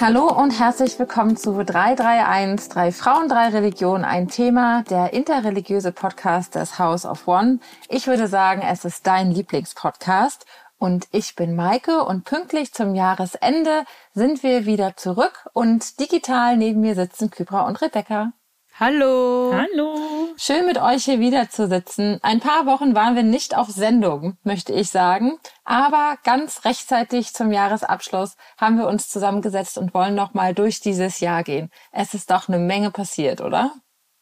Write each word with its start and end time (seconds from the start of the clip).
Hallo 0.00 0.26
und 0.28 0.58
herzlich 0.58 0.98
willkommen 0.98 1.36
zu 1.36 1.64
331, 1.64 2.68
drei 2.68 2.90
Frauen, 2.90 3.28
drei 3.28 3.48
Religionen, 3.48 4.04
ein 4.04 4.28
Thema, 4.28 4.82
der 4.90 5.12
interreligiöse 5.12 5.92
Podcast 5.92 6.56
des 6.56 6.78
House 6.80 7.06
of 7.06 7.28
One. 7.28 7.60
Ich 7.88 8.08
würde 8.08 8.26
sagen, 8.26 8.62
es 8.62 8.84
ist 8.84 9.06
dein 9.06 9.30
Lieblingspodcast 9.30 10.46
und 10.78 11.06
ich 11.12 11.36
bin 11.36 11.54
Maike 11.54 12.04
und 12.04 12.24
pünktlich 12.24 12.74
zum 12.74 12.94
Jahresende 12.96 13.84
sind 14.12 14.42
wir 14.42 14.66
wieder 14.66 14.96
zurück 14.96 15.48
und 15.52 16.00
digital 16.00 16.56
neben 16.56 16.80
mir 16.80 16.96
sitzen 16.96 17.30
Kybra 17.30 17.62
und 17.66 17.80
Rebecca. 17.80 18.32
Hallo. 18.76 19.52
Hallo. 19.54 20.34
Schön 20.36 20.66
mit 20.66 20.78
euch 20.78 21.04
hier 21.04 21.20
wieder 21.20 21.48
zu 21.48 21.68
sitzen. 21.68 22.18
Ein 22.22 22.40
paar 22.40 22.66
Wochen 22.66 22.96
waren 22.96 23.14
wir 23.14 23.22
nicht 23.22 23.56
auf 23.56 23.68
Sendung, 23.68 24.36
möchte 24.42 24.72
ich 24.72 24.90
sagen. 24.90 25.38
Aber 25.62 26.18
ganz 26.24 26.64
rechtzeitig 26.64 27.34
zum 27.34 27.52
Jahresabschluss 27.52 28.36
haben 28.58 28.76
wir 28.78 28.88
uns 28.88 29.08
zusammengesetzt 29.08 29.78
und 29.78 29.94
wollen 29.94 30.16
nochmal 30.16 30.54
durch 30.54 30.80
dieses 30.80 31.20
Jahr 31.20 31.44
gehen. 31.44 31.70
Es 31.92 32.14
ist 32.14 32.32
doch 32.32 32.48
eine 32.48 32.58
Menge 32.58 32.90
passiert, 32.90 33.40
oder? 33.40 33.72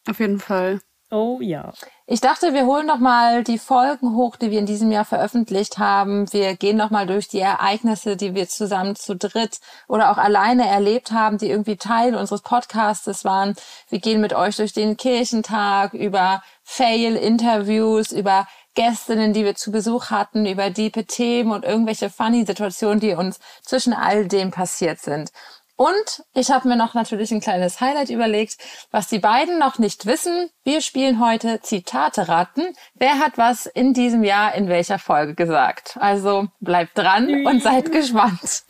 Auf 0.07 0.19
jeden 0.19 0.39
Fall. 0.39 0.81
Oh 1.13 1.37
ja. 1.41 1.71
Ich 2.07 2.21
dachte, 2.21 2.55
wir 2.55 2.65
holen 2.65 2.87
noch 2.87 2.97
mal 2.97 3.43
die 3.43 3.59
Folgen 3.59 4.15
hoch, 4.15 4.35
die 4.35 4.49
wir 4.49 4.57
in 4.57 4.65
diesem 4.65 4.91
Jahr 4.91 5.05
veröffentlicht 5.05 5.77
haben. 5.77 6.31
Wir 6.33 6.55
gehen 6.55 6.75
noch 6.75 6.89
mal 6.89 7.05
durch 7.05 7.27
die 7.27 7.39
Ereignisse, 7.39 8.17
die 8.17 8.33
wir 8.33 8.49
zusammen 8.49 8.95
zu 8.95 9.15
dritt 9.15 9.59
oder 9.87 10.11
auch 10.11 10.17
alleine 10.17 10.67
erlebt 10.67 11.11
haben, 11.11 11.37
die 11.37 11.51
irgendwie 11.51 11.77
Teil 11.77 12.15
unseres 12.15 12.41
Podcastes 12.41 13.25
waren. 13.25 13.53
Wir 13.89 13.99
gehen 13.99 14.21
mit 14.21 14.33
euch 14.33 14.55
durch 14.55 14.73
den 14.73 14.97
Kirchentag, 14.97 15.93
über 15.93 16.41
Fail-Interviews, 16.63 18.11
über 18.11 18.47
Gästinnen, 18.73 19.33
die 19.33 19.45
wir 19.45 19.53
zu 19.53 19.71
Besuch 19.71 20.09
hatten, 20.09 20.47
über 20.47 20.71
diepe 20.71 21.05
Themen 21.05 21.51
und 21.51 21.63
irgendwelche 21.63 22.09
funny 22.09 22.43
Situationen, 22.43 22.99
die 22.99 23.13
uns 23.13 23.39
zwischen 23.61 23.93
all 23.93 24.27
dem 24.27 24.49
passiert 24.49 24.99
sind. 24.99 25.31
Und 25.75 26.23
ich 26.33 26.51
habe 26.51 26.67
mir 26.67 26.75
noch 26.75 26.93
natürlich 26.93 27.31
ein 27.31 27.41
kleines 27.41 27.81
Highlight 27.81 28.09
überlegt, 28.09 28.57
was 28.91 29.07
die 29.07 29.19
beiden 29.19 29.57
noch 29.57 29.79
nicht 29.79 30.05
wissen. 30.05 30.49
Wir 30.63 30.81
spielen 30.81 31.19
heute 31.19 31.61
Zitate 31.61 32.27
raten. 32.27 32.61
Wer 32.93 33.17
hat 33.19 33.37
was 33.37 33.65
in 33.65 33.93
diesem 33.93 34.23
Jahr 34.23 34.53
in 34.53 34.67
welcher 34.67 34.99
Folge 34.99 35.33
gesagt? 35.33 35.97
Also 35.99 36.47
bleibt 36.59 36.97
dran 36.97 37.45
und 37.45 37.63
seid 37.63 37.91
gespannt. 37.91 38.63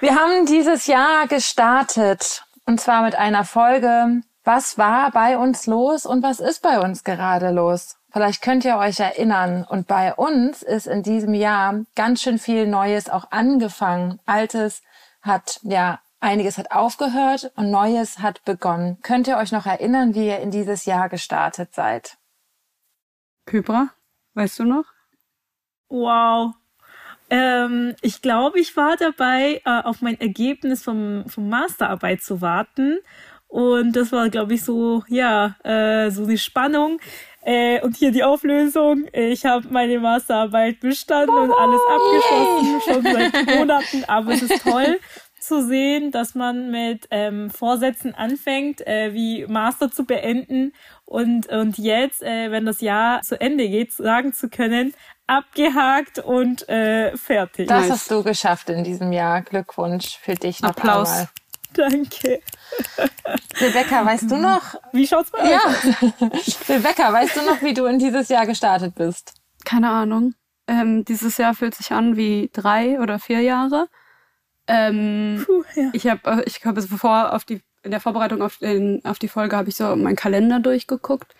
Wir 0.00 0.16
haben 0.16 0.46
dieses 0.46 0.86
Jahr 0.86 1.26
gestartet 1.26 2.44
und 2.66 2.80
zwar 2.80 3.02
mit 3.02 3.14
einer 3.14 3.44
Folge, 3.44 4.22
was 4.42 4.76
war 4.78 5.10
bei 5.10 5.38
uns 5.38 5.66
los 5.66 6.04
und 6.04 6.22
was 6.22 6.40
ist 6.40 6.60
bei 6.60 6.80
uns 6.80 7.04
gerade 7.04 7.50
los? 7.50 7.96
Vielleicht 8.14 8.42
könnt 8.42 8.64
ihr 8.64 8.76
euch 8.76 9.00
erinnern. 9.00 9.66
Und 9.68 9.88
bei 9.88 10.14
uns 10.14 10.62
ist 10.62 10.86
in 10.86 11.02
diesem 11.02 11.34
Jahr 11.34 11.84
ganz 11.96 12.22
schön 12.22 12.38
viel 12.38 12.64
Neues 12.64 13.08
auch 13.08 13.32
angefangen. 13.32 14.20
Altes 14.24 14.84
hat, 15.20 15.58
ja, 15.64 15.98
einiges 16.20 16.56
hat 16.56 16.70
aufgehört 16.70 17.50
und 17.56 17.72
Neues 17.72 18.20
hat 18.20 18.44
begonnen. 18.44 18.98
Könnt 19.02 19.26
ihr 19.26 19.36
euch 19.36 19.50
noch 19.50 19.66
erinnern, 19.66 20.14
wie 20.14 20.28
ihr 20.28 20.38
in 20.38 20.52
dieses 20.52 20.84
Jahr 20.84 21.08
gestartet 21.08 21.74
seid? 21.74 22.16
Kybra, 23.46 23.88
weißt 24.34 24.60
du 24.60 24.64
noch? 24.64 24.84
Wow. 25.88 26.54
Ähm, 27.30 27.96
ich 28.00 28.22
glaube, 28.22 28.60
ich 28.60 28.76
war 28.76 28.96
dabei, 28.96 29.60
äh, 29.64 29.82
auf 29.82 30.02
mein 30.02 30.20
Ergebnis 30.20 30.84
vom, 30.84 31.24
vom 31.26 31.48
Masterarbeit 31.48 32.22
zu 32.22 32.40
warten. 32.40 33.00
Und 33.54 33.94
das 33.94 34.10
war, 34.10 34.30
glaube 34.30 34.54
ich, 34.54 34.64
so, 34.64 35.04
ja, 35.06 35.54
äh, 35.62 36.10
so 36.10 36.26
die 36.26 36.38
Spannung. 36.38 37.00
Äh, 37.44 37.80
und 37.82 37.96
hier 37.96 38.10
die 38.10 38.24
Auflösung. 38.24 39.04
Ich 39.12 39.44
habe 39.44 39.68
meine 39.68 39.98
Masterarbeit 39.98 40.80
bestanden 40.80 41.36
und 41.36 41.52
alles 41.52 41.80
abgeschlossen, 41.90 42.80
schon 42.80 43.02
seit 43.02 43.56
Monaten. 43.58 44.04
Aber 44.04 44.32
es 44.32 44.42
ist 44.42 44.62
toll 44.62 44.98
zu 45.38 45.66
sehen, 45.66 46.10
dass 46.10 46.34
man 46.34 46.70
mit 46.70 47.06
ähm, 47.10 47.50
Vorsätzen 47.50 48.14
anfängt, 48.14 48.86
äh, 48.86 49.12
wie 49.12 49.46
Master 49.46 49.90
zu 49.90 50.04
beenden 50.04 50.72
und, 51.04 51.48
und 51.48 51.76
jetzt, 51.76 52.22
äh, 52.22 52.50
wenn 52.50 52.64
das 52.64 52.80
Jahr 52.80 53.20
zu 53.20 53.38
Ende 53.38 53.68
geht, 53.68 53.92
sagen 53.92 54.32
zu 54.32 54.48
können, 54.48 54.94
abgehakt 55.26 56.18
und 56.18 56.66
äh, 56.68 57.16
fertig. 57.16 57.68
Das 57.68 57.90
hast 57.90 58.10
du 58.10 58.22
geschafft 58.22 58.70
in 58.70 58.84
diesem 58.84 59.12
Jahr. 59.12 59.42
Glückwunsch 59.42 60.18
für 60.18 60.34
dich 60.34 60.62
noch 60.62 60.70
Applaus. 60.70 61.10
einmal. 61.10 61.28
Danke. 61.90 62.40
Rebecca, 63.60 64.04
weißt 64.04 64.30
du 64.30 64.36
noch? 64.36 64.74
Wie 64.92 65.06
schaut's 65.06 65.30
bei 65.30 65.50
Ja. 65.50 65.60
Rebecca, 66.68 67.12
weißt 67.12 67.36
du 67.36 67.42
noch, 67.42 67.62
wie 67.62 67.74
du 67.74 67.86
in 67.86 67.98
dieses 67.98 68.28
Jahr 68.28 68.46
gestartet 68.46 68.94
bist? 68.94 69.34
Keine 69.64 69.90
Ahnung. 69.90 70.34
Ähm, 70.66 71.04
dieses 71.04 71.36
Jahr 71.36 71.54
fühlt 71.54 71.74
sich 71.74 71.92
an 71.92 72.16
wie 72.16 72.50
drei 72.52 73.00
oder 73.00 73.18
vier 73.18 73.40
Jahre. 73.40 73.88
Ähm, 74.66 75.42
Puh, 75.44 75.62
ja. 75.74 75.90
Ich 75.92 76.06
habe, 76.06 76.42
ich 76.46 76.64
habe 76.64 76.80
bevor 76.82 77.32
auf 77.32 77.44
die 77.44 77.60
in 77.84 77.90
der 77.90 78.00
Vorbereitung 78.00 78.42
auf, 78.42 78.56
den, 78.58 79.04
auf 79.04 79.18
die 79.18 79.28
Folge 79.28 79.56
habe 79.56 79.68
ich 79.68 79.76
so 79.76 79.94
meinen 79.94 80.16
Kalender 80.16 80.58
durchgeguckt 80.58 81.34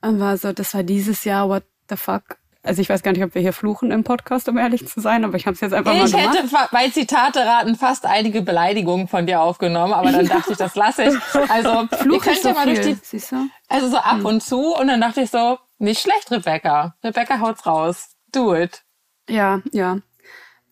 und 0.00 0.20
war 0.20 0.36
so, 0.36 0.52
das 0.52 0.72
war 0.72 0.84
dieses 0.84 1.24
Jahr, 1.24 1.48
what 1.48 1.64
the 1.88 1.96
fuck. 1.96 2.38
Also 2.62 2.82
ich 2.82 2.90
weiß 2.90 3.02
gar 3.02 3.12
nicht, 3.12 3.24
ob 3.24 3.34
wir 3.34 3.40
hier 3.40 3.54
fluchen 3.54 3.90
im 3.90 4.04
Podcast, 4.04 4.46
um 4.50 4.58
ehrlich 4.58 4.86
zu 4.86 5.00
sein, 5.00 5.24
aber 5.24 5.36
ich 5.36 5.46
habe 5.46 5.54
es 5.54 5.60
jetzt 5.62 5.72
einfach 5.72 5.94
mal 5.94 6.04
Ich 6.06 6.12
gemacht. 6.12 6.36
hätte 6.36 6.46
fa- 6.48 6.68
bei 6.70 6.88
Zitate 6.90 7.40
raten 7.40 7.74
fast 7.74 8.04
einige 8.04 8.42
Beleidigungen 8.42 9.08
von 9.08 9.26
dir 9.26 9.40
aufgenommen, 9.40 9.94
aber 9.94 10.12
dann 10.12 10.26
dachte 10.26 10.52
ich, 10.52 10.58
das 10.58 10.74
lasse 10.74 11.04
ich. 11.04 11.14
Also 11.50 11.70
ihr 11.90 11.98
Fluch 11.98 12.22
könnt 12.22 12.36
ist 12.36 12.44
ja 12.44 12.50
so 12.52 12.58
mal 12.58 12.66
durch 12.66 12.80
viel, 12.80 12.94
die, 12.96 13.00
siehst 13.02 13.32
du? 13.32 13.36
also 13.68 13.88
so 13.88 13.96
ab 13.96 14.24
und 14.24 14.42
zu 14.42 14.74
und 14.76 14.88
dann 14.88 15.00
dachte 15.00 15.22
ich 15.22 15.30
so, 15.30 15.58
nicht 15.78 16.02
schlecht, 16.02 16.30
Rebecca. 16.30 16.94
Rebecca 17.02 17.40
haut's 17.40 17.64
raus. 17.64 18.10
Do 18.30 18.54
it. 18.54 18.82
Ja, 19.30 19.62
ja. 19.72 19.98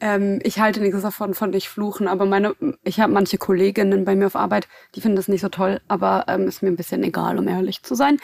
Ähm, 0.00 0.38
ich 0.44 0.60
halte 0.60 0.80
nichts 0.80 1.00
davon, 1.02 1.34
von 1.34 1.50
nicht 1.50 1.68
fluchen, 1.68 2.06
aber 2.06 2.24
meine, 2.24 2.54
ich 2.84 3.00
habe 3.00 3.12
manche 3.12 3.36
Kolleginnen 3.36 4.04
bei 4.04 4.14
mir 4.14 4.26
auf 4.26 4.36
Arbeit, 4.36 4.68
die 4.94 5.00
finden 5.00 5.16
das 5.16 5.26
nicht 5.26 5.40
so 5.40 5.48
toll, 5.48 5.80
aber 5.88 6.26
ähm, 6.28 6.46
ist 6.46 6.62
mir 6.62 6.68
ein 6.68 6.76
bisschen 6.76 7.02
egal, 7.02 7.36
um 7.38 7.48
ehrlich 7.48 7.82
zu 7.82 7.96
sein. 7.96 8.18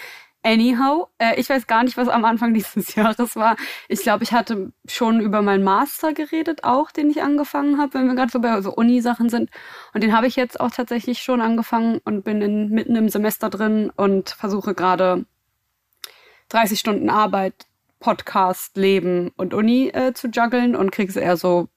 Anyhow, 0.45 1.09
äh, 1.19 1.41
ich 1.41 1.49
weiß 1.49 1.67
gar 1.67 1.83
nicht, 1.83 1.97
was 1.97 2.09
am 2.09 2.25
Anfang 2.25 2.53
dieses 2.55 2.95
Jahres 2.95 3.35
war. 3.35 3.57
Ich 3.89 4.03
glaube, 4.03 4.25
ich 4.25 4.33
hatte 4.33 4.73
schon 4.87 5.21
über 5.21 5.43
meinen 5.43 5.65
Master 5.65 6.13
geredet, 6.13 6.65
auch 6.65 6.91
den 6.91 7.11
ich 7.11 7.23
angefangen 7.23 7.79
habe, 7.81 7.95
wenn 7.95 8.07
wir 8.07 8.15
gerade 8.15 8.31
so 8.31 8.41
bei 8.41 8.61
so 8.61 8.73
Uni-Sachen 8.73 9.31
sind. 9.31 9.51
Und 9.95 10.05
den 10.05 10.15
habe 10.15 10.27
ich 10.27 10.37
jetzt 10.37 10.61
auch 10.61 10.71
tatsächlich 10.71 11.23
schon 11.23 11.41
angefangen 11.41 12.01
und 12.05 12.25
bin 12.25 12.43
in, 12.43 12.69
mitten 12.69 12.95
im 12.95 13.09
Semester 13.09 13.49
drin 13.49 13.91
und 13.97 14.31
versuche 14.31 14.75
gerade 14.75 15.25
30 16.51 16.79
Stunden 16.79 17.09
Arbeit, 17.09 17.67
Podcast, 17.99 18.77
Leben 18.77 19.33
und 19.37 19.55
Uni 19.55 19.89
äh, 19.89 20.13
zu 20.13 20.29
juggeln 20.29 20.77
und 20.77 20.93
krieg's 20.93 21.17
eher 21.17 21.39
so 21.39 21.69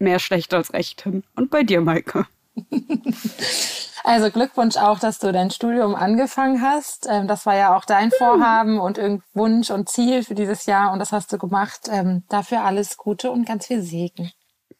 mehr 0.00 0.18
schlecht 0.18 0.52
als 0.52 0.72
recht 0.72 1.02
hin. 1.02 1.22
Und 1.36 1.50
bei 1.50 1.62
dir, 1.62 1.80
Maike? 1.80 2.26
Also 4.04 4.30
Glückwunsch 4.30 4.76
auch, 4.76 4.98
dass 4.98 5.18
du 5.18 5.32
dein 5.32 5.50
Studium 5.50 5.94
angefangen 5.94 6.62
hast. 6.62 7.06
Ähm, 7.08 7.26
das 7.26 7.46
war 7.46 7.56
ja 7.56 7.76
auch 7.76 7.84
dein 7.84 8.10
Vorhaben 8.10 8.80
und 8.80 8.98
irgendein 8.98 9.24
Wunsch 9.34 9.70
und 9.70 9.88
Ziel 9.88 10.24
für 10.24 10.34
dieses 10.34 10.66
Jahr 10.66 10.92
und 10.92 10.98
das 10.98 11.12
hast 11.12 11.32
du 11.32 11.38
gemacht. 11.38 11.88
Ähm, 11.90 12.24
dafür 12.28 12.64
alles 12.64 12.96
Gute 12.96 13.30
und 13.30 13.46
ganz 13.46 13.66
viel 13.66 13.82
Segen. 13.82 14.32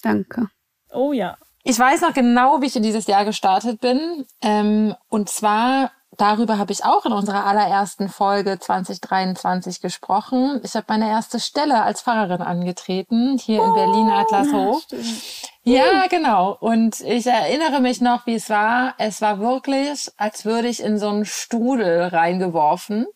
Danke. 0.03 0.49
Oh 0.93 1.13
ja. 1.13 1.37
Ich 1.63 1.79
weiß 1.79 2.01
noch 2.01 2.15
genau, 2.15 2.63
wie 2.63 2.67
ich 2.67 2.77
in 2.77 2.83
dieses 2.83 3.07
Jahr 3.07 3.25
gestartet 3.25 3.81
bin. 3.81 4.25
Ähm, 4.41 4.95
und 5.09 5.29
zwar, 5.29 5.91
darüber 6.17 6.57
habe 6.57 6.73
ich 6.73 6.85
auch 6.87 7.05
in 7.05 7.13
unserer 7.13 7.45
allerersten 7.45 8.09
Folge 8.09 8.59
2023 8.59 9.83
gesprochen. 9.83 10.61
Ich 10.65 10.75
habe 10.75 10.87
meine 10.89 11.11
erste 11.11 11.39
Stelle 11.39 11.83
als 11.83 12.01
Pfarrerin 12.01 12.41
angetreten, 12.41 13.37
hier 13.39 13.63
in 13.63 13.75
Berlin 13.75 14.09
Adlershof. 14.09 14.87
Ja, 14.91 14.99
genau. 16.09 16.57
Und 16.59 17.01
ich 17.01 17.27
erinnere 17.27 17.81
mich 17.81 18.01
noch, 18.01 18.27
wie 18.27 18.35
es 18.35 18.49
war. 18.49 18.95
Es 18.99 19.21
war 19.21 19.41
wirklich, 19.41 20.11
als 20.17 20.45
würde 20.45 20.69
ich 20.69 20.83
in 20.83 20.99
so 20.99 21.09
einen 21.09 21.27
Strudel 21.27 22.05
reingeworfen. 22.05 23.07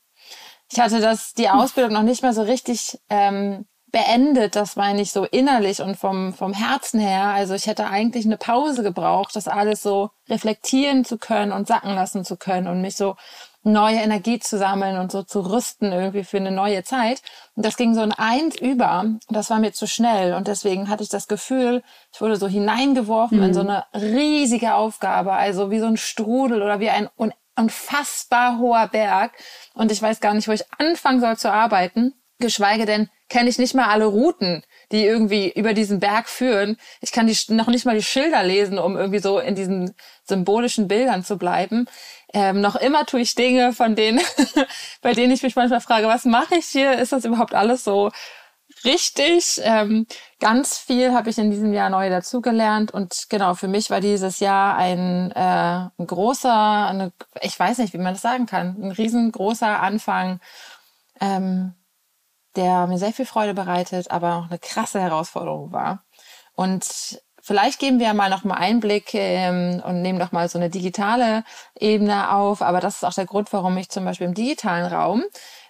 Ich 0.70 0.80
hatte 0.80 1.00
das, 1.00 1.34
die 1.34 1.48
Ausbildung 1.48 1.92
noch 1.92 2.02
nicht 2.02 2.22
mal 2.22 2.32
so 2.34 2.42
richtig 2.42 2.98
ähm, 3.08 3.66
beendet, 3.94 4.56
das 4.56 4.74
meine 4.74 5.00
ich 5.00 5.12
so 5.12 5.24
innerlich 5.24 5.80
und 5.80 5.96
vom, 5.96 6.34
vom 6.34 6.52
Herzen 6.52 6.98
her. 6.98 7.26
Also 7.26 7.54
ich 7.54 7.68
hätte 7.68 7.86
eigentlich 7.86 8.24
eine 8.26 8.36
Pause 8.36 8.82
gebraucht, 8.82 9.36
das 9.36 9.46
alles 9.46 9.82
so 9.82 10.10
reflektieren 10.28 11.04
zu 11.04 11.16
können 11.16 11.52
und 11.52 11.68
sacken 11.68 11.94
lassen 11.94 12.24
zu 12.24 12.36
können 12.36 12.66
und 12.66 12.82
mich 12.82 12.96
so 12.96 13.14
neue 13.64 13.96
Energie 13.96 14.38
zu 14.38 14.58
sammeln 14.58 14.98
und 14.98 15.10
so 15.10 15.22
zu 15.22 15.40
rüsten 15.40 15.90
irgendwie 15.90 16.22
für 16.22 16.36
eine 16.36 16.50
neue 16.50 16.84
Zeit. 16.84 17.22
Und 17.56 17.64
das 17.64 17.76
ging 17.76 17.94
so 17.94 18.02
in 18.02 18.12
eins 18.12 18.56
über. 18.56 19.04
Das 19.28 19.50
war 19.50 19.58
mir 19.58 19.72
zu 19.72 19.86
schnell. 19.86 20.34
Und 20.34 20.48
deswegen 20.48 20.88
hatte 20.88 21.02
ich 21.02 21.08
das 21.08 21.28
Gefühl, 21.28 21.82
ich 22.12 22.20
wurde 22.20 22.36
so 22.36 22.46
hineingeworfen 22.46 23.42
in 23.42 23.54
so 23.54 23.60
eine 23.60 23.84
riesige 23.94 24.74
Aufgabe. 24.74 25.32
Also 25.32 25.70
wie 25.70 25.80
so 25.80 25.86
ein 25.86 25.96
Strudel 25.96 26.62
oder 26.62 26.78
wie 26.78 26.90
ein 26.90 27.08
un 27.16 27.32
unfassbar 27.56 28.58
hoher 28.58 28.88
Berg. 28.88 29.32
Und 29.74 29.92
ich 29.92 30.02
weiß 30.02 30.20
gar 30.20 30.34
nicht, 30.34 30.48
wo 30.48 30.52
ich 30.52 30.64
anfangen 30.78 31.20
soll 31.20 31.36
zu 31.36 31.52
arbeiten. 31.52 32.12
Geschweige 32.40 32.84
denn, 32.84 33.08
kenne 33.28 33.48
ich 33.48 33.58
nicht 33.58 33.74
mal 33.74 33.88
alle 33.88 34.06
Routen, 34.06 34.64
die 34.92 35.04
irgendwie 35.04 35.50
über 35.50 35.72
diesen 35.72 36.00
Berg 36.00 36.28
führen. 36.28 36.76
Ich 37.00 37.12
kann 37.12 37.26
die, 37.26 37.36
noch 37.48 37.68
nicht 37.68 37.86
mal 37.86 37.96
die 37.96 38.02
Schilder 38.02 38.42
lesen, 38.42 38.78
um 38.78 38.96
irgendwie 38.96 39.20
so 39.20 39.38
in 39.38 39.54
diesen 39.54 39.94
symbolischen 40.24 40.88
Bildern 40.88 41.24
zu 41.24 41.38
bleiben. 41.38 41.86
Ähm, 42.34 42.60
noch 42.60 42.74
immer 42.74 43.06
tue 43.06 43.20
ich 43.20 43.36
Dinge, 43.36 43.72
von 43.72 43.94
denen, 43.94 44.20
bei 45.02 45.12
denen 45.12 45.32
ich 45.32 45.44
mich 45.44 45.54
manchmal 45.54 45.80
frage, 45.80 46.08
was 46.08 46.24
mache 46.24 46.56
ich 46.56 46.66
hier? 46.66 46.98
Ist 46.98 47.12
das 47.12 47.24
überhaupt 47.24 47.54
alles 47.54 47.84
so 47.84 48.10
richtig. 48.84 49.60
Ähm, 49.62 50.06
ganz 50.40 50.76
viel 50.76 51.12
habe 51.14 51.30
ich 51.30 51.38
in 51.38 51.52
diesem 51.52 51.72
Jahr 51.72 51.90
neu 51.90 52.10
dazugelernt 52.10 52.90
und 52.90 53.26
genau, 53.28 53.54
für 53.54 53.68
mich 53.68 53.88
war 53.88 54.00
dieses 54.00 54.40
Jahr 54.40 54.76
ein, 54.76 55.30
äh, 55.30 55.88
ein 55.96 56.06
großer, 56.06 56.88
eine, 56.88 57.12
ich 57.40 57.56
weiß 57.56 57.78
nicht, 57.78 57.94
wie 57.94 57.98
man 57.98 58.14
das 58.14 58.22
sagen 58.22 58.46
kann, 58.46 58.76
ein 58.82 58.90
riesengroßer 58.90 59.80
Anfang, 59.80 60.40
ähm, 61.20 61.74
der 62.56 62.88
mir 62.88 62.98
sehr 62.98 63.12
viel 63.12 63.26
Freude 63.26 63.54
bereitet, 63.54 64.10
aber 64.10 64.36
auch 64.38 64.46
eine 64.48 64.58
krasse 64.58 65.00
Herausforderung 65.00 65.70
war. 65.70 66.04
Und 66.54 67.22
Vielleicht 67.46 67.78
geben 67.78 68.00
wir 68.00 68.14
mal 68.14 68.30
noch 68.30 68.42
mal 68.44 68.54
Einblick 68.54 69.12
ähm, 69.12 69.82
und 69.84 70.00
nehmen 70.00 70.18
noch 70.18 70.32
mal 70.32 70.48
so 70.48 70.58
eine 70.58 70.70
digitale 70.70 71.44
Ebene 71.78 72.32
auf. 72.32 72.62
Aber 72.62 72.80
das 72.80 72.94
ist 72.94 73.04
auch 73.04 73.12
der 73.12 73.26
Grund, 73.26 73.52
warum 73.52 73.76
ich 73.76 73.90
zum 73.90 74.06
Beispiel 74.06 74.26
im 74.26 74.32
digitalen 74.32 74.90
Raum 74.90 75.24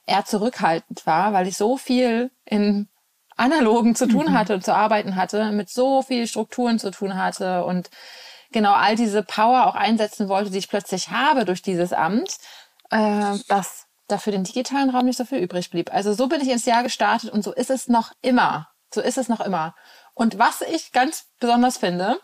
eher 0.07 0.25
zurückhaltend 0.25 1.05
war, 1.05 1.33
weil 1.33 1.49
ich 1.49 1.57
so 1.57 1.77
viel 1.77 2.31
in 2.45 2.89
analogen 3.37 3.97
zu 3.97 4.07
tun 4.07 4.27
mhm. 4.27 4.39
hatte 4.39 4.55
und 4.55 4.65
zu 4.65 4.73
arbeiten 4.73 5.17
hatte, 5.17 5.51
mit 5.51 5.69
so 5.69 6.03
viel 6.03 6.29
Strukturen 6.29 6.79
zu 6.79 6.93
tun 6.93 7.17
hatte 7.17 7.65
und 7.65 7.91
genau 8.53 8.75
all 8.75 8.95
diese 8.95 9.25
Power 9.25 9.67
auch 9.67 9.75
einsetzen 9.75 10.29
wollte, 10.29 10.51
die 10.51 10.59
ich 10.59 10.69
plötzlich 10.69 11.11
habe 11.11 11.45
durch 11.45 11.61
dieses 11.61 11.93
Amt, 11.93 12.37
äh, 12.91 13.35
dass 13.49 13.87
dafür 14.07 14.31
den 14.31 14.45
digitalen 14.45 14.91
Raum 14.91 15.07
nicht 15.07 15.19
so 15.19 15.25
viel 15.25 15.39
übrig 15.39 15.71
blieb. 15.71 15.93
Also 15.93 16.13
so 16.13 16.29
bin 16.29 16.41
ich 16.41 16.51
ins 16.51 16.67
Jahr 16.67 16.85
gestartet 16.85 17.31
und 17.31 17.43
so 17.43 17.53
ist 17.53 17.71
es 17.71 17.89
noch 17.89 18.13
immer. 18.23 18.69
So 18.95 19.01
ist 19.01 19.19
es 19.19 19.29
noch 19.29 19.41
immer. 19.41 19.75
Und 20.15 20.39
was 20.39 20.63
ich 20.63 20.93
ganz 20.93 21.27
besonders 21.41 21.77
finde, 21.77 22.19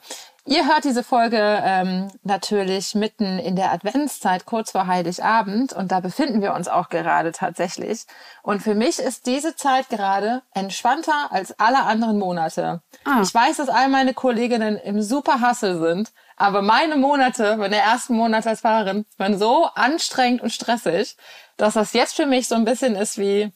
ihr 0.47 0.67
hört 0.67 0.85
diese 0.85 1.03
Folge 1.03 1.61
ähm, 1.65 2.09
natürlich 2.23 2.95
mitten 2.95 3.39
in 3.39 3.57
der 3.57 3.73
Adventszeit, 3.73 4.47
kurz 4.47 4.71
vor 4.71 4.87
Heiligabend. 4.87 5.73
Und 5.73 5.91
da 5.93 6.01
befinden 6.01 6.41
wir 6.41 6.55
uns 6.55 6.69
auch 6.69 6.89
gerade 6.89 7.33
tatsächlich. 7.33 8.07
Und 8.43 8.63
für 8.63 8.75
mich 8.75 8.99
ist 9.01 9.27
diese 9.27 9.57
Zeit 9.57 9.89
gerade 9.89 10.43
entspannter 10.55 11.31
als 11.31 11.59
alle 11.59 11.83
anderen 11.83 12.19
Monate. 12.19 12.81
Ah. 13.05 13.21
Ich 13.23 13.35
weiß, 13.35 13.57
dass 13.59 13.69
all 13.69 13.89
meine 13.89 14.15
Kolleginnen 14.15 14.77
im 14.77 15.03
super 15.03 15.41
Hassel 15.41 15.81
sind. 15.81 16.13
Aber 16.37 16.63
meine 16.63 16.97
Monate, 16.97 17.57
meine 17.59 17.77
ersten 17.77 18.15
Monate 18.15 18.49
als 18.49 18.61
Fahrerin, 18.61 19.05
waren 19.19 19.39
so 19.39 19.67
anstrengend 19.75 20.41
und 20.41 20.51
stressig, 20.51 21.17
dass 21.59 21.75
das 21.75 21.93
jetzt 21.93 22.17
für 22.17 22.25
mich 22.25 22.49
so 22.49 22.55
ein 22.55 22.65
bisschen 22.65 22.97
ist 22.97 23.19
wie, 23.19 23.53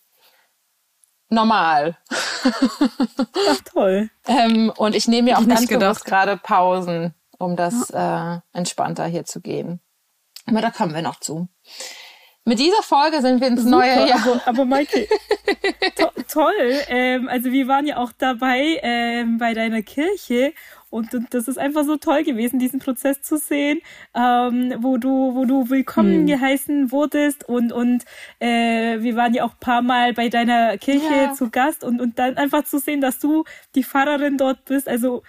normal. 1.28 1.96
Ach, 2.44 3.60
toll. 3.72 4.10
ähm, 4.26 4.72
und 4.76 4.94
ich 4.94 5.08
nehme 5.08 5.30
mir 5.30 5.38
auch 5.38 5.46
ganz 5.46 5.66
bewusst 5.66 6.04
gerade 6.04 6.36
Pausen, 6.36 7.14
um 7.38 7.56
das 7.56 7.90
ja. 7.90 8.36
äh, 8.36 8.40
entspannter 8.52 9.06
hier 9.06 9.24
zu 9.24 9.40
gehen. 9.40 9.80
Aber 10.46 10.60
da 10.60 10.70
kommen 10.70 10.94
wir 10.94 11.02
noch 11.02 11.20
zu. 11.20 11.48
Mit 12.46 12.58
dieser 12.58 12.82
Folge 12.82 13.22
sind 13.22 13.40
wir 13.40 13.48
ins 13.48 13.62
Super, 13.62 13.76
neue 13.76 14.08
Jahr. 14.08 14.20
Aber, 14.22 14.40
aber 14.44 14.64
Maike, 14.66 15.08
to 15.96 16.10
toll. 16.28 16.52
Ähm, 16.88 17.28
also 17.28 17.50
wir 17.50 17.68
waren 17.68 17.86
ja 17.86 17.96
auch 17.96 18.12
dabei 18.12 18.80
ähm, 18.82 19.38
bei 19.38 19.54
deiner 19.54 19.82
Kirche 19.82 20.52
und, 20.94 21.12
und 21.12 21.34
das 21.34 21.48
ist 21.48 21.58
einfach 21.58 21.84
so 21.84 21.96
toll 21.96 22.22
gewesen, 22.22 22.60
diesen 22.60 22.78
Prozess 22.78 23.20
zu 23.20 23.36
sehen, 23.36 23.80
ähm, 24.14 24.74
wo 24.78 24.96
du, 24.96 25.34
wo 25.34 25.44
du 25.44 25.68
willkommen 25.68 26.20
hm. 26.20 26.26
geheißen 26.26 26.92
wurdest 26.92 27.48
und, 27.48 27.72
und 27.72 28.04
äh, 28.38 29.00
wir 29.00 29.16
waren 29.16 29.34
ja 29.34 29.42
auch 29.42 29.58
paar 29.58 29.82
Mal 29.82 30.14
bei 30.14 30.28
deiner 30.28 30.78
Kirche 30.78 31.14
ja. 31.14 31.32
zu 31.32 31.50
Gast 31.50 31.82
und, 31.82 32.00
und 32.00 32.20
dann 32.20 32.36
einfach 32.36 32.62
zu 32.64 32.78
sehen, 32.78 33.00
dass 33.00 33.18
du 33.18 33.42
die 33.74 33.82
Pfarrerin 33.82 34.38
dort 34.38 34.64
bist. 34.66 34.88
Also 34.88 35.24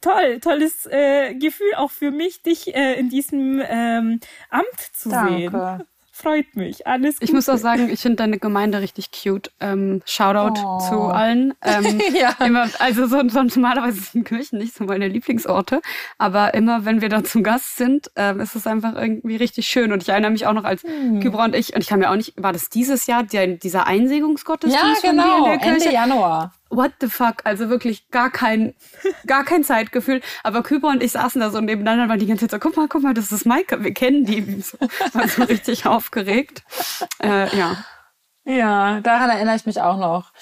toll, 0.00 0.38
tolles 0.40 0.86
äh, 0.86 1.34
Gefühl 1.34 1.74
auch 1.76 1.90
für 1.90 2.12
mich, 2.12 2.42
dich 2.42 2.72
äh, 2.72 2.94
in 2.94 3.08
diesem 3.08 3.60
ähm, 3.66 4.20
Amt 4.50 4.80
zu 4.92 5.08
Danke. 5.08 5.34
sehen 5.34 5.86
freut 6.12 6.54
mich. 6.54 6.86
Alles 6.86 7.14
Gute. 7.16 7.24
Ich 7.24 7.32
muss 7.32 7.48
auch 7.48 7.56
sagen, 7.56 7.88
ich 7.90 8.00
finde 8.00 8.16
deine 8.16 8.38
Gemeinde 8.38 8.80
richtig 8.80 9.10
cute. 9.10 9.50
Ähm, 9.60 10.02
Shoutout 10.04 10.60
oh. 10.64 10.78
zu 10.78 11.00
allen. 11.00 11.54
Ähm, 11.62 12.00
ja. 12.14 12.36
immer, 12.44 12.68
also 12.78 13.06
so, 13.06 13.26
so 13.28 13.42
normalerweise 13.42 14.00
sind 14.00 14.24
Kirchen 14.24 14.58
nicht 14.58 14.74
so 14.74 14.84
meine 14.84 15.08
Lieblingsorte, 15.08 15.80
aber 16.18 16.54
immer 16.54 16.84
wenn 16.84 17.00
wir 17.00 17.08
da 17.08 17.24
zu 17.24 17.42
Gast 17.42 17.76
sind, 17.76 18.10
ähm, 18.16 18.40
ist 18.40 18.54
es 18.54 18.66
einfach 18.66 18.94
irgendwie 18.94 19.36
richtig 19.36 19.66
schön. 19.66 19.92
Und 19.92 20.02
ich 20.02 20.08
erinnere 20.10 20.30
mich 20.30 20.46
auch 20.46 20.52
noch 20.52 20.64
als 20.64 20.82
hm. 20.82 21.20
Kybra 21.20 21.46
und 21.46 21.56
ich, 21.56 21.74
und 21.74 21.80
ich 21.80 21.88
kann 21.88 21.98
mir 21.98 22.10
auch 22.10 22.16
nicht, 22.16 22.34
war 22.36 22.52
das 22.52 22.68
dieses 22.68 23.06
Jahr, 23.06 23.22
der, 23.22 23.46
dieser 23.46 23.86
Einsegnungsgottesdienst 23.86 25.02
ja, 25.02 25.10
genau, 25.10 25.38
in 25.38 25.44
der 25.44 25.58
Kirche? 25.58 25.84
Ende 25.86 25.92
Januar 25.94 26.52
what 26.72 26.92
the 27.00 27.08
fuck, 27.08 27.42
also 27.44 27.68
wirklich 27.68 28.10
gar 28.10 28.30
kein, 28.30 28.74
gar 29.26 29.44
kein 29.44 29.62
Zeitgefühl. 29.62 30.20
Aber 30.42 30.62
Küber 30.62 30.88
und 30.88 31.02
ich 31.02 31.12
saßen 31.12 31.40
da 31.40 31.50
so 31.50 31.60
nebeneinander 31.60 32.04
und 32.04 32.08
waren 32.08 32.18
die 32.18 32.26
ganze 32.26 32.48
Zeit 32.48 32.62
so, 32.62 32.68
guck 32.68 32.76
mal, 32.76 32.88
guck 32.88 33.02
mal, 33.02 33.14
das 33.14 33.30
ist 33.30 33.46
Maike, 33.46 33.84
wir 33.84 33.94
kennen 33.94 34.24
die. 34.24 34.62
So, 34.62 34.78
war 35.12 35.28
so 35.28 35.44
richtig 35.44 35.86
aufgeregt. 35.86 36.62
Äh, 37.22 37.56
ja. 37.56 37.84
Ja, 38.44 39.00
daran 39.00 39.30
erinnere 39.30 39.54
ich 39.54 39.66
mich 39.66 39.80
auch 39.80 39.98
noch. 39.98 40.32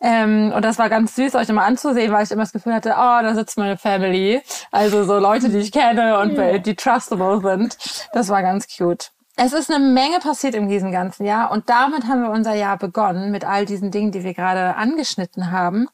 Ähm, 0.00 0.52
und 0.54 0.64
das 0.64 0.78
war 0.78 0.88
ganz 0.88 1.14
süß, 1.14 1.34
euch 1.34 1.48
immer 1.48 1.64
anzusehen, 1.64 2.12
weil 2.12 2.24
ich 2.24 2.30
immer 2.30 2.42
das 2.42 2.52
Gefühl 2.52 2.74
hatte, 2.74 2.94
oh, 2.96 3.22
da 3.22 3.34
sitzt 3.34 3.58
meine 3.58 3.76
Family. 3.76 4.42
Also 4.70 5.04
so 5.04 5.18
Leute, 5.18 5.48
die 5.48 5.58
ich 5.58 5.70
kenne 5.70 6.18
und 6.18 6.36
ja. 6.36 6.58
die 6.58 6.74
trustable 6.74 7.40
sind. 7.40 7.76
Das 8.12 8.28
war 8.28 8.42
ganz 8.42 8.66
cute. 8.66 9.12
Es 9.36 9.52
ist 9.52 9.70
eine 9.70 9.84
Menge 9.84 10.18
passiert 10.18 10.54
in 10.54 10.68
diesem 10.68 10.92
ganzen 10.92 11.24
Jahr 11.24 11.50
und 11.50 11.68
damit 11.70 12.04
haben 12.04 12.22
wir 12.22 12.30
unser 12.30 12.54
Jahr 12.54 12.76
begonnen 12.76 13.30
mit 13.30 13.44
all 13.44 13.64
diesen 13.64 13.90
Dingen, 13.90 14.12
die 14.12 14.24
wir 14.24 14.34
gerade 14.34 14.76
angeschnitten 14.76 15.50
haben. 15.50 15.88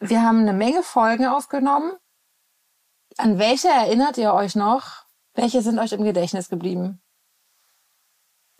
Wir 0.00 0.22
haben 0.22 0.40
eine 0.40 0.54
Menge 0.54 0.82
Folgen 0.82 1.26
aufgenommen. 1.26 1.92
An 3.18 3.38
welche 3.38 3.68
erinnert 3.68 4.18
ihr 4.18 4.32
euch 4.32 4.56
noch? 4.56 5.04
Welche 5.34 5.62
sind 5.62 5.78
euch 5.78 5.92
im 5.92 6.04
Gedächtnis 6.04 6.48
geblieben? 6.48 7.00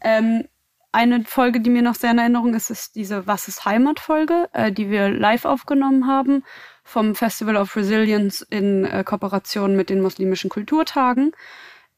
Ähm, 0.00 0.48
eine 0.92 1.24
Folge, 1.24 1.60
die 1.60 1.70
mir 1.70 1.82
noch 1.82 1.94
sehr 1.94 2.12
in 2.12 2.18
Erinnerung 2.18 2.54
ist, 2.54 2.70
ist 2.70 2.94
diese 2.94 3.26
Was 3.26 3.48
ist 3.48 3.64
Heimat 3.64 4.00
Folge, 4.00 4.48
äh, 4.52 4.70
die 4.70 4.90
wir 4.90 5.08
live 5.08 5.44
aufgenommen 5.44 6.06
haben 6.06 6.44
vom 6.84 7.14
Festival 7.14 7.56
of 7.56 7.74
Resilience 7.74 8.42
in 8.42 8.84
äh, 8.84 9.02
Kooperation 9.02 9.74
mit 9.74 9.90
den 9.90 10.02
muslimischen 10.02 10.50
Kulturtagen. 10.50 11.32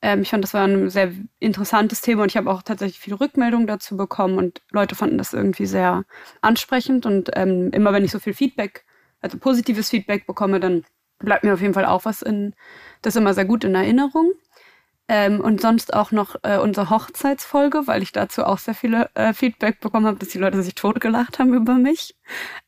Ähm, 0.03 0.23
ich 0.23 0.31
fand, 0.31 0.45
das 0.45 0.55
war 0.55 0.67
ein 0.67 0.91
sehr 0.91 1.13
interessantes 1.39 2.01
Thema 2.01 2.23
und 2.23 2.31
ich 2.31 2.37
habe 2.37 2.51
auch 2.51 2.63
tatsächlich 2.63 2.99
viele 2.99 3.21
Rückmeldungen 3.21 3.67
dazu 3.67 3.97
bekommen 3.97 4.39
und 4.39 4.63
Leute 4.71 4.95
fanden 4.95 5.19
das 5.19 5.33
irgendwie 5.33 5.67
sehr 5.67 6.05
ansprechend 6.43 7.07
und 7.07 7.31
ähm, 7.35 7.71
immer 7.73 7.93
wenn 7.93 8.05
ich 8.05 8.11
so 8.13 8.19
viel 8.19 8.35
Feedback, 8.35 8.85
also 9.21 9.39
positives 9.39 9.91
Feedback 9.91 10.27
bekomme, 10.27 10.61
dann 10.61 10.85
bleibt 11.19 11.45
mir 11.45 11.55
auf 11.55 11.61
jeden 11.63 11.75
Fall 11.75 11.87
auch 11.87 12.05
was 12.05 12.23
in, 12.23 12.55
das 13.03 13.17
immer 13.17 13.35
sehr 13.35 13.47
gut 13.47 13.65
in 13.65 13.75
Erinnerung. 13.75 14.33
Ähm, 15.09 15.41
und 15.41 15.61
sonst 15.61 15.95
auch 15.95 16.11
noch 16.11 16.35
äh, 16.43 16.59
unsere 16.59 16.91
Hochzeitsfolge, 16.91 17.87
weil 17.87 18.03
ich 18.03 18.11
dazu 18.11 18.45
auch 18.45 18.59
sehr 18.59 18.75
viele 18.75 19.09
äh, 19.15 19.33
Feedback 19.33 19.79
bekommen 19.81 20.05
habe, 20.05 20.19
dass 20.19 20.31
die 20.31 20.39
Leute 20.39 20.61
sich 20.65 20.75
totgelacht 20.75 21.39
haben 21.39 21.55
über 21.55 21.75
mich. 21.75 22.17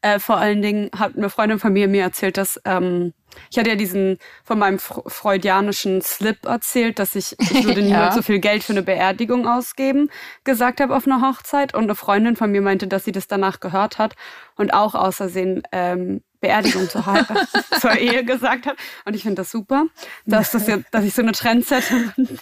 Äh, 0.03 0.21
vor 0.21 0.37
allen 0.37 0.63
Dingen 0.63 0.91
hat 0.97 1.17
eine 1.17 1.31
Freundin 1.31 1.59
von 1.59 1.73
mir 1.73 1.89
mir 1.89 2.03
erzählt, 2.03 2.37
dass 2.37 2.61
ähm, 2.65 3.13
ich 3.51 3.59
hatte 3.59 3.71
ja 3.71 3.77
diesen 3.77 4.19
von 4.45 4.59
meinem 4.59 4.79
freudianischen 4.79 6.03
Slip 6.03 6.45
erzählt, 6.45 6.99
dass 6.99 7.15
ich, 7.15 7.39
ich 7.39 7.65
würde 7.65 7.83
niemals 7.83 8.15
ja. 8.15 8.21
so 8.21 8.23
viel 8.23 8.39
Geld 8.39 8.65
für 8.65 8.73
eine 8.73 8.83
Beerdigung 8.83 9.47
ausgeben, 9.47 10.11
gesagt 10.45 10.81
habe 10.81 10.95
auf 10.95 11.07
einer 11.07 11.23
Hochzeit. 11.23 11.75
Und 11.75 11.85
eine 11.85 11.95
Freundin 11.95 12.37
von 12.37 12.51
mir 12.51 12.61
meinte, 12.61 12.87
dass 12.87 13.05
sie 13.05 13.13
das 13.13 13.27
danach 13.27 13.61
gehört 13.61 13.99
hat 13.99 14.15
und 14.57 14.73
auch 14.73 14.95
außersehen 14.95 15.63
ähm, 15.73 16.23
Beerdigung 16.41 16.89
zur, 16.89 17.05
zur 17.81 17.97
Ehe 17.97 18.25
gesagt 18.25 18.67
hat. 18.67 18.77
Und 19.05 19.15
ich 19.15 19.23
finde 19.23 19.37
das 19.37 19.51
super, 19.51 19.87
dass, 20.27 20.53
das 20.53 20.67
ja, 20.67 20.79
dass 20.91 21.05
ich 21.05 21.15
so 21.15 21.23
eine 21.23 21.33
Trendsetterin 21.33 22.13
bin. 22.17 22.39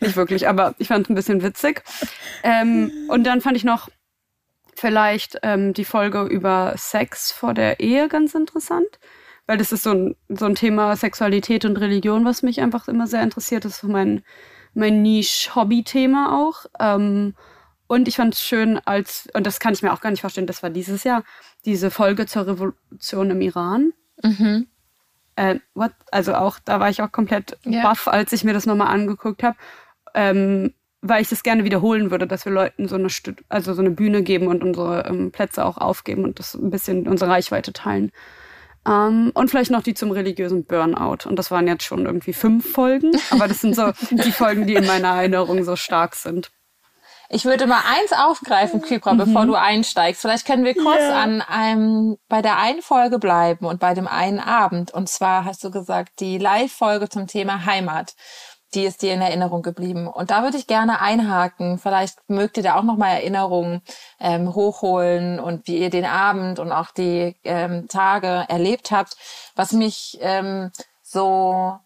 Nicht 0.00 0.16
wirklich, 0.16 0.48
aber 0.48 0.74
ich 0.78 0.88
fand 0.88 1.06
es 1.06 1.10
ein 1.10 1.14
bisschen 1.14 1.42
witzig. 1.42 1.82
Ähm, 2.42 2.90
und 3.08 3.24
dann 3.24 3.40
fand 3.40 3.56
ich 3.56 3.62
noch 3.62 3.88
vielleicht 4.74 5.38
ähm, 5.42 5.74
die 5.74 5.84
Folge 5.84 6.22
über 6.22 6.74
Sex 6.76 7.30
vor 7.30 7.54
der 7.54 7.80
Ehe 7.80 8.08
ganz 8.08 8.34
interessant 8.34 8.98
weil 9.50 9.58
das 9.58 9.72
ist 9.72 9.82
so 9.82 9.90
ein, 9.90 10.14
so 10.28 10.46
ein 10.46 10.54
Thema 10.54 10.94
Sexualität 10.94 11.64
und 11.64 11.76
Religion, 11.76 12.24
was 12.24 12.44
mich 12.44 12.60
einfach 12.60 12.86
immer 12.86 13.08
sehr 13.08 13.24
interessiert. 13.24 13.64
Das 13.64 13.82
ist 13.82 13.82
mein, 13.82 14.22
mein 14.74 15.02
Niche-Hobby-Thema 15.02 16.40
auch. 16.40 16.66
Ähm, 16.78 17.34
und 17.88 18.06
ich 18.06 18.14
fand 18.14 18.34
es 18.34 18.42
schön, 18.44 18.78
als, 18.84 19.28
und 19.34 19.48
das 19.48 19.58
kann 19.58 19.72
ich 19.72 19.82
mir 19.82 19.92
auch 19.92 20.00
gar 20.00 20.12
nicht 20.12 20.20
vorstellen, 20.20 20.46
das 20.46 20.62
war 20.62 20.70
dieses 20.70 21.02
Jahr, 21.02 21.24
diese 21.64 21.90
Folge 21.90 22.26
zur 22.26 22.46
Revolution 22.46 23.32
im 23.32 23.40
Iran. 23.40 23.92
Mhm. 24.22 24.68
Äh, 25.34 25.56
what? 25.74 25.94
Also 26.12 26.34
auch, 26.34 26.60
da 26.64 26.78
war 26.78 26.88
ich 26.88 27.02
auch 27.02 27.10
komplett 27.10 27.58
yeah. 27.66 27.82
baff, 27.82 28.06
als 28.06 28.32
ich 28.32 28.44
mir 28.44 28.52
das 28.52 28.66
nochmal 28.66 28.94
angeguckt 28.94 29.42
habe. 29.42 29.56
Ähm, 30.14 30.74
weil 31.00 31.22
ich 31.22 31.28
das 31.28 31.42
gerne 31.42 31.64
wiederholen 31.64 32.12
würde, 32.12 32.28
dass 32.28 32.44
wir 32.44 32.52
Leuten 32.52 32.86
so 32.86 32.94
eine, 32.94 33.08
also 33.48 33.74
so 33.74 33.82
eine 33.82 33.90
Bühne 33.90 34.22
geben 34.22 34.46
und 34.46 34.62
unsere 34.62 35.06
ähm, 35.08 35.32
Plätze 35.32 35.64
auch 35.64 35.76
aufgeben 35.76 36.22
und 36.22 36.38
das 36.38 36.54
ein 36.54 36.70
bisschen 36.70 37.08
unsere 37.08 37.32
Reichweite 37.32 37.72
teilen. 37.72 38.12
Ähm, 38.86 39.30
und 39.34 39.50
vielleicht 39.50 39.70
noch 39.70 39.82
die 39.82 39.94
zum 39.94 40.10
religiösen 40.10 40.64
Burnout. 40.64 41.28
Und 41.28 41.36
das 41.36 41.50
waren 41.50 41.66
jetzt 41.66 41.84
schon 41.84 42.06
irgendwie 42.06 42.32
fünf 42.32 42.72
Folgen, 42.72 43.12
aber 43.30 43.48
das 43.48 43.60
sind 43.60 43.76
so 43.76 43.92
die 44.10 44.32
Folgen, 44.32 44.66
die 44.66 44.74
in 44.74 44.86
meiner 44.86 45.08
Erinnerung 45.08 45.62
so 45.64 45.76
stark 45.76 46.14
sind. 46.14 46.50
Ich 47.32 47.44
würde 47.44 47.68
mal 47.68 47.82
eins 47.86 48.12
aufgreifen, 48.12 48.82
Kybra, 48.82 49.14
mhm. 49.14 49.18
bevor 49.18 49.46
du 49.46 49.54
einsteigst. 49.54 50.20
Vielleicht 50.20 50.46
können 50.46 50.64
wir 50.64 50.74
kurz 50.74 50.98
yeah. 50.98 51.22
an 51.22 51.40
einem, 51.40 52.16
bei 52.28 52.42
der 52.42 52.58
einen 52.58 52.82
Folge 52.82 53.20
bleiben 53.20 53.66
und 53.66 53.78
bei 53.78 53.94
dem 53.94 54.08
einen 54.08 54.40
Abend. 54.40 54.92
Und 54.92 55.08
zwar 55.08 55.44
hast 55.44 55.62
du 55.62 55.70
gesagt, 55.70 56.18
die 56.18 56.38
Live-Folge 56.38 57.08
zum 57.08 57.28
Thema 57.28 57.64
Heimat. 57.64 58.14
Die 58.74 58.84
ist 58.84 59.02
dir 59.02 59.14
in 59.14 59.20
Erinnerung 59.20 59.62
geblieben? 59.62 60.06
Und 60.06 60.30
da 60.30 60.42
würde 60.42 60.56
ich 60.56 60.66
gerne 60.66 61.00
einhaken. 61.00 61.78
Vielleicht 61.78 62.28
mögt 62.28 62.56
ihr 62.56 62.62
da 62.62 62.76
auch 62.76 62.82
nochmal 62.82 63.16
Erinnerungen 63.16 63.82
ähm, 64.18 64.54
hochholen 64.54 65.40
und 65.40 65.66
wie 65.66 65.78
ihr 65.78 65.90
den 65.90 66.04
Abend 66.04 66.58
und 66.58 66.72
auch 66.72 66.90
die 66.90 67.36
ähm, 67.44 67.88
Tage 67.88 68.44
erlebt 68.48 68.90
habt. 68.90 69.16
Was 69.56 69.72
mich 69.72 70.18
ähm, 70.20 70.70
so 71.02 71.78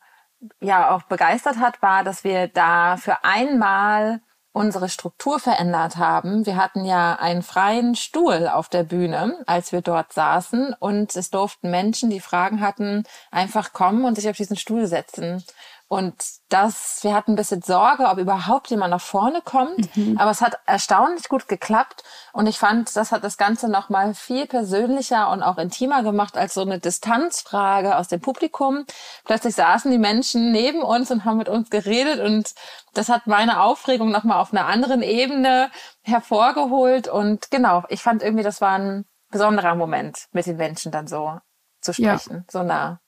ja 0.60 0.94
auch 0.94 1.02
begeistert 1.02 1.58
hat, 1.58 1.80
war, 1.82 2.04
dass 2.04 2.24
wir 2.24 2.48
da 2.48 2.96
für 2.96 3.24
einmal 3.24 4.20
unsere 4.54 4.88
Struktur 4.88 5.40
verändert 5.40 5.96
haben. 5.96 6.46
Wir 6.46 6.56
hatten 6.56 6.84
ja 6.84 7.16
einen 7.16 7.42
freien 7.42 7.96
Stuhl 7.96 8.46
auf 8.46 8.68
der 8.68 8.84
Bühne, 8.84 9.42
als 9.46 9.72
wir 9.72 9.80
dort 9.80 10.12
saßen 10.12 10.76
und 10.78 11.16
es 11.16 11.30
durften 11.30 11.72
Menschen, 11.72 12.08
die 12.08 12.20
Fragen 12.20 12.60
hatten, 12.60 13.02
einfach 13.32 13.72
kommen 13.72 14.04
und 14.04 14.14
sich 14.14 14.28
auf 14.28 14.36
diesen 14.36 14.56
Stuhl 14.56 14.86
setzen. 14.86 15.42
Und 15.86 16.14
das, 16.48 17.00
wir 17.02 17.14
hatten 17.14 17.32
ein 17.32 17.36
bisschen 17.36 17.60
Sorge, 17.62 18.06
ob 18.06 18.18
überhaupt 18.18 18.70
jemand 18.70 18.90
nach 18.90 19.00
vorne 19.00 19.42
kommt. 19.42 19.94
Mhm. 19.96 20.16
Aber 20.18 20.30
es 20.30 20.40
hat 20.40 20.58
erstaunlich 20.66 21.28
gut 21.28 21.46
geklappt. 21.46 22.02
Und 22.32 22.46
ich 22.46 22.58
fand, 22.58 22.96
das 22.96 23.12
hat 23.12 23.22
das 23.22 23.36
Ganze 23.36 23.68
nochmal 23.68 24.14
viel 24.14 24.46
persönlicher 24.46 25.30
und 25.30 25.42
auch 25.42 25.58
intimer 25.58 26.02
gemacht 26.02 26.36
als 26.36 26.54
so 26.54 26.62
eine 26.62 26.80
Distanzfrage 26.80 27.96
aus 27.96 28.08
dem 28.08 28.20
Publikum. 28.20 28.86
Plötzlich 29.24 29.54
saßen 29.54 29.90
die 29.90 29.98
Menschen 29.98 30.52
neben 30.52 30.82
uns 30.82 31.10
und 31.10 31.24
haben 31.24 31.36
mit 31.36 31.50
uns 31.50 31.68
geredet. 31.68 32.18
Und 32.20 32.54
das 32.94 33.10
hat 33.10 33.26
meine 33.26 33.60
Aufregung 33.60 34.10
nochmal 34.10 34.40
auf 34.40 34.52
einer 34.52 34.66
anderen 34.66 35.02
Ebene 35.02 35.70
hervorgeholt. 36.02 37.08
Und 37.08 37.50
genau, 37.50 37.84
ich 37.88 38.02
fand 38.02 38.22
irgendwie, 38.22 38.44
das 38.44 38.60
war 38.60 38.78
ein 38.78 39.04
besonderer 39.30 39.74
Moment, 39.74 40.26
mit 40.32 40.46
den 40.46 40.56
Menschen 40.56 40.92
dann 40.92 41.06
so 41.06 41.38
zu 41.80 41.92
sprechen, 41.92 42.36
ja. 42.36 42.44
so 42.50 42.62
nah. 42.62 43.00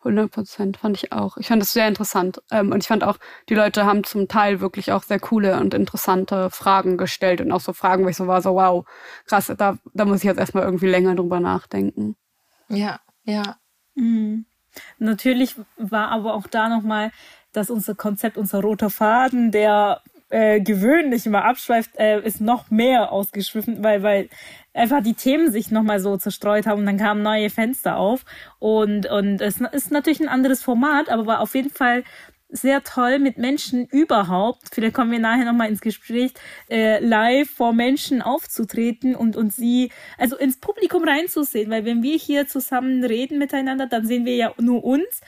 100 0.00 0.30
Prozent 0.30 0.76
fand 0.78 0.96
ich 0.96 1.12
auch. 1.12 1.36
Ich 1.36 1.48
fand 1.48 1.60
das 1.60 1.72
sehr 1.72 1.86
interessant. 1.86 2.42
Ähm, 2.50 2.72
und 2.72 2.82
ich 2.82 2.88
fand 2.88 3.04
auch, 3.04 3.18
die 3.48 3.54
Leute 3.54 3.84
haben 3.84 4.04
zum 4.04 4.28
Teil 4.28 4.60
wirklich 4.60 4.92
auch 4.92 5.02
sehr 5.02 5.20
coole 5.20 5.58
und 5.60 5.74
interessante 5.74 6.50
Fragen 6.50 6.96
gestellt 6.96 7.40
und 7.40 7.52
auch 7.52 7.60
so 7.60 7.72
Fragen, 7.72 8.04
wo 8.04 8.08
ich 8.08 8.16
so 8.16 8.26
war, 8.26 8.40
so 8.42 8.54
wow, 8.54 8.86
krass, 9.26 9.52
da, 9.56 9.76
da 9.92 10.04
muss 10.04 10.18
ich 10.18 10.24
jetzt 10.24 10.38
erstmal 10.38 10.64
irgendwie 10.64 10.88
länger 10.88 11.14
drüber 11.14 11.40
nachdenken. 11.40 12.16
Ja, 12.68 13.00
ja. 13.24 13.56
Mhm. 13.94 14.46
Natürlich 14.98 15.56
war 15.76 16.08
aber 16.08 16.34
auch 16.34 16.46
da 16.46 16.68
nochmal, 16.68 17.10
dass 17.52 17.70
unser 17.70 17.94
Konzept, 17.94 18.38
unser 18.38 18.60
roter 18.60 18.90
Faden, 18.90 19.50
der 19.50 20.02
äh, 20.30 20.60
gewöhnlich 20.60 21.26
immer 21.26 21.44
abschweift, 21.44 21.96
äh, 21.96 22.20
ist 22.20 22.40
noch 22.40 22.70
mehr 22.70 23.12
ausgeschwiffen, 23.12 23.82
weil, 23.82 24.02
weil 24.02 24.28
einfach 24.74 25.02
die 25.02 25.14
Themen 25.14 25.50
sich 25.50 25.70
nochmal 25.70 26.00
so 26.00 26.16
zerstreut 26.16 26.66
haben 26.66 26.80
und 26.80 26.86
dann 26.86 26.98
kamen 26.98 27.22
neue 27.22 27.50
Fenster 27.50 27.96
auf. 27.96 28.24
Und, 28.58 29.06
und 29.06 29.40
es 29.40 29.60
ist 29.60 29.90
natürlich 29.90 30.20
ein 30.20 30.28
anderes 30.28 30.62
Format, 30.62 31.08
aber 31.08 31.26
war 31.26 31.40
auf 31.40 31.54
jeden 31.54 31.70
Fall 31.70 32.04
sehr 32.52 32.82
toll 32.82 33.18
mit 33.18 33.38
Menschen 33.38 33.86
überhaupt, 33.86 34.70
vielleicht 34.72 34.94
kommen 34.94 35.12
wir 35.12 35.18
nachher 35.18 35.44
nochmal 35.44 35.68
ins 35.68 35.80
Gespräch, 35.80 36.32
äh, 36.68 36.98
live 36.98 37.48
vor 37.48 37.72
Menschen 37.72 38.22
aufzutreten 38.22 39.14
und, 39.14 39.36
und 39.36 39.52
sie, 39.52 39.90
also 40.18 40.36
ins 40.36 40.58
Publikum 40.58 41.04
reinzusehen, 41.04 41.70
weil 41.70 41.84
wenn 41.84 42.02
wir 42.02 42.16
hier 42.16 42.46
zusammen 42.48 43.04
reden 43.04 43.38
miteinander, 43.38 43.86
dann 43.86 44.06
sehen 44.06 44.24
wir 44.24 44.34
ja 44.34 44.52
nur 44.58 44.84
uns 44.84 45.20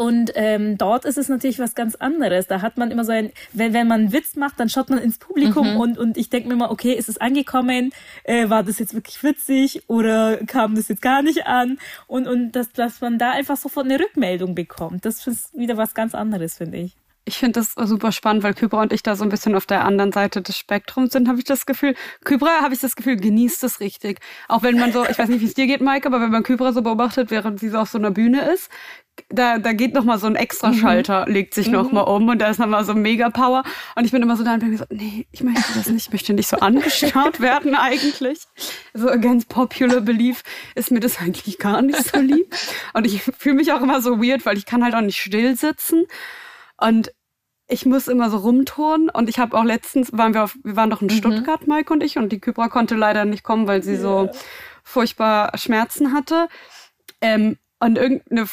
und 0.00 0.32
ähm, 0.34 0.78
dort 0.78 1.04
ist 1.04 1.18
es 1.18 1.28
natürlich 1.28 1.58
was 1.58 1.74
ganz 1.74 1.94
anderes. 1.94 2.46
Da 2.46 2.62
hat 2.62 2.78
man 2.78 2.90
immer 2.90 3.04
so 3.04 3.12
ein, 3.12 3.32
wenn, 3.52 3.74
wenn 3.74 3.86
man 3.86 4.00
einen 4.00 4.12
Witz 4.14 4.34
macht, 4.34 4.58
dann 4.58 4.70
schaut 4.70 4.88
man 4.88 4.98
ins 4.98 5.18
Publikum 5.18 5.74
mhm. 5.74 5.76
und, 5.76 5.98
und 5.98 6.16
ich 6.16 6.30
denke 6.30 6.48
mir 6.48 6.54
immer, 6.54 6.70
okay, 6.70 6.94
ist 6.94 7.10
es 7.10 7.18
angekommen? 7.18 7.92
Äh, 8.24 8.48
war 8.48 8.62
das 8.62 8.78
jetzt 8.78 8.94
wirklich 8.94 9.22
witzig 9.22 9.82
oder 9.88 10.38
kam 10.46 10.74
das 10.74 10.88
jetzt 10.88 11.02
gar 11.02 11.20
nicht 11.20 11.46
an? 11.46 11.78
Und, 12.06 12.26
und 12.28 12.52
dass, 12.52 12.72
dass 12.72 13.02
man 13.02 13.18
da 13.18 13.32
einfach 13.32 13.58
sofort 13.58 13.84
eine 13.84 14.00
Rückmeldung 14.00 14.54
bekommt. 14.54 15.04
Das 15.04 15.26
ist 15.26 15.54
wieder 15.54 15.76
was 15.76 15.92
ganz 15.92 16.14
anderes, 16.14 16.56
finde 16.56 16.78
ich. 16.78 16.96
Ich 17.26 17.36
finde 17.36 17.60
das 17.60 17.74
super 17.74 18.10
spannend, 18.10 18.42
weil 18.42 18.54
Kybra 18.54 18.80
und 18.80 18.94
ich 18.94 19.02
da 19.02 19.14
so 19.14 19.24
ein 19.24 19.28
bisschen 19.28 19.54
auf 19.54 19.66
der 19.66 19.84
anderen 19.84 20.12
Seite 20.12 20.40
des 20.40 20.56
Spektrums 20.56 21.12
sind, 21.12 21.28
habe 21.28 21.38
ich 21.38 21.44
das 21.44 21.66
Gefühl. 21.66 21.94
Kybra, 22.24 22.62
habe 22.62 22.72
ich 22.72 22.80
das 22.80 22.96
Gefühl, 22.96 23.16
genießt 23.16 23.62
es 23.64 23.80
richtig. 23.80 24.20
Auch 24.48 24.62
wenn 24.62 24.78
man 24.78 24.92
so, 24.92 25.04
ich 25.04 25.18
weiß 25.18 25.28
nicht, 25.28 25.42
wie 25.42 25.46
es 25.46 25.54
dir 25.54 25.66
geht, 25.66 25.82
Maike, 25.82 26.08
aber 26.08 26.22
wenn 26.22 26.30
man 26.30 26.42
Kybra 26.42 26.72
so 26.72 26.80
beobachtet, 26.80 27.30
während 27.30 27.60
sie 27.60 27.68
so 27.68 27.78
auf 27.78 27.90
so 27.90 27.98
einer 27.98 28.10
Bühne 28.10 28.50
ist, 28.50 28.70
da, 29.28 29.58
da 29.58 29.72
geht 29.72 29.94
noch 29.94 30.04
mal 30.04 30.18
so 30.18 30.26
ein 30.26 30.36
Extraschalter, 30.36 31.26
mhm. 31.26 31.32
legt 31.32 31.54
sich 31.54 31.66
mhm. 31.66 31.72
noch 31.72 31.92
mal 31.92 32.02
um 32.02 32.28
und 32.28 32.38
da 32.38 32.48
ist 32.48 32.58
noch 32.58 32.66
mal 32.66 32.84
so 32.84 32.94
mega 32.94 33.30
Power. 33.30 33.62
Und 33.96 34.04
ich 34.04 34.12
bin 34.12 34.22
immer 34.22 34.36
so 34.36 34.44
da 34.44 34.54
und 34.54 34.60
bin 34.60 34.76
so, 34.76 34.84
nee, 34.90 35.26
ich 35.30 35.42
möchte 35.42 35.62
das 35.74 35.88
nicht, 35.88 36.06
ich 36.06 36.12
möchte 36.12 36.32
nicht 36.32 36.48
so 36.48 36.58
angeschaut 36.58 37.40
werden 37.40 37.74
eigentlich. 37.74 38.40
So 38.94 39.08
against 39.08 39.48
popular 39.48 40.00
belief 40.00 40.42
ist 40.74 40.90
mir 40.90 41.00
das 41.00 41.20
eigentlich 41.20 41.58
gar 41.58 41.82
nicht 41.82 42.02
so 42.02 42.18
lieb. 42.18 42.54
Und 42.94 43.06
ich 43.06 43.22
fühle 43.22 43.56
mich 43.56 43.72
auch 43.72 43.82
immer 43.82 44.00
so 44.00 44.22
weird, 44.22 44.46
weil 44.46 44.56
ich 44.56 44.66
kann 44.66 44.82
halt 44.82 44.94
auch 44.94 45.00
nicht 45.00 45.20
still 45.20 45.56
sitzen. 45.56 46.06
Und 46.76 47.12
ich 47.68 47.86
muss 47.86 48.08
immer 48.08 48.30
so 48.30 48.38
rumturnen 48.38 49.10
und 49.10 49.28
ich 49.28 49.38
habe 49.38 49.56
auch 49.56 49.64
letztens 49.64 50.12
waren 50.12 50.34
wir 50.34 50.42
auf, 50.42 50.56
wir 50.64 50.74
waren 50.74 50.90
doch 50.90 51.02
in 51.02 51.06
mhm. 51.06 51.12
Stuttgart, 51.12 51.68
Mike 51.68 51.92
und 51.92 52.02
ich 52.02 52.18
und 52.18 52.30
die 52.32 52.40
Kybra 52.40 52.68
konnte 52.68 52.96
leider 52.96 53.24
nicht 53.24 53.44
kommen, 53.44 53.68
weil 53.68 53.82
sie 53.82 53.92
yeah. 53.92 54.00
so 54.00 54.30
furchtbar 54.82 55.56
Schmerzen 55.56 56.12
hatte. 56.12 56.48
Ähm, 57.20 57.58
und 57.78 57.96
irgendeine 57.96 58.46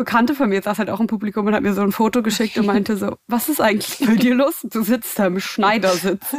Bekannte 0.00 0.34
von 0.34 0.48
mir 0.48 0.62
saß 0.62 0.78
halt 0.78 0.88
auch 0.88 0.98
im 0.98 1.08
Publikum 1.08 1.46
und 1.46 1.54
hat 1.54 1.62
mir 1.62 1.74
so 1.74 1.82
ein 1.82 1.92
Foto 1.92 2.22
geschickt 2.22 2.56
und 2.56 2.64
meinte 2.64 2.96
so, 2.96 3.16
was 3.26 3.50
ist 3.50 3.60
eigentlich 3.60 3.98
bei 4.08 4.16
dir 4.16 4.34
los? 4.34 4.62
Du 4.62 4.82
sitzt 4.82 5.18
da 5.18 5.26
im 5.26 5.40
Schneidersitz 5.40 6.36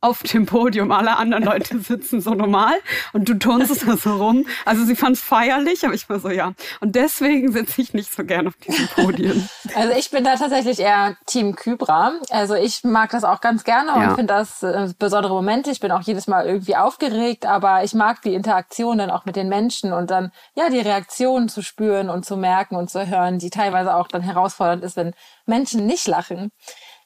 auf 0.00 0.22
dem 0.22 0.46
Podium. 0.46 0.92
Alle 0.92 1.16
anderen 1.16 1.44
Leute 1.44 1.78
sitzen 1.80 2.20
so 2.20 2.34
normal 2.34 2.74
und 3.12 3.28
du 3.28 3.34
turnst 3.34 3.86
da 3.86 3.96
so 3.96 4.16
rum. 4.16 4.46
Also 4.64 4.84
sie 4.84 4.94
fand 4.94 5.16
es 5.16 5.22
feierlich, 5.22 5.84
aber 5.84 5.94
ich 5.94 6.08
war 6.08 6.20
so, 6.20 6.30
ja. 6.30 6.52
Und 6.80 6.94
deswegen 6.94 7.52
sitze 7.52 7.82
ich 7.82 7.94
nicht 7.94 8.14
so 8.14 8.24
gern 8.24 8.48
auf 8.48 8.54
diesen 8.56 8.88
Podien. 8.88 9.48
Also 9.74 9.92
ich 9.96 10.10
bin 10.10 10.24
da 10.24 10.34
tatsächlich 10.36 10.80
eher 10.80 11.16
Team 11.26 11.54
Kybra. 11.54 12.12
Also 12.30 12.54
ich 12.54 12.84
mag 12.84 13.10
das 13.10 13.22
auch 13.22 13.40
ganz 13.40 13.64
gerne 13.64 13.92
und 13.92 14.02
ja. 14.02 14.14
finde 14.14 14.34
das 14.34 14.62
äh, 14.62 14.88
besondere 14.98 15.34
Momente. 15.34 15.70
Ich 15.70 15.80
bin 15.80 15.92
auch 15.92 16.00
jedes 16.00 16.26
Mal 16.26 16.46
irgendwie 16.46 16.74
aufgeregt, 16.74 17.46
aber 17.46 17.84
ich 17.84 17.94
mag 17.94 18.22
die 18.22 18.34
Interaktion 18.34 18.98
dann 18.98 19.10
auch 19.10 19.24
mit 19.24 19.36
den 19.36 19.48
Menschen 19.48 19.92
und 19.92 20.10
dann, 20.10 20.32
ja, 20.54 20.70
die 20.70 20.80
Reaktionen 20.80 21.48
zu 21.48 21.62
spüren 21.62 22.08
und 22.08 22.24
zu 22.24 22.36
merken 22.36 22.76
und 22.76 22.90
zu 22.90 23.06
hören, 23.06 23.38
die 23.38 23.50
teilweise 23.50 23.94
auch 23.94 24.08
dann 24.08 24.22
herausfordernd 24.22 24.82
ist, 24.82 24.96
wenn 24.96 25.14
Menschen 25.46 25.86
nicht 25.86 26.06
lachen. 26.06 26.50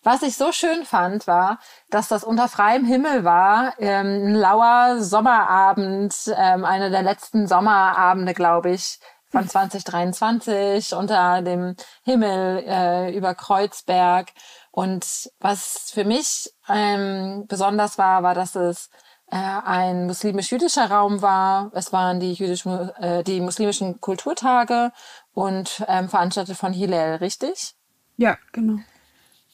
Was 0.05 0.23
ich 0.23 0.37
so 0.37 0.51
schön 0.51 0.85
fand, 0.85 1.29
war, 1.29 1.61
dass 1.91 2.09
das 2.09 2.25
unter 2.25 2.49
freiem 2.49 2.85
Himmel 2.85 3.23
war, 3.23 3.75
ähm, 3.79 4.27
ein 4.27 4.35
lauer 4.35 5.01
Sommerabend, 5.01 6.15
ähm, 6.37 6.65
einer 6.65 6.91
der 6.91 7.03
letzten 7.03 7.47
Sommerabende, 7.47 8.35
glaube 8.35 8.71
ich, 8.71 8.99
von 9.31 9.49
2023 9.49 10.95
unter 10.95 11.41
dem 11.43 11.77
Himmel 12.03 12.65
äh, 12.67 13.17
über 13.17 13.35
Kreuzberg. 13.35 14.31
Und 14.73 15.31
was 15.39 15.91
für 15.93 16.05
mich 16.05 16.53
ähm, 16.69 17.47
besonders 17.47 17.97
war, 17.97 18.25
war, 18.25 18.35
dass 18.35 18.57
es 18.57 18.91
äh, 19.31 19.37
ein 19.37 20.07
muslimisch-jüdischer 20.07 20.91
Raum 20.91 21.23
war. 21.23 21.71
Es 21.75 21.93
waren 21.93 22.19
die, 22.19 22.33
jüdisch, 22.33 22.67
äh, 22.67 23.23
die 23.23 23.41
muslimischen 23.41 24.01
Kulturtage 24.01 24.93
und 25.33 25.85
ähm, 25.89 26.09
veranstaltet 26.09 26.57
von 26.57 26.73
Hillel, 26.73 27.17
richtig? 27.17 27.75
Ja, 28.17 28.37
genau. 28.53 28.81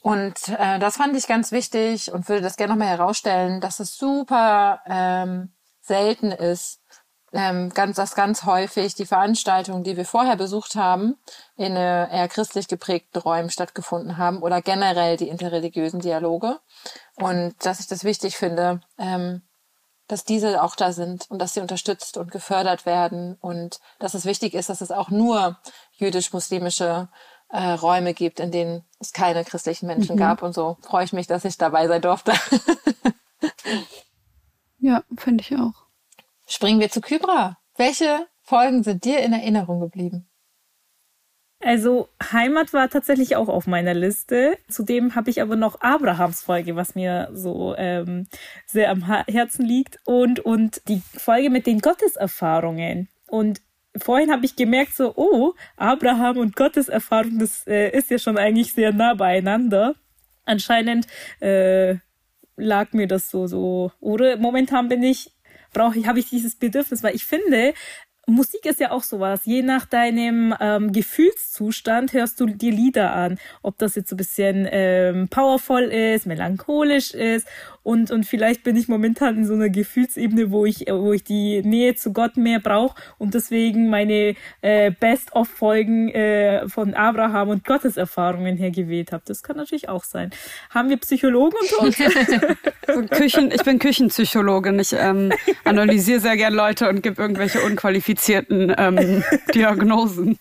Und 0.08 0.48
äh, 0.48 0.78
das 0.78 0.96
fand 0.96 1.14
ich 1.16 1.26
ganz 1.26 1.52
wichtig 1.52 2.10
und 2.10 2.30
würde 2.30 2.40
das 2.40 2.56
gerne 2.56 2.72
nochmal 2.72 2.88
herausstellen, 2.88 3.60
dass 3.60 3.78
es 3.78 3.98
super 3.98 4.80
ähm, 4.86 5.52
selten 5.82 6.32
ist, 6.32 6.80
ähm, 7.34 7.68
ganz, 7.74 7.96
dass 7.96 8.14
ganz 8.14 8.44
häufig 8.44 8.94
die 8.94 9.04
Veranstaltungen, 9.04 9.84
die 9.84 9.98
wir 9.98 10.06
vorher 10.06 10.36
besucht 10.36 10.76
haben, 10.76 11.18
in 11.56 11.76
äh, 11.76 12.10
eher 12.10 12.28
christlich 12.28 12.68
geprägten 12.68 13.18
Räumen 13.18 13.50
stattgefunden 13.50 14.16
haben 14.16 14.40
oder 14.42 14.62
generell 14.62 15.18
die 15.18 15.28
interreligiösen 15.28 16.00
Dialoge. 16.00 16.58
Und 17.16 17.54
dass 17.66 17.78
ich 17.78 17.86
das 17.86 18.02
wichtig 18.02 18.38
finde, 18.38 18.80
ähm, 18.96 19.42
dass 20.06 20.24
diese 20.24 20.62
auch 20.62 20.74
da 20.74 20.92
sind 20.92 21.30
und 21.30 21.38
dass 21.38 21.52
sie 21.52 21.60
unterstützt 21.60 22.16
und 22.16 22.30
gefördert 22.30 22.86
werden 22.86 23.36
und 23.42 23.78
dass 23.98 24.14
es 24.14 24.24
wichtig 24.24 24.54
ist, 24.54 24.70
dass 24.70 24.80
es 24.80 24.90
auch 24.90 25.10
nur 25.10 25.58
jüdisch-muslimische 25.92 27.10
äh, 27.50 27.70
Räume 27.72 28.14
gibt, 28.14 28.40
in 28.40 28.50
denen 28.50 28.84
es 29.00 29.12
keine 29.12 29.44
christlichen 29.44 29.86
Menschen 29.86 30.16
mhm. 30.16 30.20
gab. 30.20 30.42
Und 30.42 30.54
so 30.54 30.76
freue 30.82 31.04
ich 31.04 31.12
mich, 31.12 31.26
dass 31.26 31.44
ich 31.44 31.58
dabei 31.58 31.88
sein 31.88 32.02
durfte. 32.02 32.32
ja, 34.78 35.02
finde 35.16 35.42
ich 35.42 35.56
auch. 35.56 35.74
Springen 36.46 36.80
wir 36.80 36.90
zu 36.90 37.00
Kybra. 37.00 37.58
Welche 37.76 38.26
Folgen 38.42 38.82
sind 38.82 39.04
dir 39.04 39.20
in 39.20 39.32
Erinnerung 39.32 39.80
geblieben? 39.80 40.28
Also 41.60 42.08
Heimat 42.22 42.72
war 42.72 42.88
tatsächlich 42.88 43.34
auch 43.34 43.48
auf 43.48 43.66
meiner 43.66 43.92
Liste. 43.92 44.56
Zudem 44.68 45.16
habe 45.16 45.30
ich 45.30 45.42
aber 45.42 45.56
noch 45.56 45.80
Abrahams 45.80 46.40
Folge, 46.40 46.76
was 46.76 46.94
mir 46.94 47.30
so 47.32 47.74
ähm, 47.76 48.28
sehr 48.66 48.90
am 48.90 49.02
Herzen 49.02 49.64
liegt 49.64 49.98
und 50.04 50.38
und 50.40 50.82
die 50.88 51.02
Folge 51.16 51.50
mit 51.50 51.66
den 51.66 51.80
Gotteserfahrungen. 51.80 53.08
Und 53.26 53.60
vorhin 53.97 54.30
habe 54.30 54.45
ich 54.45 54.57
gemerkt, 54.57 54.95
so, 54.95 55.12
oh, 55.16 55.54
Abraham 55.76 56.38
und 56.38 56.57
Gottes 56.57 56.88
Erfahrung, 56.88 57.38
das 57.38 57.66
äh, 57.66 57.90
ist 57.90 58.11
ja 58.11 58.18
schon 58.18 58.38
eigentlich 58.38 58.73
sehr 58.73 58.92
nah 58.92 59.14
beieinander. 59.14 59.95
Anscheinend 60.45 61.07
äh, 61.40 61.97
lag 62.57 62.92
mir 62.92 63.07
das 63.07 63.30
so, 63.30 63.47
so. 63.47 63.92
Oder 64.00 64.37
momentan 64.37 64.88
bin 64.88 65.02
ich, 65.02 65.30
brauche 65.73 65.99
ich, 65.99 66.07
habe 66.07 66.18
ich 66.18 66.28
dieses 66.28 66.57
Bedürfnis, 66.57 67.02
weil 67.02 67.14
ich 67.14 67.25
finde, 67.25 67.75
Musik 68.28 68.66
ist 68.66 68.78
ja 68.78 68.90
auch 68.90 69.02
sowas. 69.02 69.40
Je 69.44 69.62
nach 69.62 69.87
deinem 69.87 70.54
ähm, 70.61 70.92
Gefühlszustand 70.92 72.12
hörst 72.12 72.38
du 72.40 72.47
dir 72.47 72.70
Lieder 72.70 73.14
an. 73.14 73.38
Ob 73.62 73.78
das 73.78 73.94
jetzt 73.94 74.11
so 74.11 74.16
ein 74.16 74.18
bisschen 74.18 74.68
ähm, 74.70 75.28
powerful 75.28 75.82
ist, 75.82 76.26
melancholisch 76.26 77.12
ist 77.14 77.49
und, 77.82 78.11
und 78.11 78.26
vielleicht 78.26 78.64
bin 78.64 78.76
ich 78.76 78.87
momentan 78.87 79.38
in 79.38 79.47
so 79.47 79.54
einer 79.54 79.70
Gefühlsebene, 79.70 80.50
wo 80.50 80.66
ich, 80.66 80.80
wo 80.90 81.14
ich 81.14 81.25
die 81.25 81.62
Nähe 81.62 81.94
zu 81.94 82.12
Gott 82.12 82.37
mehr 82.37 82.61
brauche 82.61 83.00
und 83.16 83.32
deswegen 83.32 83.88
meine 83.88 84.35
äh, 84.61 84.90
Best-of-Folgen 84.90 86.11
äh, 86.11 86.68
von 86.68 86.92
Abraham 86.92 87.49
und 87.49 87.64
Gottes 87.64 87.97
Erfahrungen 87.97 88.58
hergewählt 88.58 89.12
habe. 89.12 89.23
Das 89.26 89.42
kann 89.42 89.56
natürlich 89.56 89.88
auch 89.88 90.04
sein. 90.04 90.30
Haben 90.68 90.90
wir 90.90 90.99
Psychologen 90.99 91.56
unter 91.62 91.82
uns? 91.82 91.97
Küchen, 93.11 93.50
ich 93.52 93.62
bin 93.62 93.78
Küchenpsychologin. 93.78 94.78
Ich 94.80 94.92
ähm, 94.92 95.32
analysiere 95.64 96.20
sehr 96.20 96.37
gern 96.37 96.52
Leute 96.52 96.90
und 96.90 97.02
gebe 97.02 97.20
irgendwelche 97.23 97.61
unqualifizierten 97.61 98.17
ähm, 98.28 99.25
Diagnosen. 99.54 100.38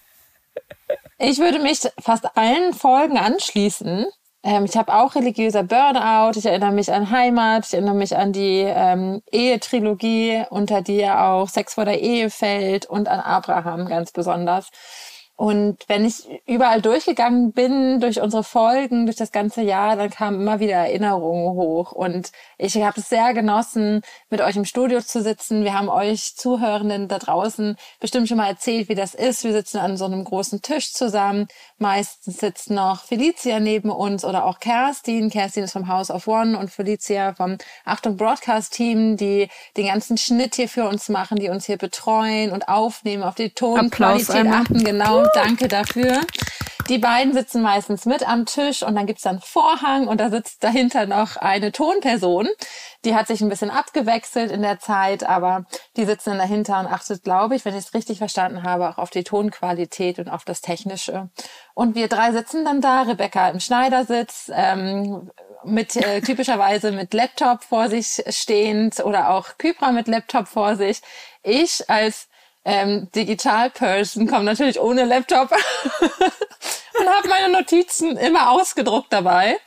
Ich 1.20 1.40
würde 1.40 1.60
mich 1.60 1.80
fast 2.00 2.38
allen 2.38 2.74
Folgen 2.74 3.18
anschließen. 3.18 4.06
Ähm, 4.44 4.66
ich 4.66 4.78
habe 4.78 4.94
auch 4.94 5.16
religiöser 5.16 5.64
Burnout. 5.64 6.38
Ich 6.38 6.46
erinnere 6.46 6.72
mich 6.72 6.92
an 6.92 7.10
Heimat. 7.10 7.66
Ich 7.68 7.74
erinnere 7.74 7.96
mich 7.96 8.16
an 8.16 8.34
die 8.34 8.62
ähm, 8.66 9.22
Ehetrilogie, 9.32 10.44
unter 10.50 10.82
die 10.82 10.98
ja 10.98 11.34
auch 11.34 11.50
Sex 11.50 11.74
vor 11.74 11.86
der 11.86 12.02
Ehe 12.02 12.30
fällt 12.30 12.86
und 12.86 13.08
an 13.08 13.20
Abraham 13.20 13.88
ganz 13.88 14.12
besonders. 14.12 14.70
Und 15.40 15.78
wenn 15.88 16.04
ich 16.04 16.28
überall 16.48 16.82
durchgegangen 16.82 17.52
bin, 17.52 18.00
durch 18.00 18.20
unsere 18.22 18.44
Folgen, 18.44 19.06
durch 19.06 19.18
das 19.18 19.32
ganze 19.32 19.62
Jahr, 19.62 19.96
dann 19.96 20.10
kamen 20.10 20.42
immer 20.42 20.60
wieder 20.60 20.74
Erinnerungen 20.74 21.56
hoch. 21.56 21.92
Und 21.92 22.32
ich 22.58 22.76
habe 22.82 23.00
es 23.00 23.08
sehr 23.08 23.36
genossen, 23.36 24.02
mit 24.32 24.42
euch 24.42 24.56
im 24.56 24.66
Studio 24.66 25.00
zu 25.00 25.22
sitzen. 25.22 25.64
Wir 25.64 25.78
haben 25.78 25.90
euch 25.90 26.36
Zuhörenden 26.36 27.08
da 27.08 27.20
draußen 27.20 27.78
bestimmt 28.00 28.28
schon 28.28 28.38
mal 28.38 28.48
erzählt, 28.48 28.90
wie 28.90 28.96
das 28.96 29.14
ist. 29.14 29.44
Wir 29.44 29.52
sitzen 29.52 29.78
an 29.78 29.96
so 29.96 30.06
einem 30.06 30.24
großen 30.24 30.64
Tisch 30.64 30.92
zusammen. 30.92 31.48
Meistens 31.78 32.40
sitzt 32.40 32.72
noch 32.72 33.04
Felicia 33.04 33.60
neben 33.60 33.92
uns 33.92 34.26
oder 34.26 34.44
auch 34.44 34.60
Kerstin. 34.60 35.30
Kerstin 35.30 35.66
ist 35.66 35.74
vom 35.74 35.88
House 35.88 36.10
of 36.10 36.28
One 36.28 36.58
und 36.58 36.72
Felicia 36.72 37.36
vom 37.36 37.60
Achtung 37.86 38.18
Broadcast 38.18 38.74
Team, 38.74 39.18
die 39.18 39.50
den 39.78 39.86
ganzen 39.86 40.18
Schnitt 40.18 40.56
hier 40.56 40.68
für 40.68 40.88
uns 40.88 41.10
machen, 41.10 41.38
die 41.38 41.50
uns 41.50 41.68
hier 41.68 41.78
betreuen 41.78 42.52
und 42.52 42.68
aufnehmen, 42.68 43.22
auf 43.22 43.36
die 43.36 43.52
Tonqualität 43.52 44.48
achten. 44.48 44.84
Genau 44.84 45.27
danke 45.34 45.68
dafür. 45.68 46.22
Die 46.90 47.00
beiden 47.00 47.34
sitzen 47.34 47.62
meistens 47.62 48.06
mit 48.06 48.28
am 48.28 48.46
Tisch 48.46 48.82
und 48.82 48.96
dann 48.96 49.08
gibt's 49.08 49.24
dann 49.24 49.42
Vorhang 49.42 50.08
und 50.08 50.22
da 50.22 50.30
sitzt 50.30 50.64
dahinter 50.64 51.06
noch 51.06 51.36
eine 51.36 51.74
Tonperson. 51.74 52.48
Die 53.04 53.14
hat 53.14 53.28
sich 53.28 53.42
ein 53.42 53.50
bisschen 53.50 53.72
abgewechselt 53.72 54.52
in 54.52 54.62
der 54.62 54.80
Zeit, 54.80 55.24
aber 55.28 55.66
die 55.98 56.06
sitzen 56.06 56.30
dann 56.30 56.40
dahinter 56.40 56.80
und 56.80 56.88
achtet, 56.88 57.24
glaube 57.24 57.56
ich, 57.56 57.66
wenn 57.66 57.76
ich 57.76 57.86
es 57.86 57.94
richtig 57.94 58.20
verstanden 58.20 58.64
habe, 58.64 58.88
auch 58.88 58.98
auf 59.00 59.10
die 59.10 59.26
Tonqualität 59.26 60.18
und 60.18 60.30
auf 60.30 60.46
das 60.46 60.62
Technische. 60.62 61.30
Und 61.74 61.96
wir 61.96 62.08
drei 62.08 62.32
sitzen 62.32 62.64
dann 62.64 62.80
da, 62.80 63.02
Rebecca 63.02 63.50
im 63.50 63.60
Schneidersitz, 63.60 64.50
ähm, 64.54 65.30
mit 65.66 65.98
äh, 65.98 66.22
typischerweise 66.22 66.94
mit 66.94 67.14
Laptop 67.14 67.64
vor 67.64 67.90
sich 67.90 68.24
stehend 68.30 69.04
oder 69.04 69.32
auch 69.32 69.58
Kypra 69.58 69.92
mit 69.92 70.08
Laptop 70.08 70.48
vor 70.48 70.78
sich. 70.78 71.02
Ich 71.44 71.90
als 71.90 72.30
ähm, 72.68 73.08
Digital-Person, 73.16 74.28
komme 74.28 74.44
natürlich 74.44 74.80
ohne 74.80 75.06
Laptop. 75.06 75.52
Und 77.00 77.08
habe 77.08 77.30
meine 77.30 77.50
Notizen 77.50 78.18
immer 78.18 78.52
ausgedruckt 78.52 79.14
dabei 79.14 79.58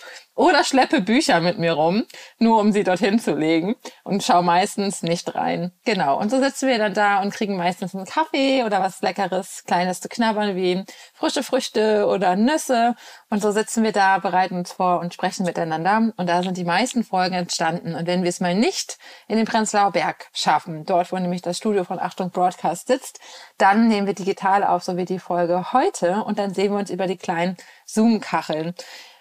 oder 0.40 0.64
schleppe 0.64 1.02
Bücher 1.02 1.40
mit 1.40 1.59
mir 1.59 1.75
rum, 1.75 2.06
nur 2.38 2.61
um 2.61 2.73
sie 2.73 2.82
dorthin 2.82 3.18
zu 3.18 3.35
legen 3.35 3.76
und 4.04 4.23
schaue 4.23 4.42
meistens 4.42 5.02
nicht 5.02 5.35
rein. 5.35 5.70
Genau. 5.85 6.18
Und 6.18 6.30
so 6.30 6.40
sitzen 6.40 6.66
wir 6.66 6.78
dann 6.78 6.94
da 6.94 7.20
und 7.20 7.35
kriegen 7.35 7.59
meistens 7.59 7.94
einen 7.94 8.06
Kaffee 8.06 8.64
oder 8.64 8.80
was 8.80 9.02
Leckeres, 9.02 9.64
Kleines 9.66 10.00
zu 10.00 10.09
knabbern 10.09 10.56
wie 10.56 10.82
frische 11.12 11.42
Früchte 11.42 12.06
oder 12.06 12.37
Nüsse. 12.37 12.94
Und 13.28 13.42
so 13.42 13.52
sitzen 13.52 13.85
wir 13.85 13.92
da, 13.92 14.16
bereiten 14.16 14.56
uns 14.56 14.73
vor 14.73 15.00
und 15.00 15.12
sprechen 15.12 15.44
miteinander. 15.44 16.11
Und 16.16 16.26
da 16.26 16.42
sind 16.42 16.56
die 16.56 16.64
meisten 16.64 17.04
Folgen 17.04 17.35
entstanden. 17.35 17.94
Und 17.94 18.06
wenn 18.06 18.23
wir 18.23 18.30
es 18.30 18.40
mal 18.40 18.54
nicht 18.54 18.97
in 19.28 19.37
den 19.37 19.44
Prenzlauer 19.44 19.92
Berg 19.92 20.30
schaffen, 20.32 20.87
dort 20.87 21.12
wo 21.12 21.18
nämlich 21.18 21.42
das 21.42 21.59
Studio 21.59 21.85
von 21.85 21.99
Achtung 21.99 22.31
Broadcast 22.31 22.87
sitzt, 22.87 23.20
dann 23.59 23.88
nehmen 23.88 24.07
wir 24.07 24.14
digital 24.14 24.64
auf, 24.64 24.85
so 24.85 24.96
wie 24.96 25.05
die 25.05 25.18
Folge 25.18 25.74
heute. 25.74 26.24
Und 26.24 26.38
dann 26.38 26.55
sehen 26.55 26.72
wir 26.72 26.79
uns 26.79 26.88
über 26.88 27.07
die 27.07 27.18
kleinen 27.18 27.59
Zoom-Kacheln. 27.85 28.74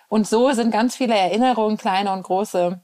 Und 0.09 0.27
so 0.27 0.51
sind 0.51 0.71
ganz 0.71 0.97
viele 0.97 1.15
Erinnerungen, 1.15 1.77
kleine 1.77 2.11
und 2.11 2.23
große, 2.23 2.81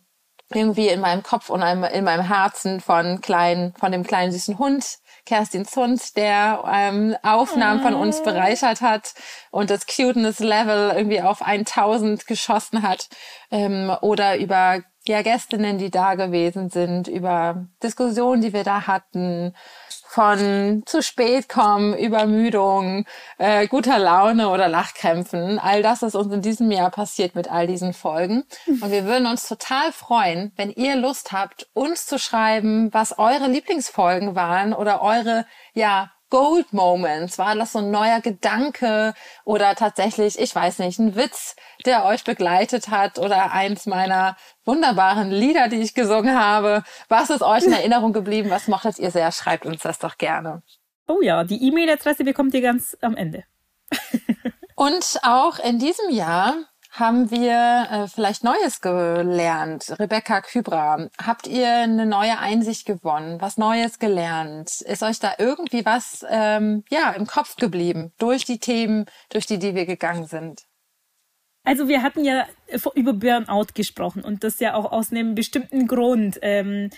irgendwie 0.54 0.88
in 0.90 1.02
meinem 1.02 1.24
Kopf 1.24 1.50
und 1.50 1.62
in 1.62 2.04
meinem 2.04 2.22
Herzen 2.22 2.80
von 2.80 3.20
kleinen, 3.20 3.74
von 3.74 3.92
dem 3.92 4.04
kleinen 4.04 4.32
süßen 4.32 4.60
Hund, 4.60 5.00
Kerstin 5.26 5.66
Zund, 5.66 6.16
der 6.18 6.64
ähm, 6.72 7.16
Aufnahmen 7.24 7.82
von 7.82 7.96
uns 7.96 8.20
ah. 8.20 8.24
bereichert 8.24 8.82
hat 8.82 9.16
und 9.50 9.72
das 9.72 9.88
Cuteness-Level 9.88 10.94
irgendwie 10.96 11.22
auf 11.22 11.42
1000 11.42 12.28
geschossen 12.28 12.84
hat. 12.84 13.10
Ähm, 13.50 13.92
oder 14.02 14.38
über 14.38 14.84
ja, 15.08 15.22
Gästinnen, 15.22 15.78
die 15.78 15.92
da 15.92 16.16
gewesen 16.16 16.70
sind, 16.70 17.08
über 17.08 17.68
Diskussionen, 17.84 18.42
die 18.42 18.54
wir 18.54 18.64
da 18.64 18.88
hatten, 18.88 19.54
von 20.08 20.84
zu 20.86 21.02
spät 21.02 21.50
kommen, 21.50 21.94
Übermüdung, 21.94 23.06
äh, 23.38 23.68
guter 23.68 24.00
Laune 24.00 24.50
oder 24.50 24.70
Lachkrämpfen. 24.70 25.60
All 25.60 25.84
das 25.84 26.04
ist 26.04 26.16
uns 26.16 26.34
in 26.34 26.42
diesem 26.42 26.72
Jahr 26.72 26.90
passiert 26.90 27.36
mit 27.36 27.52
all 27.52 27.68
diesen 27.68 27.94
Folgen. 27.94 28.46
Und 28.66 28.92
wir 28.92 29.04
würden 29.04 29.28
uns 29.28 29.48
total 29.48 29.92
freuen, 29.92 30.54
wenn 30.56 30.72
ihr 30.72 30.96
Lust 30.96 31.34
habt, 31.34 31.68
uns 31.74 32.06
zu 32.06 32.18
schreiben, 32.18 32.94
was 32.94 33.20
eure 33.20 33.48
Lieblingsfolgen 33.48 34.36
waren 34.36 34.74
oder 34.74 35.02
eure, 35.02 35.46
ja, 35.74 36.12
Gold 36.30 36.74
Moments? 36.74 37.38
War 37.38 37.56
das 37.56 37.74
so 37.74 37.80
ein 37.80 37.92
neuer 37.92 38.20
Gedanke 38.22 39.14
oder 39.44 39.76
tatsächlich, 39.76 40.40
ich 40.40 40.54
weiß 40.54 40.80
nicht, 40.80 41.00
ein 41.00 41.16
Witz, 41.16 41.56
der 41.86 42.06
euch 42.06 42.24
begleitet 42.24 42.90
hat 42.90 43.20
oder 43.20 43.52
eins 43.52 43.86
meiner 43.86 44.36
wunderbaren 44.66 45.32
Lieder, 45.32 45.68
die 45.68 45.82
ich 45.82 45.94
gesungen 45.94 46.38
habe? 46.40 46.84
Was 47.10 47.30
ist 47.30 47.42
euch 47.42 47.64
in 47.64 47.74
Erinnerung 47.74 48.14
geblieben? 48.14 48.50
Was 48.50 48.68
mochtet 48.68 49.00
ihr 49.00 49.12
sehr? 49.12 49.32
Schreibt 49.32 49.66
uns 49.66 49.82
das 49.82 50.00
doch 50.00 50.18
gerne. 50.18 50.64
Oh 51.08 51.22
ja, 51.22 51.44
die 51.44 51.68
E-Mail-Adresse 51.68 52.24
bekommt 52.24 52.54
ihr 52.54 52.62
ganz 52.62 52.98
am 53.02 53.16
Ende. 53.16 53.44
Und 54.76 55.20
auch 55.24 55.60
in 55.60 55.80
diesem 55.80 56.10
Jahr 56.10 56.56
haben 56.98 57.30
wir 57.30 57.88
äh, 57.92 58.08
vielleicht 58.08 58.44
Neues 58.44 58.80
gelernt? 58.80 59.94
Rebecca 60.00 60.42
Kybra, 60.42 61.10
habt 61.22 61.46
ihr 61.46 61.68
eine 61.68 62.06
neue 62.06 62.40
Einsicht 62.40 62.86
gewonnen, 62.86 63.42
was 63.42 63.58
Neues 63.58 64.00
gelernt? 64.00 64.82
Ist 64.82 65.04
euch 65.04 65.20
da 65.20 65.34
irgendwie 65.38 65.86
was 65.86 66.26
ähm, 66.30 66.84
ja 66.90 67.12
im 67.12 67.28
Kopf 67.28 67.58
geblieben 67.58 68.14
durch 68.18 68.46
die 68.46 68.60
Themen, 68.60 69.06
durch 69.30 69.46
die 69.46 69.60
die 69.60 69.76
wir 69.76 69.86
gegangen 69.86 70.26
sind? 70.26 70.64
Also 71.66 71.88
wir 71.88 72.04
hatten 72.04 72.24
ja 72.24 72.46
über 72.94 73.14
Burnout 73.14 73.74
gesprochen 73.74 74.24
und 74.24 74.44
das 74.44 74.60
ja 74.60 74.76
auch 74.76 74.92
aus 74.92 75.12
einem 75.12 75.34
bestimmten 75.34 75.88
Grund. 75.88 76.38
Ähm, 76.44 76.92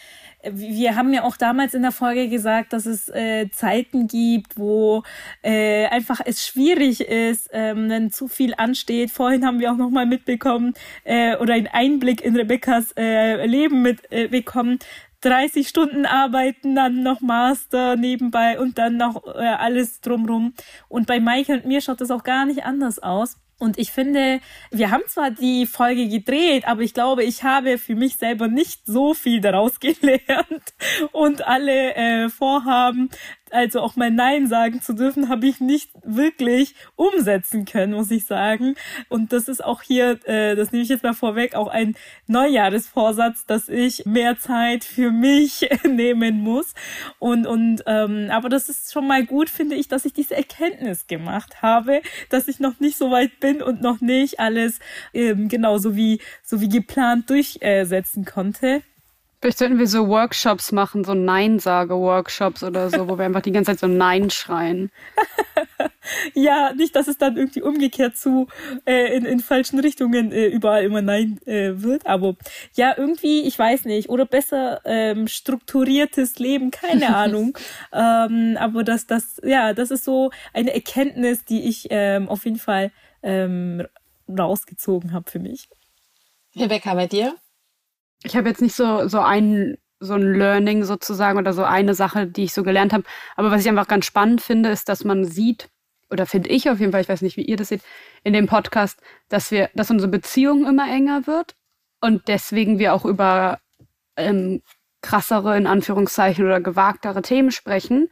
wir 0.54 0.96
haben 0.96 1.14
ja 1.14 1.24
auch 1.24 1.38
damals 1.38 1.74
in 1.74 1.82
der 1.82 1.92
Folge 1.92 2.30
gesagt, 2.30 2.74
dass 2.74 2.86
es 2.86 3.10
äh, 3.10 3.50
Zeiten 3.52 4.08
gibt, 4.08 4.58
wo 4.58 5.04
äh, 5.42 5.88
einfach 5.88 6.22
es 6.24 6.46
schwierig 6.46 7.02
ist, 7.02 7.50
ähm, 7.54 7.90
wenn 7.90 8.12
zu 8.12 8.28
viel 8.28 8.54
ansteht. 8.56 9.12
Vorhin 9.12 9.46
haben 9.46 9.60
wir 9.60 9.72
auch 9.72 9.78
noch 9.78 9.90
mal 9.90 10.06
mitbekommen 10.06 10.74
äh, 11.04 11.36
oder 11.38 11.54
einen 11.54 11.68
Einblick 11.68 12.22
in 12.24 12.36
Rebecca's 12.36 12.94
äh, 12.98 13.46
Leben 13.46 13.82
mitbekommen. 13.82 14.80
Äh, 14.82 14.86
30 15.22 15.68
Stunden 15.68 16.06
arbeiten, 16.06 16.76
dann 16.76 17.02
noch 17.02 17.22
Master 17.22 17.96
nebenbei 17.96 18.60
und 18.60 18.78
dann 18.78 18.98
noch 18.98 19.26
äh, 19.26 19.40
alles 19.40 20.00
drumrum. 20.02 20.54
Und 20.90 21.08
bei 21.08 21.20
Mike 21.20 21.52
und 21.54 21.66
mir 21.66 21.82
schaut 21.82 22.02
das 22.02 22.12
auch 22.12 22.24
gar 22.24 22.46
nicht 22.46 22.66
anders 22.66 23.00
aus. 23.00 23.38
Und 23.60 23.80
ich 23.80 23.92
finde, 23.92 24.40
wir 24.70 24.92
haben 24.92 25.04
zwar 25.08 25.32
die 25.32 25.66
Folge 25.66 26.08
gedreht, 26.08 26.68
aber 26.68 26.82
ich 26.82 26.94
glaube, 26.94 27.24
ich 27.24 27.44
habe 27.44 27.80
für 27.80 27.96
mich 27.96 28.18
selber 28.18 28.48
nicht 28.48 28.82
so 28.86 29.16
viel 29.16 29.42
daraus 29.42 29.80
gelernt 29.82 30.74
und 31.12 31.48
alle 31.48 31.96
äh, 31.96 32.30
Vorhaben 32.30 33.10
also 33.52 33.82
auch 33.82 33.96
mal 33.96 34.12
Nein 34.12 34.48
sagen 34.48 34.82
zu 34.82 34.94
dürfen, 34.94 35.30
habe 35.30 35.48
ich 35.48 35.60
nicht 35.60 35.92
wirklich 36.04 36.76
umsetzen 36.96 37.66
können, 37.66 37.94
muss 37.94 38.12
ich 38.12 38.26
sagen. 38.26 38.76
Und 39.10 39.34
das 39.34 39.48
ist 39.48 39.64
auch 39.64 39.82
hier, 39.82 40.20
äh, 40.26 40.56
das 40.56 40.72
nehme 40.72 40.84
ich 40.84 40.90
jetzt 40.90 41.04
mal 41.04 41.14
vorweg, 41.14 41.56
auch 41.56 41.68
ein 41.68 41.96
Neujahresvorsatz, 42.28 43.46
dass 43.46 43.70
ich 43.70 44.06
mehr 44.06 44.38
Zeit 44.38 44.84
für 44.84 45.12
mich 45.12 45.70
nehmen 45.84 46.42
muss. 46.42 46.74
Und, 47.20 47.48
und 47.48 47.84
ähm, 47.86 48.30
aber 48.32 48.50
das 48.50 48.70
ist 48.70 48.92
schon 48.92 49.08
mal 49.08 49.26
gut, 49.26 49.50
finde 49.50 49.76
ich, 49.76 49.88
dass 49.88 50.06
ich 50.06 50.14
diese 50.14 50.36
Erkenntnis 50.36 51.08
gemacht 51.08 51.62
habe, 51.62 52.02
dass 52.30 52.48
ich 52.48 52.60
noch 52.60 52.80
nicht 52.80 52.98
so 52.98 53.12
weit 53.12 53.40
bin 53.40 53.62
und 53.62 53.82
noch 53.82 54.02
nicht 54.02 54.40
alles 54.40 54.80
ähm, 55.14 55.48
genau 55.48 55.78
wie, 55.96 56.20
so 56.44 56.62
wie 56.62 56.70
geplant 56.70 57.30
durchsetzen 57.30 58.26
konnte. 58.26 58.82
Vielleicht 59.40 59.60
sollten 59.60 59.78
wir 59.78 59.86
so 59.86 60.08
Workshops 60.08 60.72
machen, 60.72 61.04
so 61.04 61.14
Nein-Sage-Workshops 61.14 62.64
oder 62.64 62.90
so, 62.90 63.08
wo 63.08 63.20
wir 63.20 63.26
einfach 63.26 63.42
die 63.42 63.52
ganze 63.52 63.72
Zeit 63.72 63.80
so 63.80 63.88
Nein 63.88 64.32
schreien. 64.32 64.90
ja, 66.34 66.74
nicht, 66.74 66.96
dass 66.96 67.08
es 67.08 67.20
dann 67.20 67.38
irgendwie 67.38 67.62
umgekehrt 67.62 68.18
zu 68.18 68.48
äh, 68.86 69.16
in, 69.16 69.26
in 69.26 69.40
falschen 69.40 69.80
Richtungen 69.80 70.32
äh, 70.32 70.48
überall 70.48 70.84
immer 70.84 71.04
Nein 71.04 71.40
äh, 71.46 71.74
wird. 71.76 72.08
Aber 72.08 72.36
ja, 72.74 72.96
irgendwie, 72.98 73.42
ich 73.42 73.60
weiß 73.60 73.86
nicht. 73.86 74.10
Oder 74.10 74.26
besser 74.26 74.82
ähm, 74.86 75.28
strukturiertes 75.28 76.40
Leben, 76.40 76.72
keine 76.72 77.16
Ahnung. 77.16 77.56
ähm, 77.94 78.58
aber 78.60 78.84
das, 78.84 79.06
das, 79.06 79.40
ja, 79.44 79.74
das 79.74 79.92
ist 79.92 80.04
so 80.04 80.32
eine 80.52 80.74
Erkenntnis, 80.74 81.46
die 81.46 81.62
ich 81.70 81.88
ähm, 81.92 82.28
auf 82.28 82.46
jeden 82.46 82.58
Fall 82.58 82.92
ähm, 83.22 83.86
rausgezogen 84.28 85.14
habe 85.14 85.30
für 85.30 85.40
mich. 85.40 85.70
Rebecca, 86.56 86.96
bei 86.96 87.06
dir? 87.06 87.36
Ich 88.24 88.36
habe 88.36 88.50
jetzt 88.50 88.62
nicht 88.62 88.76
so, 88.76 89.08
so 89.08 89.20
ein 89.20 89.78
so 90.00 90.14
ein 90.14 90.22
Learning 90.22 90.84
sozusagen 90.84 91.40
oder 91.40 91.54
so 91.54 91.64
eine 91.64 91.94
Sache, 91.94 92.28
die 92.28 92.44
ich 92.44 92.54
so 92.54 92.64
gelernt 92.64 92.94
habe. 92.94 93.04
Aber 93.36 93.52
was 93.52 93.62
ich 93.62 93.70
einfach 93.70 93.88
ganz 93.88 94.06
spannend 94.06 94.42
finde, 94.42 94.70
ist, 94.70 94.90
dass 94.90 95.04
man 95.04 95.26
sieht, 95.26 95.70
oder 96.10 96.26
finde 96.26 96.50
ich 96.50 96.70
auf 96.70 96.80
jeden 96.80 96.92
Fall, 96.92 97.02
ich 97.02 97.10
weiß 97.10 97.22
nicht, 97.22 97.38
wie 97.38 97.46
ihr 97.46 97.58
das 97.58 97.70
seht, 97.70 97.82
in 98.24 98.34
dem 98.34 98.48
Podcast, 98.48 99.02
dass 99.30 99.52
wir, 99.52 99.70
dass 99.74 99.92
unsere 99.92 100.10
Beziehung 100.10 100.68
immer 100.68 100.88
enger 100.90 101.28
wird 101.28 101.56
und 102.02 102.28
deswegen 102.28 102.80
wir 102.80 102.94
auch 102.94 103.06
über 103.06 103.60
ähm, 104.16 104.62
krassere, 105.02 105.58
in 105.58 105.68
Anführungszeichen, 105.68 106.46
oder 106.46 106.62
gewagtere 106.62 107.22
Themen 107.22 107.52
sprechen 107.52 108.10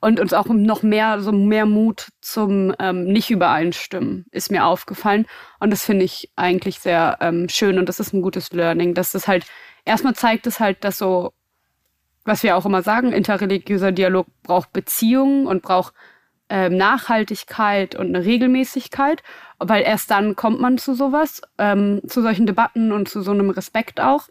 und 0.00 0.20
uns 0.20 0.32
auch 0.32 0.46
noch 0.46 0.82
mehr, 0.82 1.20
so 1.20 1.32
mehr 1.32 1.66
Mut 1.66 2.08
zum 2.20 2.74
ähm, 2.78 3.04
Nicht-Übereinstimmen 3.04 4.26
ist 4.30 4.50
mir 4.50 4.64
aufgefallen. 4.64 5.26
Und 5.60 5.70
das 5.70 5.84
finde 5.84 6.04
ich 6.04 6.30
eigentlich 6.36 6.78
sehr 6.80 7.18
ähm, 7.20 7.48
schön 7.48 7.78
und 7.78 7.88
das 7.88 8.00
ist 8.00 8.12
ein 8.12 8.22
gutes 8.22 8.52
Learning, 8.52 8.94
dass 8.94 9.12
das 9.12 9.28
halt, 9.28 9.46
erstmal 9.84 10.14
zeigt 10.14 10.46
es 10.46 10.60
halt, 10.60 10.84
dass 10.84 10.98
so, 10.98 11.32
was 12.24 12.42
wir 12.42 12.56
auch 12.56 12.66
immer 12.66 12.82
sagen, 12.82 13.12
interreligiöser 13.12 13.92
Dialog 13.92 14.26
braucht 14.42 14.72
Beziehungen 14.72 15.46
und 15.46 15.62
braucht 15.62 15.94
ähm, 16.48 16.76
Nachhaltigkeit 16.76 17.94
und 17.94 18.08
eine 18.08 18.24
Regelmäßigkeit, 18.24 19.22
weil 19.58 19.82
erst 19.82 20.10
dann 20.10 20.36
kommt 20.36 20.60
man 20.60 20.78
zu 20.78 20.94
sowas, 20.94 21.42
ähm, 21.58 22.00
zu 22.06 22.22
solchen 22.22 22.46
Debatten 22.46 22.92
und 22.92 23.08
zu 23.08 23.20
so 23.22 23.32
einem 23.32 23.50
Respekt 23.50 24.00
auch. 24.00 24.28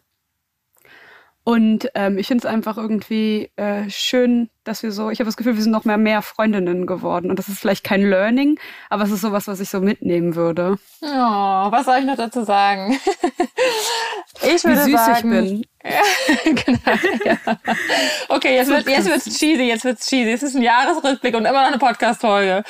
Und 1.48 1.90
ähm, 1.96 2.18
ich 2.18 2.28
finde 2.28 2.46
es 2.46 2.54
einfach 2.54 2.76
irgendwie 2.76 3.50
äh, 3.56 3.90
schön, 3.90 4.50
dass 4.66 4.84
wir 4.84 4.92
so, 4.92 5.10
ich 5.12 5.20
habe 5.22 5.30
das 5.30 5.38
Gefühl, 5.38 5.56
wir 5.56 5.64
sind 5.64 5.72
noch 5.72 5.86
mehr, 5.86 5.96
mehr 5.96 6.22
Freundinnen 6.22 6.86
geworden. 6.86 7.30
Und 7.30 7.40
das 7.40 7.48
ist 7.48 7.58
vielleicht 7.58 7.86
kein 7.86 8.02
Learning, 8.02 8.60
aber 8.90 9.06
es 9.06 9.12
ist 9.12 9.22
sowas, 9.22 9.48
was 9.48 9.62
ich 9.62 9.70
so 9.70 9.80
mitnehmen 9.80 10.36
würde. 10.36 10.78
Oh, 11.02 11.08
was 11.08 11.86
soll 11.86 12.00
ich 12.00 12.06
noch 12.06 12.18
dazu 12.18 12.44
sagen? 12.44 13.00
ich 14.42 14.62
würde 14.66 14.88
Wie 14.88 14.92
süß 14.92 15.06
sagen, 15.06 15.32
ich 15.32 15.62
bin. 16.44 16.66
genau, 16.66 16.98
ja. 17.24 17.38
Okay, 18.28 18.58
jetzt 18.58 18.68
wird 18.68 18.86
jetzt 18.90 19.10
wird's 19.10 19.40
cheesy, 19.40 19.70
jetzt 19.70 19.86
wird's 19.86 20.06
cheesy. 20.06 20.32
Es 20.32 20.44
ist 20.44 20.54
ein 20.54 20.64
Jahresrückblick 20.64 21.34
und 21.34 21.46
immer 21.46 21.62
noch 21.62 21.70
eine 21.70 21.78
Podcast-Folge. 21.78 22.66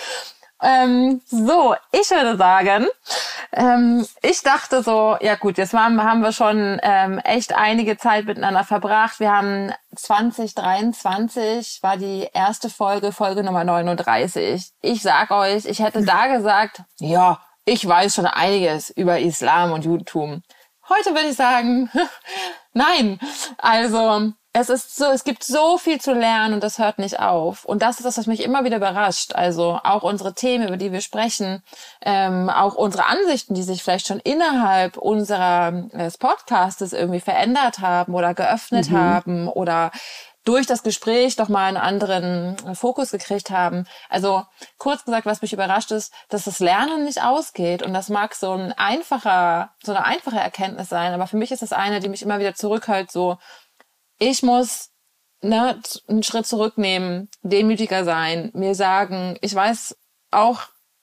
Ähm, 0.62 1.22
so, 1.26 1.76
ich 1.92 2.10
würde 2.10 2.36
sagen, 2.38 2.88
ähm, 3.54 4.06
ich 4.24 4.42
dachte 4.42 4.82
so, 4.82 5.18
ja 5.22 5.36
gut, 5.36 5.58
jetzt 5.58 5.74
haben, 5.74 6.02
haben 6.02 6.22
wir 6.22 6.32
schon 6.32 6.80
ähm, 6.82 7.20
echt 7.20 7.54
einige 7.54 7.98
Zeit 7.98 8.26
miteinander 8.26 8.64
verbracht. 8.64 9.20
Wir 9.20 9.32
haben 9.32 9.72
2023 9.96 11.80
war 11.82 11.98
die 11.98 12.28
erste 12.34 12.70
Folge, 12.70 13.12
Folge 13.12 13.44
Nummer 13.44 13.64
39. 13.64 14.72
Ich 14.82 15.02
sag 15.02 15.32
euch, 15.32 15.66
ich 15.66 15.80
hätte 15.80 16.04
da 16.04 16.28
gesagt, 16.28 16.82
ja, 17.00 17.40
ich 17.66 17.88
weiß 17.88 18.16
schon 18.16 18.26
einiges 18.26 18.90
über 18.90 19.20
Islam 19.20 19.72
und 19.72 19.86
Judentum. 19.86 20.42
Heute 20.90 21.10
würde 21.12 21.30
ich 21.30 21.36
sagen, 21.36 21.92
nein. 22.74 23.20
Also, 23.58 24.32
es 24.60 24.70
ist 24.70 24.96
so, 24.96 25.06
es 25.06 25.24
gibt 25.24 25.44
so 25.44 25.78
viel 25.78 26.02
zu 26.02 26.14
lernen 26.14 26.56
und 26.56 26.64
das 26.64 26.80
hört 26.80 26.98
nicht 26.98 27.20
auf. 27.20 27.64
Und 27.64 27.84
das 27.84 27.98
ist 27.98 28.06
das, 28.06 28.18
was 28.18 28.26
mich 28.26 28.44
immer 28.44 28.64
wieder 28.64 28.78
überrascht. 28.78 29.36
Also 29.36 29.80
auch 29.84 30.02
unsere 30.02 30.34
Themen, 30.34 30.68
über 30.68 30.78
die 30.78 30.92
wir 30.92 31.02
sprechen, 31.02 31.62
ähm, 32.02 32.50
auch 32.50 32.74
unsere 32.74 33.06
Ansichten, 33.06 33.54
die 33.54 33.62
sich 33.62 33.84
vielleicht 33.84 34.08
schon 34.08 34.20
innerhalb 34.20 34.98
unserer 34.98 35.84
äh, 35.94 36.10
Podcastes 36.18 36.94
irgendwie 36.94 37.20
verändert 37.20 37.80
haben 37.80 38.16
oder 38.16 38.34
geöffnet 38.34 38.90
mhm. 38.90 38.98
haben 38.98 39.48
oder 39.48 39.92
durch 40.44 40.66
das 40.66 40.82
Gespräch 40.82 41.36
doch 41.36 41.50
mal 41.50 41.68
einen 41.68 41.78
anderen 41.78 42.56
äh, 42.66 42.74
Fokus 42.74 43.12
gekriegt 43.12 43.52
haben. 43.52 43.86
Also 44.10 44.44
kurz 44.80 45.06
gesagt, 45.06 45.28
was 45.28 45.42
mich 45.44 45.54
überrascht 45.54 45.92
ist, 45.92 46.12
dass 46.30 46.46
das 46.46 46.60
Lernen 46.60 47.04
nicht 47.04 47.22
ausgeht 47.22 47.84
und 47.84 47.94
das 47.94 48.10
mag 48.10 48.34
so 48.34 48.54
ein 48.54 48.72
einfacher, 48.74 49.72
so 49.84 49.92
eine 49.92 50.06
einfache 50.06 50.40
Erkenntnis 50.40 50.90
sein, 50.90 51.14
aber 51.14 51.28
für 51.28 51.38
mich 51.38 51.52
ist 51.52 51.62
das 51.62 51.74
eine, 51.74 52.00
die 52.00 52.10
mich 52.10 52.24
immer 52.24 52.40
wieder 52.40 52.56
zurückhält, 52.56 53.12
so 53.12 53.38
ich 54.20 54.44
muss 54.44 54.92
ne, 55.42 55.80
einen 56.08 56.24
Schritt 56.24 56.46
zurücknehmen, 56.46 57.30
demütiger 57.42 58.04
sein, 58.04 58.52
mir 58.54 58.76
sagen, 58.76 59.38
ich 59.42 59.54
weiß 59.54 59.98
auch 60.32 60.62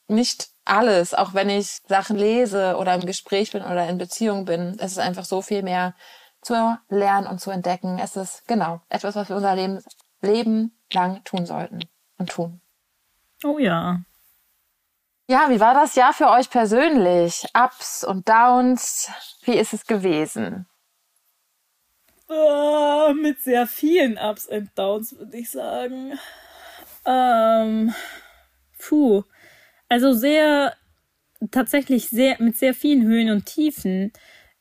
nicht 0.09 0.48
alles, 0.64 1.14
auch 1.14 1.35
wenn 1.35 1.50
ich 1.50 1.81
Sachen 1.87 2.16
lese 2.16 2.77
oder 2.77 2.94
im 2.94 3.07
Gespräch 3.07 3.53
bin 3.53 3.62
oder 3.62 3.88
in 3.88 3.98
Beziehung 3.98 4.44
bin. 4.44 4.77
Es 4.79 4.92
ist 4.92 4.98
einfach 4.98 5.24
so 5.24 5.42
viel 5.42 5.62
mehr 5.62 5.94
zu 6.42 6.77
lernen 6.88 7.27
und 7.27 7.40
zu 7.40 7.50
entdecken. 7.50 7.98
Es 7.98 8.16
ist 8.16 8.46
genau 8.46 8.81
etwas, 8.88 9.14
was 9.14 9.29
wir 9.29 9.37
unser 9.37 9.55
Leben, 9.55 9.83
Leben 10.20 10.79
lang 10.92 11.22
tun 11.24 11.46
sollten 11.46 11.81
und 12.18 12.31
tun. 12.31 12.61
Oh 13.44 13.59
ja. 13.59 14.00
Ja, 15.27 15.48
wie 15.48 15.61
war 15.61 15.72
das 15.72 15.94
Jahr 15.94 16.12
für 16.12 16.29
euch 16.29 16.50
persönlich? 16.50 17.46
Ups 17.55 18.05
und 18.05 18.29
Downs. 18.29 19.11
Wie 19.42 19.55
ist 19.55 19.72
es 19.72 19.87
gewesen? 19.87 20.66
Uh, 22.35 23.14
mit 23.14 23.40
sehr 23.40 23.66
vielen 23.66 24.18
Ups 24.18 24.47
und 24.47 24.70
Downs, 24.77 25.16
würde 25.16 25.37
ich 25.37 25.51
sagen. 25.51 26.18
Ähm, 27.07 27.94
puh. 28.79 29.23
Also 29.88 30.12
sehr, 30.12 30.75
tatsächlich 31.51 32.09
sehr, 32.09 32.37
mit 32.40 32.57
sehr 32.57 32.75
vielen 32.75 33.05
Höhen 33.05 33.31
und 33.31 33.47
Tiefen. 33.47 34.12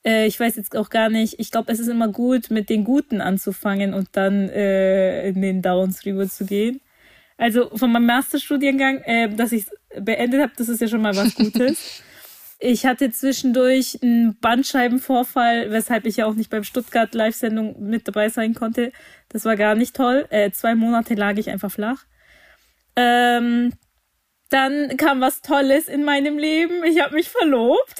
Äh, 0.06 0.28
ich 0.28 0.40
weiß 0.40 0.56
jetzt 0.58 0.76
auch 0.76 0.90
gar 0.90 1.10
nicht, 1.10 1.40
ich 1.40 1.50
glaube, 1.50 1.72
es 1.72 1.80
ist 1.80 1.88
immer 1.88 2.10
gut, 2.10 2.52
mit 2.52 2.70
den 2.70 2.84
Guten 2.84 3.22
anzufangen 3.22 3.94
und 3.94 4.10
dann 4.12 4.50
äh, 4.50 5.30
in 5.30 5.42
den 5.42 5.62
Downs 5.62 6.06
rüber 6.06 6.28
zu 6.28 6.46
gehen. 6.46 6.82
Also 7.38 7.76
von 7.76 7.92
meinem 7.92 8.06
Masterstudiengang, 8.06 9.00
äh, 9.00 9.30
dass 9.30 9.52
ich 9.52 9.66
beendet 10.00 10.42
habe, 10.42 10.54
das 10.56 10.70
ist 10.70 10.82
ja 10.82 10.88
schon 10.88 11.02
mal 11.02 11.16
was 11.16 11.34
Gutes. 11.34 12.04
Ich 12.66 12.86
hatte 12.86 13.12
zwischendurch 13.12 14.00
einen 14.02 14.40
Bandscheibenvorfall, 14.40 15.70
weshalb 15.72 16.06
ich 16.06 16.16
ja 16.16 16.26
auch 16.28 16.34
nicht 16.34 16.50
beim 16.50 16.64
Stuttgart 16.64 17.14
Live-Sendung 17.14 17.76
mit 17.90 18.08
dabei 18.08 18.30
sein 18.30 18.54
konnte. 18.54 18.94
Das 19.28 19.44
war 19.44 19.58
gar 19.58 19.76
nicht 19.76 19.94
toll. 19.94 20.26
Äh, 20.30 20.52
zwei 20.52 20.74
Monate 20.74 21.16
lag 21.16 21.36
ich 21.36 21.50
einfach 21.50 21.72
flach. 21.72 22.06
Ähm, 22.96 23.74
dann 24.50 24.96
kam 24.96 25.20
was 25.20 25.42
Tolles 25.42 25.90
in 25.90 26.06
meinem 26.06 26.38
Leben. 26.38 26.86
Ich 26.86 27.02
habe 27.02 27.16
mich 27.16 27.28
verlobt. 27.28 28.00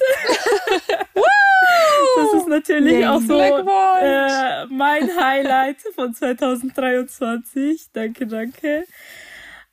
das 2.16 2.32
ist 2.32 2.48
natürlich 2.48 3.00
nee, 3.00 3.06
auch 3.06 3.20
so 3.20 3.38
äh, 3.38 4.64
mein 4.70 5.14
Highlight 5.14 5.76
von 5.94 6.14
2023. 6.14 7.88
Danke, 7.92 8.26
danke. 8.26 8.86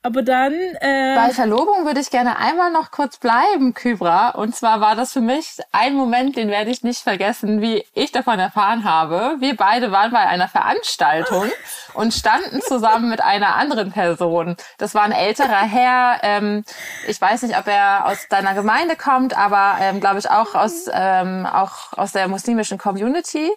Aber 0.04 0.22
dann. 0.22 0.52
Äh 0.80 1.14
Bei 1.14 1.30
Verlobung 1.30 1.86
würde 1.86 2.00
ich 2.00 2.10
gerne 2.10 2.36
einmal 2.36 2.72
noch 2.72 2.90
kurz 2.90 3.18
bleiben, 3.18 3.72
Kybra. 3.72 4.30
Und 4.30 4.56
zwar 4.56 4.80
war 4.80 4.96
das 4.96 5.12
für 5.12 5.20
mich 5.20 5.58
ein 5.70 5.94
Moment, 5.94 6.36
den 6.36 6.48
werde 6.48 6.72
ich 6.72 6.82
nicht 6.82 7.00
vergessen, 7.00 7.60
wie 7.60 7.84
ich 7.94 8.10
davon 8.10 8.40
erfahren 8.40 8.82
habe. 8.82 9.36
Wir 9.38 9.56
beide 9.56 9.92
waren 9.92 10.10
bei 10.10 10.26
einer 10.26 10.48
Veranstaltung 10.48 11.44
und 11.94 12.12
standen 12.12 12.60
zusammen 12.62 13.10
mit 13.10 13.20
einer 13.20 13.54
anderen 13.54 13.92
Person. 13.92 14.56
Das 14.78 14.96
war 14.96 15.02
ein 15.02 15.12
älterer 15.12 15.62
Herr. 15.62 16.18
Ähm, 16.22 16.64
ich 17.06 17.20
weiß 17.20 17.42
nicht, 17.42 17.56
ob 17.56 17.68
er 17.68 18.06
aus 18.06 18.26
deiner 18.28 18.54
Gemeinde 18.54 18.96
kommt, 18.96 19.38
aber 19.38 19.76
ähm, 19.80 20.00
glaube 20.00 20.18
ich 20.18 20.28
auch 20.28 20.56
aus 20.56 20.86
ähm, 20.92 21.46
auch 21.46 21.92
aus 21.92 22.10
der 22.10 22.26
muslimischen 22.26 22.76
Community. 22.76 23.52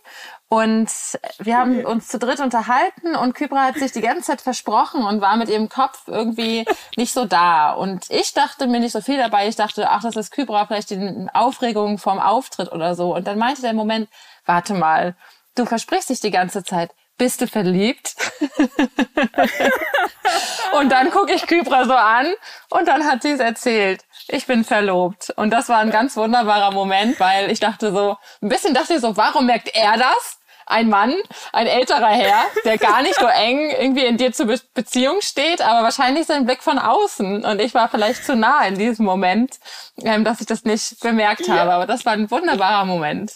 Und 0.47 0.91
wir 1.39 1.58
haben 1.58 1.84
uns 1.86 2.08
zu 2.08 2.19
dritt 2.19 2.39
unterhalten 2.39 3.15
und 3.15 3.34
Kybra 3.34 3.63
hat 3.63 3.77
sich 3.77 3.91
die 3.91 4.01
ganze 4.01 4.23
Zeit 4.23 4.41
versprochen 4.41 5.03
und 5.03 5.19
war 5.19 5.38
mit 5.38 5.49
ihrem 5.49 5.69
Kopf 5.69 6.08
irgendwie 6.08 6.65
nicht 6.95 7.13
so 7.13 7.25
da. 7.25 7.71
Und 7.71 8.05
ich 8.12 8.34
dachte 8.34 8.67
mir 8.67 8.79
nicht 8.79 8.91
so 8.91 9.01
viel 9.01 9.17
dabei. 9.17 9.47
Ich 9.47 9.55
dachte, 9.55 9.89
ach, 9.89 10.03
das 10.03 10.15
ist 10.15 10.31
Kybra, 10.31 10.67
vielleicht 10.67 10.91
die 10.91 11.27
Aufregung 11.34 11.97
vom 11.97 12.19
Auftritt 12.19 12.71
oder 12.71 12.93
so. 12.93 13.15
Und 13.15 13.25
dann 13.25 13.39
meinte 13.39 13.63
der 13.63 13.73
Moment, 13.73 14.08
warte 14.45 14.75
mal, 14.75 15.15
du 15.55 15.65
versprichst 15.65 16.10
dich 16.10 16.19
die 16.19 16.31
ganze 16.31 16.63
Zeit. 16.63 16.91
Bist 17.17 17.39
du 17.41 17.47
verliebt? 17.47 18.15
und 20.80 20.91
dann 20.91 21.12
gucke 21.12 21.34
ich 21.34 21.47
Kybra 21.47 21.86
so 21.86 21.93
an 21.93 22.28
und 22.69 22.88
dann 22.88 23.06
hat 23.06 23.21
sie 23.21 23.32
es 23.32 23.39
erzählt. 23.39 24.04
Ich 24.28 24.47
bin 24.47 24.65
verlobt. 24.65 25.32
Und 25.38 25.51
das 25.51 25.69
war 25.69 25.78
ein 25.80 25.91
ganz 25.91 26.17
wunderbarer 26.17 26.71
Moment, 26.71 27.19
weil 27.19 27.51
ich 27.51 27.60
dachte 27.60 27.91
so, 27.91 28.17
ein 28.41 28.49
bisschen 28.49 28.73
dachte 28.73 28.95
ich 28.95 29.01
so, 29.01 29.15
warum 29.15 29.45
merkt 29.45 29.69
er 29.73 29.97
das? 29.97 30.39
Ein 30.67 30.89
Mann, 30.89 31.13
ein 31.54 31.67
älterer 31.67 32.08
Herr, 32.08 32.43
der 32.65 32.80
gar 32.80 33.04
nicht 33.04 33.19
so 33.19 33.28
eng 33.28 33.69
irgendwie 33.69 34.04
in 34.04 34.17
dir 34.17 34.34
zur 34.34 34.47
Be 34.47 34.60
Beziehung 34.73 35.21
steht, 35.21 35.62
aber 35.62 35.84
wahrscheinlich 35.84 36.25
sein 36.25 36.45
Blick 36.45 36.63
von 36.63 36.80
außen. 36.80 37.45
Und 37.45 37.62
ich 37.62 37.75
war 37.75 37.88
vielleicht 37.88 38.25
zu 38.25 38.36
nah 38.36 38.65
in 38.65 38.75
diesem 38.75 39.06
Moment, 39.06 39.60
ähm, 40.04 40.23
dass 40.23 40.41
ich 40.41 40.47
das 40.47 40.63
nicht 40.65 40.99
bemerkt 41.01 41.47
habe. 41.47 41.71
Aber 41.71 41.86
das 41.86 42.04
war 42.04 42.13
ein 42.13 42.32
wunderbarer 42.32 42.86
Moment. 42.86 43.34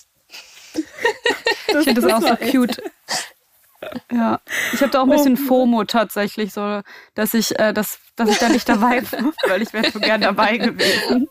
ich 0.74 1.84
finde 1.84 2.02
das 2.02 2.12
auch 2.12 2.22
so 2.22 2.36
cute. 2.36 2.82
Ja, 4.12 4.42
ich 4.74 4.82
habe 4.82 4.92
da 4.92 5.00
auch 5.00 5.04
ein 5.04 5.10
bisschen 5.10 5.40
oh. 5.42 5.48
FOMO 5.48 5.84
tatsächlich, 5.86 6.54
so 6.54 6.82
dass 7.16 7.34
ich, 7.34 7.58
äh, 7.60 7.74
dass, 7.74 8.00
dass 8.16 8.30
ich 8.30 8.38
da 8.38 8.50
nicht 8.50 8.68
dabei 8.68 9.02
bin, 9.12 9.32
weil 9.48 9.62
ich 9.62 9.72
wäre 9.74 9.90
so 9.92 10.00
gern 10.00 10.22
dabei 10.22 10.58
gewesen. 10.58 11.28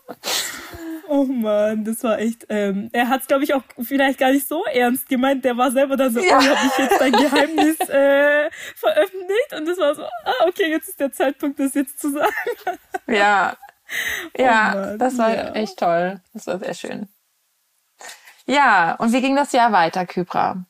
Oh 1.11 1.23
man, 1.23 1.83
das 1.83 2.03
war 2.03 2.19
echt. 2.19 2.45
Ähm, 2.49 2.89
er 2.93 3.09
hat 3.09 3.21
es, 3.21 3.27
glaube 3.27 3.43
ich, 3.43 3.55
auch 3.55 3.63
vielleicht 3.81 4.19
gar 4.19 4.31
nicht 4.31 4.47
so 4.47 4.63
ernst 4.65 5.09
gemeint. 5.09 5.43
Der 5.43 5.57
war 5.57 5.71
selber 5.71 5.97
da 5.97 6.09
so, 6.11 6.19
ja. 6.19 6.37
oh, 6.37 6.41
habe 6.41 6.67
ich 6.67 6.77
jetzt 6.77 7.01
dein 7.01 7.11
Geheimnis 7.11 7.79
äh, 7.89 8.49
veröffentlicht? 8.75 9.53
Und 9.57 9.67
das 9.67 9.79
war 9.79 9.95
so, 9.95 10.03
ah, 10.03 10.45
okay, 10.47 10.69
jetzt 10.69 10.89
ist 10.89 10.99
der 10.99 11.11
Zeitpunkt, 11.11 11.59
das 11.59 11.73
jetzt 11.73 11.99
zu 11.99 12.11
sagen. 12.11 12.31
Ja, 13.07 13.57
ja, 14.37 14.71
oh 14.71 14.77
Mann, 14.77 14.99
das 14.99 15.17
war 15.17 15.33
ja. 15.33 15.51
echt 15.53 15.77
toll. 15.77 16.21
Das 16.33 16.45
war 16.45 16.59
sehr 16.59 16.75
schön. 16.75 17.09
Ja, 18.45 18.95
und 18.95 19.11
wie 19.11 19.21
ging 19.21 19.35
das 19.35 19.51
Jahr 19.51 19.71
weiter, 19.71 20.05
Kypra? 20.05 20.65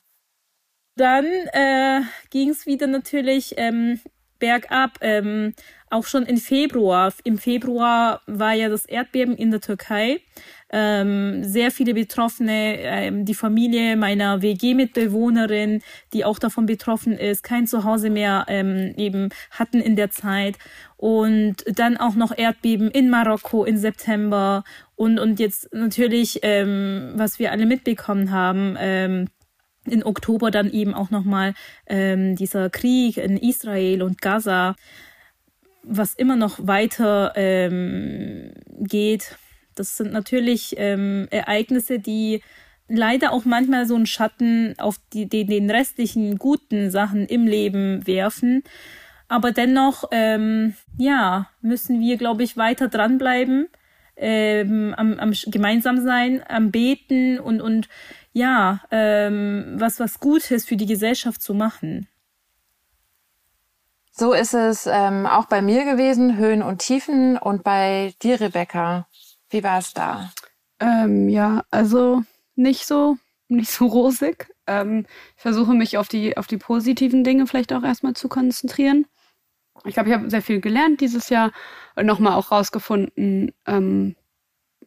Dann 0.99 1.25
äh, 1.53 2.01
ging 2.29 2.49
es 2.49 2.65
wieder 2.65 2.85
natürlich 2.85 3.53
ähm, 3.55 4.01
bergab. 4.37 4.97
Ähm, 4.99 5.53
auch 5.89 6.05
schon 6.05 6.25
im 6.25 6.35
Februar. 6.35 7.13
Im 7.23 7.37
Februar 7.37 8.21
war 8.27 8.53
ja 8.53 8.67
das 8.67 8.83
Erdbeben 8.83 9.37
in 9.37 9.49
der 9.49 9.61
Türkei. 9.61 10.19
Ähm, 10.71 11.45
sehr 11.45 11.71
viele 11.71 11.93
Betroffene, 11.93 12.79
ähm, 12.79 13.23
die 13.23 13.33
Familie 13.33 13.95
meiner 13.95 14.41
WG-Mitbewohnerin, 14.41 15.81
die 16.11 16.25
auch 16.25 16.37
davon 16.37 16.65
betroffen 16.65 17.13
ist, 17.13 17.43
kein 17.43 17.65
Zuhause 17.65 18.09
mehr 18.09 18.45
ähm, 18.49 18.93
eben 18.97 19.29
hatten 19.51 19.79
in 19.79 19.95
der 19.95 20.11
Zeit. 20.11 20.57
Und 20.97 21.63
dann 21.65 21.95
auch 21.95 22.15
noch 22.15 22.37
Erdbeben 22.37 22.91
in 22.91 23.09
Marokko 23.09 23.63
im 23.63 23.77
September. 23.77 24.65
Und, 24.97 25.17
und 25.17 25.39
jetzt 25.39 25.73
natürlich, 25.73 26.39
ähm, 26.43 27.13
was 27.15 27.39
wir 27.39 27.53
alle 27.53 27.65
mitbekommen 27.65 28.31
haben, 28.31 28.75
ähm, 28.77 29.29
in 29.91 30.03
Oktober 30.03 30.51
dann 30.51 30.71
eben 30.71 30.93
auch 30.93 31.09
nochmal 31.09 31.53
ähm, 31.87 32.35
dieser 32.35 32.69
Krieg 32.69 33.17
in 33.17 33.37
Israel 33.37 34.03
und 34.03 34.21
Gaza, 34.21 34.75
was 35.83 36.13
immer 36.13 36.35
noch 36.35 36.67
weiter 36.67 37.33
ähm, 37.35 38.51
geht. 38.79 39.37
Das 39.75 39.97
sind 39.97 40.11
natürlich 40.11 40.75
ähm, 40.77 41.27
Ereignisse, 41.31 41.99
die 41.99 42.41
leider 42.89 43.31
auch 43.31 43.45
manchmal 43.45 43.85
so 43.85 43.95
einen 43.95 44.07
Schatten 44.07 44.75
auf 44.77 44.97
die, 45.13 45.27
die, 45.27 45.45
den 45.45 45.69
restlichen 45.69 46.37
guten 46.37 46.91
Sachen 46.91 47.25
im 47.27 47.45
Leben 47.45 48.05
werfen. 48.05 48.63
Aber 49.27 49.51
dennoch, 49.51 50.05
ähm, 50.11 50.73
ja, 50.97 51.49
müssen 51.61 52.01
wir, 52.01 52.17
glaube 52.17 52.43
ich, 52.43 52.57
weiter 52.57 52.87
dranbleiben, 52.87 53.67
ähm, 54.17 54.93
am, 54.97 55.19
am 55.19 55.31
gemeinsam 55.45 56.01
sein, 56.01 56.41
am 56.47 56.71
Beten 56.71 57.39
und, 57.39 57.61
und 57.61 57.87
ja, 58.33 58.81
ähm, 58.91 59.75
was, 59.77 59.99
was 59.99 60.19
Gutes 60.19 60.65
für 60.65 60.77
die 60.77 60.85
Gesellschaft 60.85 61.41
zu 61.41 61.53
machen. 61.53 62.07
So 64.11 64.33
ist 64.33 64.53
es 64.53 64.85
ähm, 64.85 65.25
auch 65.25 65.45
bei 65.45 65.61
mir 65.61 65.85
gewesen, 65.85 66.37
Höhen 66.37 66.61
und 66.61 66.79
Tiefen. 66.79 67.37
Und 67.37 67.63
bei 67.63 68.13
dir, 68.21 68.41
Rebecca, 68.41 69.07
wie 69.49 69.63
war 69.63 69.79
es 69.79 69.93
da? 69.93 70.31
Ähm, 70.79 71.29
ja, 71.29 71.63
also 71.71 72.23
nicht 72.55 72.85
so, 72.85 73.17
nicht 73.47 73.71
so 73.71 73.85
rosig. 73.87 74.53
Ähm, 74.67 75.05
ich 75.37 75.41
versuche 75.41 75.73
mich 75.73 75.97
auf 75.97 76.09
die, 76.09 76.37
auf 76.37 76.47
die 76.47 76.57
positiven 76.57 77.23
Dinge 77.23 77.47
vielleicht 77.47 77.71
auch 77.71 77.83
erstmal 77.83 78.13
zu 78.13 78.27
konzentrieren. 78.27 79.05
Ich 79.85 79.93
glaube, 79.93 80.09
ich 80.09 80.15
habe 80.15 80.29
sehr 80.29 80.41
viel 80.41 80.59
gelernt 80.59 80.99
dieses 80.99 81.29
Jahr 81.29 81.53
und 81.95 82.05
nochmal 82.05 82.33
auch 82.33 82.51
rausgefunden, 82.51 83.53
ähm, 83.65 84.15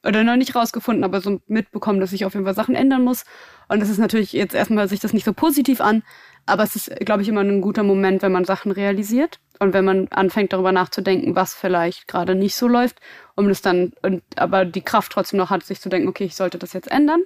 oder 0.05 0.25
noch 0.25 0.37
nicht 0.37 0.55
rausgefunden, 0.55 1.05
aber 1.05 1.21
so 1.21 1.41
mitbekommen, 1.47 2.01
dass 2.01 2.13
ich 2.13 2.25
auf 2.25 2.35
jeden 2.35 2.45
Fall 2.45 2.55
Sachen 2.55 2.75
ändern 2.75 3.05
muss. 3.05 3.25
Und 3.69 3.81
das 3.81 3.89
ist 3.89 3.99
natürlich 3.99 4.33
jetzt 4.33 4.55
erstmal 4.55 4.89
sich 4.89 5.01
das 5.01 5.13
nicht 5.13 5.25
so 5.25 5.33
positiv 5.33 5.81
an, 5.81 6.03
aber 6.47 6.65
es 6.65 6.75
ist, 6.77 6.95
glaube 7.01 7.23
ich, 7.23 7.29
immer 7.29 7.43
ein 7.43 7.61
guter 7.61 7.83
Moment, 7.83 8.23
wenn 8.23 8.33
man 8.33 8.45
Sachen 8.45 8.73
realisiert 8.73 9.39
und 9.61 9.73
wenn 9.73 9.85
man 9.85 10.09
anfängt 10.09 10.53
darüber 10.53 10.73
nachzudenken, 10.73 11.37
was 11.37 11.55
vielleicht 11.55 12.09
gerade 12.09 12.35
nicht 12.35 12.57
so 12.57 12.67
läuft, 12.67 13.01
um 13.37 13.49
das 13.49 13.63
dann, 13.63 13.93
und, 14.03 14.23
aber 14.37 14.65
die 14.65 14.83
Kraft 14.83 15.13
trotzdem 15.13 15.39
noch 15.39 15.51
hat, 15.51 15.63
sich 15.63 15.81
zu 15.81 15.89
denken, 15.89 16.09
okay, 16.09 16.25
ich 16.25 16.35
sollte 16.35 16.59
das 16.59 16.73
jetzt 16.73 16.91
ändern. 16.91 17.23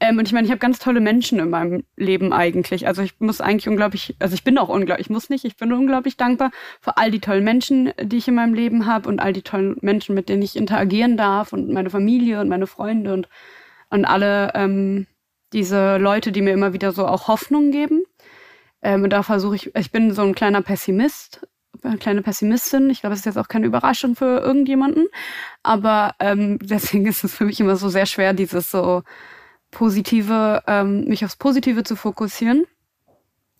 Ähm, 0.00 0.18
und 0.18 0.26
ich 0.26 0.32
meine, 0.32 0.44
ich 0.44 0.50
habe 0.50 0.58
ganz 0.58 0.78
tolle 0.78 1.00
Menschen 1.00 1.38
in 1.38 1.50
meinem 1.50 1.84
Leben 1.96 2.32
eigentlich. 2.32 2.86
Also 2.86 3.02
ich 3.02 3.18
muss 3.20 3.40
eigentlich 3.40 3.68
unglaublich, 3.68 4.16
also 4.18 4.34
ich 4.34 4.44
bin 4.44 4.58
auch 4.58 4.68
unglaublich, 4.68 5.06
ich 5.06 5.10
muss 5.10 5.30
nicht, 5.30 5.44
ich 5.44 5.56
bin 5.56 5.72
unglaublich 5.72 6.16
dankbar 6.16 6.50
für 6.80 6.96
all 6.96 7.10
die 7.10 7.20
tollen 7.20 7.44
Menschen, 7.44 7.92
die 8.00 8.16
ich 8.16 8.28
in 8.28 8.34
meinem 8.34 8.54
Leben 8.54 8.86
habe 8.86 9.08
und 9.08 9.20
all 9.20 9.32
die 9.32 9.42
tollen 9.42 9.76
Menschen, 9.80 10.14
mit 10.14 10.28
denen 10.28 10.42
ich 10.42 10.56
interagieren 10.56 11.16
darf 11.16 11.52
und 11.52 11.70
meine 11.70 11.90
Familie 11.90 12.40
und 12.40 12.48
meine 12.48 12.66
Freunde 12.66 13.12
und, 13.14 13.28
und 13.90 14.04
alle 14.04 14.52
ähm, 14.54 15.06
diese 15.52 15.98
Leute, 15.98 16.32
die 16.32 16.42
mir 16.42 16.52
immer 16.52 16.72
wieder 16.72 16.92
so 16.92 17.06
auch 17.06 17.28
Hoffnung 17.28 17.70
geben. 17.70 18.02
Ähm, 18.82 19.04
und 19.04 19.10
da 19.10 19.22
versuche 19.22 19.56
ich, 19.56 19.74
ich 19.76 19.92
bin 19.92 20.12
so 20.12 20.22
ein 20.22 20.34
kleiner 20.34 20.60
Pessimist, 20.62 21.46
eine 21.82 21.98
kleine 21.98 22.22
Pessimistin. 22.22 22.90
Ich 22.90 23.00
glaube, 23.00 23.12
das 23.12 23.20
ist 23.20 23.26
jetzt 23.26 23.38
auch 23.38 23.48
keine 23.48 23.66
Überraschung 23.66 24.16
für 24.16 24.40
irgendjemanden. 24.40 25.06
Aber 25.62 26.14
ähm, 26.18 26.58
deswegen 26.62 27.06
ist 27.06 27.24
es 27.24 27.34
für 27.34 27.44
mich 27.44 27.60
immer 27.60 27.76
so 27.76 27.88
sehr 27.88 28.06
schwer, 28.06 28.34
dieses 28.34 28.70
so 28.70 29.02
positive, 29.74 30.62
ähm, 30.66 31.04
mich 31.04 31.24
aufs 31.24 31.36
Positive 31.36 31.84
zu 31.84 31.96
fokussieren. 31.96 32.64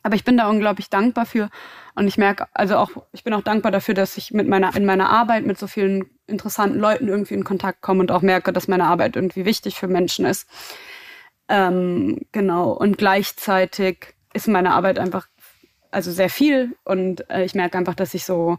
Aber 0.03 0.17
ich 0.17 0.25
bin 0.25 0.37
da 0.37 0.49
unglaublich 0.49 0.91
dankbar 0.91 1.27
für. 1.27 1.51
Und 1.95 2.07
ich 2.07 2.19
merke, 2.19 2.47
also 2.53 2.77
auch, 2.77 2.91
ich 3.13 3.25
bin 3.25 3.35
auch 3.35 3.43
dankbar 3.43 3.73
dafür, 3.73 3.95
dass 3.95 4.17
ich 4.17 4.33
mit 4.33 4.47
meiner, 4.47 4.75
in 4.77 4.85
meiner 4.85 5.11
Arbeit 5.11 5.47
mit 5.47 5.59
so 5.59 5.67
vielen 5.67 6.05
interessanten 6.27 6.79
Leuten 6.79 7.09
irgendwie 7.09 7.35
in 7.35 7.45
Kontakt 7.45 7.81
komme 7.81 8.01
und 8.01 8.11
auch 8.11 8.23
merke, 8.23 8.53
dass 8.53 8.69
meine 8.69 8.85
Arbeit 8.85 9.17
irgendwie 9.17 9.45
wichtig 9.45 9.77
für 9.77 9.89
Menschen 9.89 10.27
ist. 10.27 10.49
Ähm, 11.49 12.21
genau. 12.33 12.71
Und 12.73 12.99
gleichzeitig 12.99 14.15
ist 14.35 14.49
meine 14.49 14.73
Arbeit 14.73 14.99
einfach, 14.99 15.27
also 15.91 16.13
sehr 16.13 16.31
viel. 16.31 16.77
Und 16.85 17.29
äh, 17.31 17.45
ich 17.45 17.55
merke 17.55 17.79
einfach, 17.79 17.95
dass 17.95 18.15
ich 18.15 18.25
so, 18.25 18.59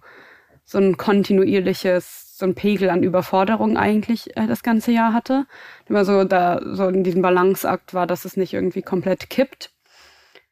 so 0.64 0.80
ein 0.80 0.98
kontinuierliches 0.98 2.25
so 2.38 2.46
ein 2.46 2.54
Pegel 2.54 2.90
an 2.90 3.02
Überforderung 3.02 3.78
eigentlich 3.78 4.36
äh, 4.36 4.46
das 4.46 4.62
ganze 4.62 4.92
Jahr 4.92 5.14
hatte. 5.14 5.46
Immer 5.88 6.04
so 6.04 6.26
da 6.26 6.60
so 6.64 6.90
in 6.90 7.04
diesem 7.04 7.22
Balanceakt 7.22 7.94
war, 7.94 8.08
dass 8.08 8.26
es 8.26 8.36
nicht 8.36 8.54
irgendwie 8.54 8.82
komplett 8.82 9.30
kippt. 9.30 9.72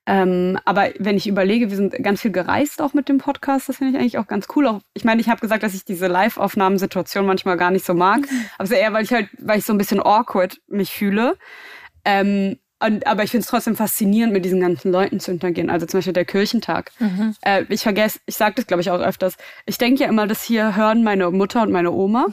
Ähm, 0.06 0.58
aber 0.64 0.90
wenn 1.00 1.18
ich 1.18 1.28
überlege, 1.28 1.70
wir 1.70 1.76
sind 1.76 2.02
ganz 2.02 2.22
viel 2.22 2.32
gereist 2.32 2.82
auch 2.82 2.94
mit 2.94 3.10
dem 3.10 3.18
Podcast, 3.18 3.68
das 3.68 3.78
finde 3.78 3.92
ich 3.94 4.00
eigentlich 4.00 4.18
auch 4.18 4.28
ganz 4.28 4.48
cool. 4.56 4.68
Auch, 4.68 4.82
ich 4.94 5.04
meine, 5.04 5.20
ich 5.20 5.28
habe 5.28 5.42
gesagt, 5.42 5.64
dass 5.64 5.74
ich 5.74 5.84
diese 5.84 6.08
Live-Aufnahmensituation 6.08 7.26
manchmal 7.26 7.58
gar 7.58 7.72
nicht 7.72 7.86
so 7.86 7.94
mag, 7.94 8.22
mhm. 8.22 8.46
aber 8.58 8.64
es 8.64 8.72
eher, 8.72 8.94
weil 8.94 9.04
ich 9.04 9.12
halt, 9.12 9.30
weil 9.40 9.60
ich 9.60 9.66
so 9.66 9.74
ein 9.74 9.78
bisschen 9.78 10.02
awkward 10.02 10.62
mich 10.68 10.92
fühle. 10.92 11.38
Ähm, 12.06 12.60
und, 12.86 13.08
aber 13.08 13.24
ich 13.24 13.32
finde 13.32 13.44
es 13.44 13.50
trotzdem 13.50 13.76
faszinierend, 13.76 14.34
mit 14.34 14.46
diesen 14.46 14.60
ganzen 14.60 14.92
Leuten 14.92 15.20
zu 15.20 15.32
interagieren. 15.32 15.70
Also 15.70 15.86
zum 15.86 16.00
Beispiel 16.00 16.14
der 16.14 16.26
Kirchentag. 16.26 16.92
Mhm. 17.00 17.36
Äh, 17.42 17.66
ich 17.70 17.82
vergesse, 17.82 18.20
ich 18.26 18.36
sage 18.36 18.56
das 18.56 18.68
glaube 18.68 18.82
ich 18.82 18.92
auch 18.92 19.00
öfters. 19.00 19.38
Ich 19.66 19.78
denke 19.78 20.04
ja 20.04 20.10
immer, 20.10 20.28
dass 20.28 20.44
hier 20.44 20.76
hören 20.76 21.04
meine 21.04 21.32
Mutter 21.32 21.62
und 21.62 21.72
meine 21.72 21.92
Oma 21.92 22.28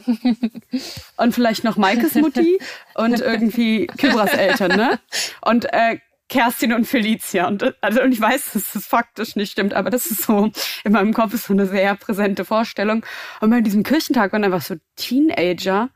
und 1.17 1.33
vielleicht 1.33 1.63
noch 1.63 1.77
Maikes 1.77 2.15
Mutti 2.15 2.59
und 2.95 3.19
irgendwie 3.21 3.87
Kybras 3.87 4.33
Eltern, 4.33 4.75
ne? 4.75 4.99
Und 5.41 5.71
äh, 5.71 5.97
Kerstin 6.31 6.73
und 6.73 6.85
Felicia. 6.85 7.47
Und, 7.47 7.75
also, 7.81 8.01
und 8.01 8.13
ich 8.13 8.21
weiß, 8.21 8.53
dass 8.53 8.71
das 8.71 8.85
faktisch 8.85 9.35
nicht 9.35 9.51
stimmt, 9.51 9.73
aber 9.73 9.89
das 9.89 10.05
ist 10.05 10.23
so, 10.23 10.49
in 10.85 10.93
meinem 10.93 11.13
Kopf 11.13 11.33
ist 11.33 11.45
so 11.45 11.53
eine 11.53 11.67
sehr 11.67 11.93
präsente 11.95 12.45
Vorstellung. 12.45 13.05
Und 13.41 13.49
bei 13.49 13.59
diesem 13.59 13.83
Kirchentag 13.83 14.31
waren 14.31 14.43
einfach 14.45 14.61
so 14.61 14.75
Teenager, 14.95 15.89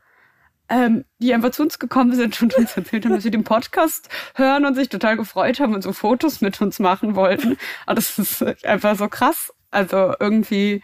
ähm, 0.68 1.04
die 1.18 1.32
einfach 1.32 1.50
zu 1.50 1.62
uns 1.62 1.78
gekommen 1.78 2.14
sind 2.14 2.40
und 2.42 2.54
uns 2.54 2.76
erzählt 2.76 3.04
haben, 3.04 3.14
dass 3.14 3.22
sie 3.22 3.30
den 3.30 3.44
Podcast 3.44 4.08
hören 4.34 4.64
und 4.64 4.74
sich 4.74 4.88
total 4.88 5.16
gefreut 5.16 5.60
haben 5.60 5.74
und 5.74 5.82
so 5.82 5.92
Fotos 5.92 6.40
mit 6.40 6.60
uns 6.60 6.78
machen 6.78 7.14
wollten. 7.14 7.56
Und 7.86 7.98
das 7.98 8.18
ist 8.18 8.42
einfach 8.64 8.96
so 8.96 9.08
krass. 9.08 9.52
Also 9.70 10.14
irgendwie, 10.18 10.82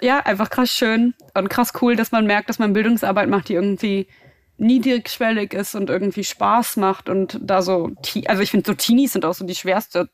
ja, 0.00 0.20
einfach 0.20 0.50
krass 0.50 0.70
schön 0.70 1.14
und 1.34 1.48
krass 1.48 1.72
cool, 1.80 1.96
dass 1.96 2.12
man 2.12 2.26
merkt, 2.26 2.48
dass 2.48 2.58
man 2.58 2.72
Bildungsarbeit 2.72 3.28
macht, 3.28 3.48
die 3.48 3.54
irgendwie 3.54 4.08
niedrigschwellig 4.56 5.54
ist 5.54 5.74
und 5.74 5.88
irgendwie 5.88 6.24
Spaß 6.24 6.76
macht 6.76 7.08
und 7.08 7.38
da 7.40 7.62
so, 7.62 7.92
also 8.26 8.42
ich 8.42 8.50
finde 8.50 8.66
so 8.66 8.74
Teenies 8.74 9.14
sind 9.14 9.24
auch 9.24 9.32
so 9.32 9.46
die 9.46 9.54
schwerste 9.54 10.10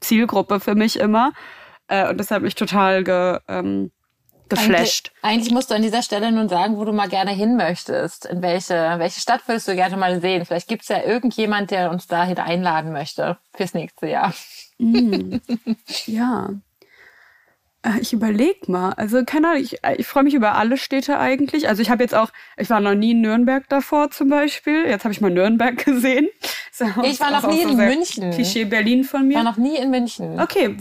Zielgruppe 0.00 0.58
für 0.58 0.74
mich 0.74 0.98
immer. 0.98 1.32
Äh, 1.86 2.08
und 2.10 2.18
deshalb 2.18 2.42
mich 2.42 2.54
total 2.54 3.04
ge, 3.04 3.38
ähm, 3.48 3.92
geflasht. 4.48 5.12
Eigentlich, 5.22 5.40
eigentlich, 5.40 5.52
musst 5.52 5.70
du 5.70 5.74
an 5.74 5.82
dieser 5.82 6.02
Stelle 6.02 6.32
nun 6.32 6.48
sagen, 6.48 6.76
wo 6.76 6.84
du 6.84 6.92
mal 6.92 7.08
gerne 7.08 7.32
hin 7.32 7.56
möchtest. 7.56 8.26
In 8.26 8.42
welche, 8.42 8.74
welche 8.98 9.20
Stadt 9.20 9.46
würdest 9.46 9.68
du 9.68 9.74
gerne 9.74 9.96
mal 9.96 10.20
sehen? 10.20 10.44
Vielleicht 10.44 10.68
gibt 10.68 10.82
es 10.82 10.88
ja 10.88 11.02
irgendjemand, 11.02 11.70
der 11.70 11.90
uns 11.90 12.06
dahin 12.06 12.38
einladen 12.38 12.92
möchte 12.92 13.38
fürs 13.54 13.74
nächste 13.74 14.06
Jahr. 14.06 14.34
Mm. 14.78 15.36
ja. 16.06 16.50
Äh, 17.82 18.00
ich 18.00 18.12
überleg 18.12 18.68
mal. 18.68 18.92
Also 18.92 19.24
keine 19.24 19.48
Ahnung, 19.48 19.62
ich, 19.62 19.78
ich 19.96 20.06
freue 20.06 20.24
mich 20.24 20.34
über 20.34 20.54
alle 20.54 20.76
Städte 20.76 21.18
eigentlich. 21.18 21.68
Also 21.68 21.82
ich 21.82 21.90
habe 21.90 22.02
jetzt 22.02 22.14
auch, 22.14 22.30
ich 22.56 22.70
war 22.70 22.80
noch 22.80 22.94
nie 22.94 23.12
in 23.12 23.20
Nürnberg 23.20 23.68
davor 23.68 24.10
zum 24.10 24.28
Beispiel. 24.28 24.84
Jetzt 24.86 25.04
habe 25.04 25.12
ich 25.12 25.20
mal 25.20 25.30
Nürnberg 25.30 25.76
gesehen. 25.84 26.28
ich 27.02 27.20
war 27.20 27.30
noch 27.30 27.48
nie 27.48 27.62
in 27.62 27.76
München. 27.76 28.30
Klischee 28.30 28.64
Berlin 28.64 29.04
von 29.04 29.26
mir. 29.26 29.38
Ich 29.38 29.44
war 29.44 29.44
noch 29.44 29.58
nie 29.58 29.76
in 29.76 29.90
München. 29.90 30.40
Okay, 30.40 30.76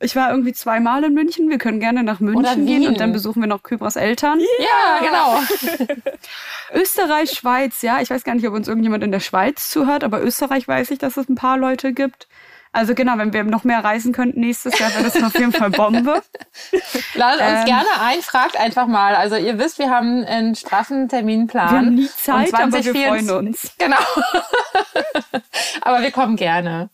ich 0.00 0.14
war 0.14 0.30
irgendwie 0.30 0.52
zweimal 0.52 1.02
in 1.04 1.14
München. 1.14 1.48
Wir 1.48 1.58
können 1.58 1.80
gerne 1.80 2.02
nach 2.02 2.20
München 2.20 2.66
gehen 2.66 2.86
und 2.86 3.00
dann 3.00 3.12
besuchen 3.12 3.42
wir 3.42 3.48
noch 3.48 3.62
Kybras 3.62 3.96
Eltern. 3.96 4.40
Ja, 4.60 5.00
genau. 5.00 5.86
Österreich, 6.72 7.30
Schweiz, 7.30 7.82
ja. 7.82 8.00
Ich 8.00 8.10
weiß 8.10 8.22
gar 8.22 8.34
nicht, 8.34 8.46
ob 8.46 8.54
uns 8.54 8.68
irgendjemand 8.68 9.02
in 9.02 9.10
der 9.10 9.20
Schweiz 9.20 9.70
zuhört, 9.70 10.04
aber 10.04 10.22
Österreich 10.22 10.68
weiß 10.68 10.90
ich, 10.92 10.98
dass 10.98 11.16
es 11.16 11.28
ein 11.28 11.34
paar 11.34 11.58
Leute 11.58 11.92
gibt. 11.92 12.28
Also 12.70 12.94
genau, 12.94 13.16
wenn 13.16 13.32
wir 13.32 13.44
noch 13.44 13.64
mehr 13.64 13.82
reisen 13.82 14.12
könnten 14.12 14.40
nächstes 14.40 14.78
Jahr, 14.78 14.90
wäre 14.92 15.04
das 15.04 15.20
auf 15.22 15.34
jeden 15.34 15.52
Fall 15.52 15.70
Bombe. 15.70 16.22
Ladet 17.14 17.40
uns 17.40 17.60
ähm, 17.60 17.64
gerne 17.64 17.88
ein, 18.00 18.20
fragt 18.20 18.58
einfach 18.58 18.86
mal. 18.86 19.14
Also 19.14 19.36
ihr 19.36 19.58
wisst, 19.58 19.78
wir 19.78 19.90
haben 19.90 20.24
einen 20.24 20.54
straffen 20.54 21.08
Terminplan. 21.08 21.70
Wir 21.70 21.78
haben 21.78 21.94
nie 21.94 22.08
Zeit, 22.08 22.54
aber 22.54 22.84
wir 22.84 22.94
freuen 22.94 23.30
uns. 23.30 23.72
Genau. 23.78 23.96
aber 25.80 26.02
wir 26.02 26.10
kommen 26.10 26.36
gerne. 26.36 26.90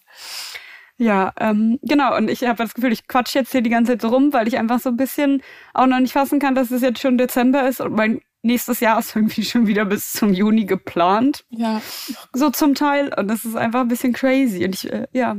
Ja, 0.96 1.32
ähm, 1.40 1.78
genau. 1.82 2.16
Und 2.16 2.30
ich 2.30 2.44
habe 2.44 2.62
das 2.62 2.74
Gefühl, 2.74 2.92
ich 2.92 3.08
quatsch 3.08 3.34
jetzt 3.34 3.52
hier 3.52 3.62
die 3.62 3.70
ganze 3.70 3.92
Zeit 3.92 4.02
so 4.02 4.08
rum, 4.08 4.32
weil 4.32 4.46
ich 4.46 4.58
einfach 4.58 4.78
so 4.78 4.90
ein 4.90 4.96
bisschen 4.96 5.42
auch 5.72 5.86
noch 5.86 5.98
nicht 5.98 6.12
fassen 6.12 6.38
kann, 6.38 6.54
dass 6.54 6.70
es 6.70 6.82
jetzt 6.82 7.00
schon 7.00 7.18
Dezember 7.18 7.68
ist 7.68 7.80
und 7.80 7.94
mein 7.94 8.20
nächstes 8.42 8.80
Jahr 8.80 8.98
ist 8.98 9.16
irgendwie 9.16 9.44
schon 9.44 9.66
wieder 9.66 9.84
bis 9.84 10.12
zum 10.12 10.32
Juni 10.32 10.66
geplant. 10.66 11.44
Ja. 11.50 11.80
So 12.32 12.50
zum 12.50 12.74
Teil. 12.74 13.12
Und 13.16 13.28
das 13.28 13.44
ist 13.44 13.56
einfach 13.56 13.80
ein 13.80 13.88
bisschen 13.88 14.12
crazy. 14.12 14.64
Und 14.64 14.74
ich, 14.74 14.92
äh, 14.92 15.08
ja, 15.12 15.36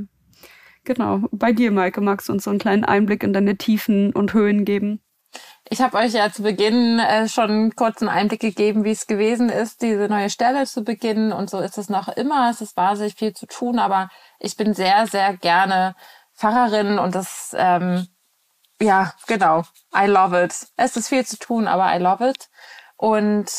genau. 0.83 1.21
Bei 1.31 1.53
dir, 1.53 1.71
Maike, 1.71 2.01
magst 2.01 2.27
du 2.27 2.33
uns 2.33 2.43
so 2.43 2.49
einen 2.49 2.59
kleinen 2.59 2.83
Einblick 2.83 3.23
in 3.23 3.31
deine 3.31 3.57
Tiefen 3.57 4.11
und 4.11 4.33
Höhen 4.33 4.65
geben? 4.65 4.99
Ich 5.67 5.81
habe 5.81 5.97
euch 5.97 6.13
ja 6.13 6.31
zu 6.31 6.43
Beginn 6.43 6.99
äh, 6.99 7.27
schon 7.27 7.75
kurz 7.75 8.01
einen 8.01 8.09
Einblick 8.09 8.41
gegeben, 8.41 8.83
wie 8.83 8.91
es 8.91 9.07
gewesen 9.07 9.49
ist, 9.49 9.81
diese 9.81 10.07
neue 10.07 10.29
Stelle 10.29 10.65
zu 10.65 10.83
beginnen. 10.83 11.31
Und 11.31 11.49
so 11.49 11.59
ist 11.59 11.77
es 11.77 11.89
noch 11.89 12.07
immer. 12.07 12.51
Es 12.51 12.61
ist 12.61 12.77
wahnsinnig 12.77 13.15
viel 13.15 13.33
zu 13.33 13.47
tun, 13.47 13.79
aber 13.79 14.09
ich 14.39 14.57
bin 14.57 14.73
sehr, 14.73 15.07
sehr 15.07 15.35
gerne 15.37 15.95
Pfarrerin 16.35 16.99
und 16.99 17.15
das, 17.15 17.55
ähm, 17.57 18.07
ja, 18.81 19.13
genau. 19.27 19.63
I 19.95 20.05
love 20.05 20.43
it. 20.43 20.67
Es 20.75 20.97
ist 20.97 21.07
viel 21.07 21.25
zu 21.25 21.37
tun, 21.37 21.67
aber 21.67 21.95
I 21.95 21.99
love 21.99 22.27
it. 22.29 22.49
Und 22.97 23.49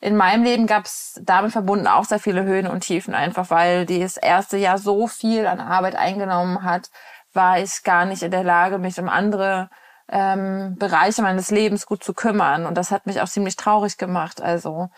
in 0.00 0.16
meinem 0.16 0.42
Leben 0.44 0.66
gab 0.66 0.86
es 0.86 1.20
damit 1.22 1.52
verbunden 1.52 1.86
auch 1.86 2.04
sehr 2.04 2.18
viele 2.18 2.44
Höhen 2.44 2.66
und 2.66 2.80
Tiefen, 2.80 3.14
einfach 3.14 3.50
weil 3.50 3.86
das 3.86 4.16
erste 4.16 4.56
Jahr 4.56 4.78
so 4.78 5.06
viel 5.06 5.46
an 5.46 5.60
Arbeit 5.60 5.94
eingenommen 5.94 6.62
hat, 6.64 6.90
war 7.32 7.58
ich 7.58 7.82
gar 7.84 8.06
nicht 8.06 8.22
in 8.22 8.30
der 8.30 8.42
Lage, 8.42 8.78
mich 8.78 8.98
um 8.98 9.08
andere 9.08 9.68
ähm, 10.08 10.76
Bereiche 10.78 11.22
meines 11.22 11.50
Lebens 11.50 11.86
gut 11.86 12.02
zu 12.02 12.14
kümmern. 12.14 12.66
Und 12.66 12.74
das 12.74 12.90
hat 12.90 13.06
mich 13.06 13.20
auch 13.20 13.28
ziemlich 13.28 13.56
traurig 13.56 13.98
gemacht. 13.98 14.40
Also 14.40 14.88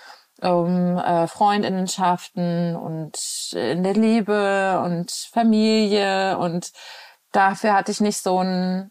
um 0.42 0.98
äh, 0.98 1.26
Freundinnenschaften 1.28 2.76
und 2.76 3.16
in 3.52 3.82
der 3.82 3.94
Liebe 3.94 4.80
und 4.84 5.10
Familie. 5.32 6.36
Und 6.38 6.72
dafür 7.30 7.74
hatte 7.74 7.92
ich 7.92 8.00
nicht 8.00 8.22
so 8.22 8.38
ein 8.42 8.90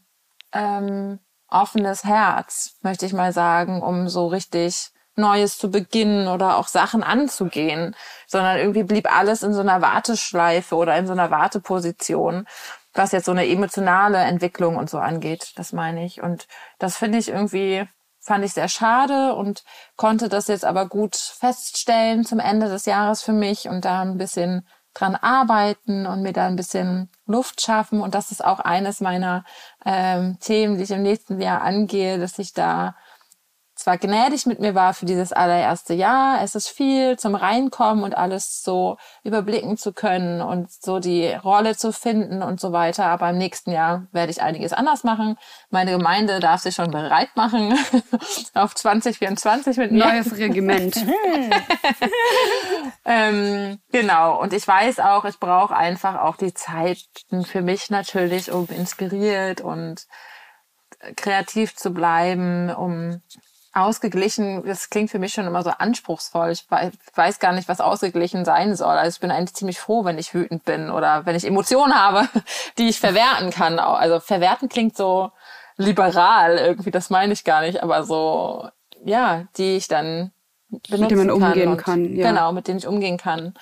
ähm, 0.54 1.20
offenes 1.50 2.06
Herz, 2.06 2.78
möchte 2.82 3.06
ich 3.06 3.14
mal 3.14 3.34
sagen, 3.34 3.82
um 3.82 4.08
so 4.08 4.28
richtig 4.28 4.92
Neues 5.16 5.58
zu 5.58 5.70
beginnen 5.70 6.30
oder 6.30 6.58
auch 6.58 6.68
Sachen 6.68 7.04
anzugehen, 7.04 7.96
sondern 8.28 8.58
irgendwie 8.58 8.84
blieb 8.84 9.14
alles 9.14 9.44
in 9.44 9.54
so 9.54 9.60
einer 9.60 9.82
Warteschleife 9.82 10.76
oder 10.76 10.96
in 10.98 11.06
so 11.06 11.12
einer 11.12 11.30
Warteposition, 11.32 12.48
was 12.94 13.12
jetzt 13.12 13.26
so 13.26 13.32
eine 13.32 13.48
emotionale 13.48 14.20
Entwicklung 14.20 14.78
und 14.78 14.90
so 14.90 15.00
angeht, 15.00 15.52
das 15.56 15.74
meine 15.74 16.06
ich. 16.06 16.22
Und 16.22 16.48
das 16.80 16.96
finde 16.96 17.18
ich 17.18 17.28
irgendwie, 17.28 17.88
fand 18.22 18.46
ich 18.46 18.54
sehr 18.54 18.70
schade 18.70 19.36
und 19.36 19.64
konnte 19.98 20.30
das 20.30 20.48
jetzt 20.48 20.64
aber 20.66 20.88
gut 20.88 21.16
feststellen 21.16 22.24
zum 22.24 22.40
Ende 22.40 22.70
des 22.70 22.86
Jahres 22.86 23.22
für 23.24 23.34
mich 23.34 23.68
und 23.68 23.84
da 23.84 24.02
ein 24.02 24.18
bisschen 24.18 24.66
dran 24.94 25.16
arbeiten 25.16 26.06
und 26.06 26.22
mir 26.22 26.34
da 26.34 26.48
ein 26.48 26.56
bisschen 26.56 27.10
Luft 27.26 27.62
schaffen. 27.62 28.02
Und 28.02 28.14
das 28.14 28.32
ist 28.32 28.44
auch 28.44 28.60
eines 28.60 29.00
meiner 29.00 29.44
ähm, 29.86 30.38
Themen, 30.40 30.78
die 30.78 30.84
ich 30.84 30.92
im 30.92 31.02
nächsten 31.02 31.40
Jahr 31.40 31.62
angehe, 31.62 32.20
dass 32.20 32.38
ich 32.40 32.54
da 32.54 32.96
zwar 33.82 33.98
gnädig 33.98 34.46
mit 34.46 34.60
mir 34.60 34.76
war 34.76 34.94
für 34.94 35.06
dieses 35.06 35.34
allererste 35.34 35.94
Jahr. 35.94 36.42
Es 36.44 36.54
ist 36.54 36.70
viel 36.70 37.18
zum 37.18 37.34
Reinkommen 37.34 38.04
und 38.04 38.16
alles 38.16 38.62
so 38.62 38.98
überblicken 39.24 39.76
zu 39.76 39.92
können 39.92 40.42
und 40.42 40.72
so 40.72 41.00
die 41.00 41.28
Rolle 41.28 41.76
zu 41.76 41.92
finden 41.92 42.44
und 42.44 42.60
so 42.60 42.72
weiter. 42.72 43.08
Aber 43.08 43.30
im 43.32 43.40
nächsten 43.40 43.72
Jahr 43.72 44.08
werde 44.12 44.32
ich 44.32 44.42
einiges 44.42 44.72
anders 44.72 45.04
machen. 45.04 45.38
Meine 45.72 45.92
Gemeinde 45.92 46.40
darf 46.40 46.62
sich 46.62 46.76
schon 46.76 46.92
bereit 46.92 47.30
machen 47.36 47.78
auf 48.54 48.76
2024 48.76 49.78
mit 49.78 49.92
mir. 49.92 50.06
Neues 50.06 50.38
Regiment. 50.38 50.96
ähm, 53.06 53.80
genau. 53.92 54.40
Und 54.40 54.54
ich 54.54 54.68
weiß 54.68 55.00
auch, 55.00 55.26
ich 55.26 55.40
brauche 55.40 55.76
einfach 55.76 56.22
auch 56.22 56.38
die 56.38 56.54
Zeit 56.54 57.00
für 57.46 57.62
mich 57.62 57.90
natürlich, 57.90 58.52
um 58.52 58.68
inspiriert 58.70 59.62
und 59.62 60.06
kreativ 61.16 61.76
zu 61.76 61.92
bleiben, 61.92 62.70
um 62.70 63.22
Ausgeglichen, 63.74 64.66
das 64.66 64.90
klingt 64.90 65.12
für 65.12 65.20
mich 65.20 65.34
schon 65.34 65.48
immer 65.48 65.64
so 65.64 65.70
anspruchsvoll. 65.70 66.52
Ich 66.52 66.66
weiß 66.70 67.40
gar 67.40 67.54
nicht, 67.54 67.70
was 67.70 67.80
ausgeglichen 67.80 68.44
sein 68.44 68.76
soll. 68.76 68.98
Also 68.98 69.16
ich 69.16 69.22
bin 69.22 69.32
eigentlich 69.32 69.56
ziemlich 69.56 69.80
froh, 69.80 70.04
wenn 70.04 70.18
ich 70.18 70.34
wütend 70.34 70.66
bin 70.66 70.90
oder 70.90 71.26
wenn 71.26 71.36
ich 71.36 71.48
Emotionen 71.48 71.96
habe, 71.96 72.28
die 72.78 72.90
ich 72.90 73.00
verwerten 73.00 73.50
kann. 73.50 73.80
Also 73.80 74.20
verwerten 74.20 74.68
klingt 74.68 74.98
so 74.98 75.32
liberal 75.78 76.58
irgendwie, 76.58 76.92
das 76.92 77.10
meine 77.10 77.32
ich 77.32 77.46
gar 77.46 77.62
nicht, 77.62 77.82
aber 77.82 78.04
so, 78.04 78.68
ja, 79.06 79.46
die 79.58 79.78
ich 79.78 79.88
dann 79.88 80.32
benutzen 80.70 81.02
mit 81.02 81.12
denen 81.12 81.28
man 81.28 81.32
umgehen 81.32 81.78
kann. 81.78 82.16
Ja. 82.16 82.30
Genau, 82.30 82.52
mit 82.52 82.68
denen 82.68 82.80
ich 82.80 82.88
umgehen 82.88 83.18
kann. 83.18 83.54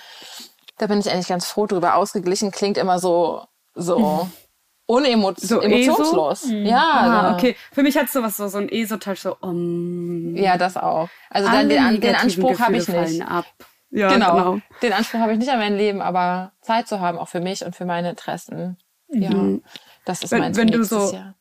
Da 0.77 0.87
bin 0.87 0.99
ich 0.99 1.11
eigentlich 1.11 1.27
ganz 1.27 1.45
froh 1.45 1.67
drüber. 1.67 1.95
Ausgeglichen 1.95 2.51
klingt 2.51 2.77
immer 2.77 2.99
so, 2.99 3.43
so 3.75 4.29
Unemo 4.89 5.33
so 5.37 5.61
emotionslos. 5.61 6.45
ESO? 6.45 6.53
Mhm. 6.53 6.65
Ja. 6.65 6.81
Ah, 6.81 7.33
okay. 7.35 7.55
Für 7.71 7.83
mich 7.83 7.95
hat 7.95 8.05
es 8.05 8.13
sowas 8.13 8.37
so, 8.37 8.47
so 8.47 8.57
ein 8.57 8.69
ESO-Touch, 8.69 9.19
so 9.19 9.37
um. 9.39 10.35
Ja, 10.35 10.57
das 10.57 10.77
auch. 10.77 11.09
Also 11.29 11.47
dann 11.47 11.69
den, 11.69 12.01
den 12.01 12.15
Anspruch 12.15 12.59
habe 12.59 12.77
ich 12.77 12.87
nicht. 12.87 13.21
Ab. 13.21 13.45
Ja, 13.91 14.11
genau. 14.11 14.31
genau. 14.31 14.59
Den 14.81 14.93
Anspruch 14.93 15.19
habe 15.19 15.33
ich 15.33 15.37
nicht 15.37 15.51
an 15.51 15.59
mein 15.59 15.77
Leben, 15.77 16.01
aber 16.01 16.53
Zeit 16.61 16.87
zu 16.87 16.99
haben, 17.01 17.19
auch 17.19 17.27
für 17.27 17.39
mich 17.39 17.63
und 17.63 17.75
für 17.75 17.85
meine 17.85 18.09
Interessen. 18.09 18.77
Ja, 19.09 19.29
mhm. 19.29 19.61
das 20.05 20.23
ist 20.23 20.31
mein 20.31 20.55
wenn 20.55 20.69
du 20.69 20.83
so, 20.83 21.13
Jahr. 21.13 21.35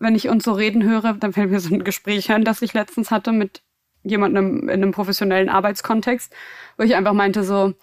Wenn 0.00 0.16
ich 0.16 0.28
uns 0.28 0.42
so 0.42 0.52
reden 0.52 0.82
höre, 0.82 1.12
dann 1.14 1.32
fällt 1.32 1.50
mir 1.50 1.60
so 1.60 1.72
ein 1.72 1.84
Gespräch 1.84 2.32
ein, 2.32 2.42
das 2.42 2.62
ich 2.62 2.74
letztens 2.74 3.12
hatte 3.12 3.30
mit 3.30 3.62
jemandem 4.02 4.68
in 4.68 4.82
einem 4.82 4.90
professionellen 4.90 5.48
Arbeitskontext, 5.48 6.32
wo 6.76 6.82
ich 6.82 6.96
einfach 6.96 7.12
meinte 7.12 7.44
so, 7.44 7.74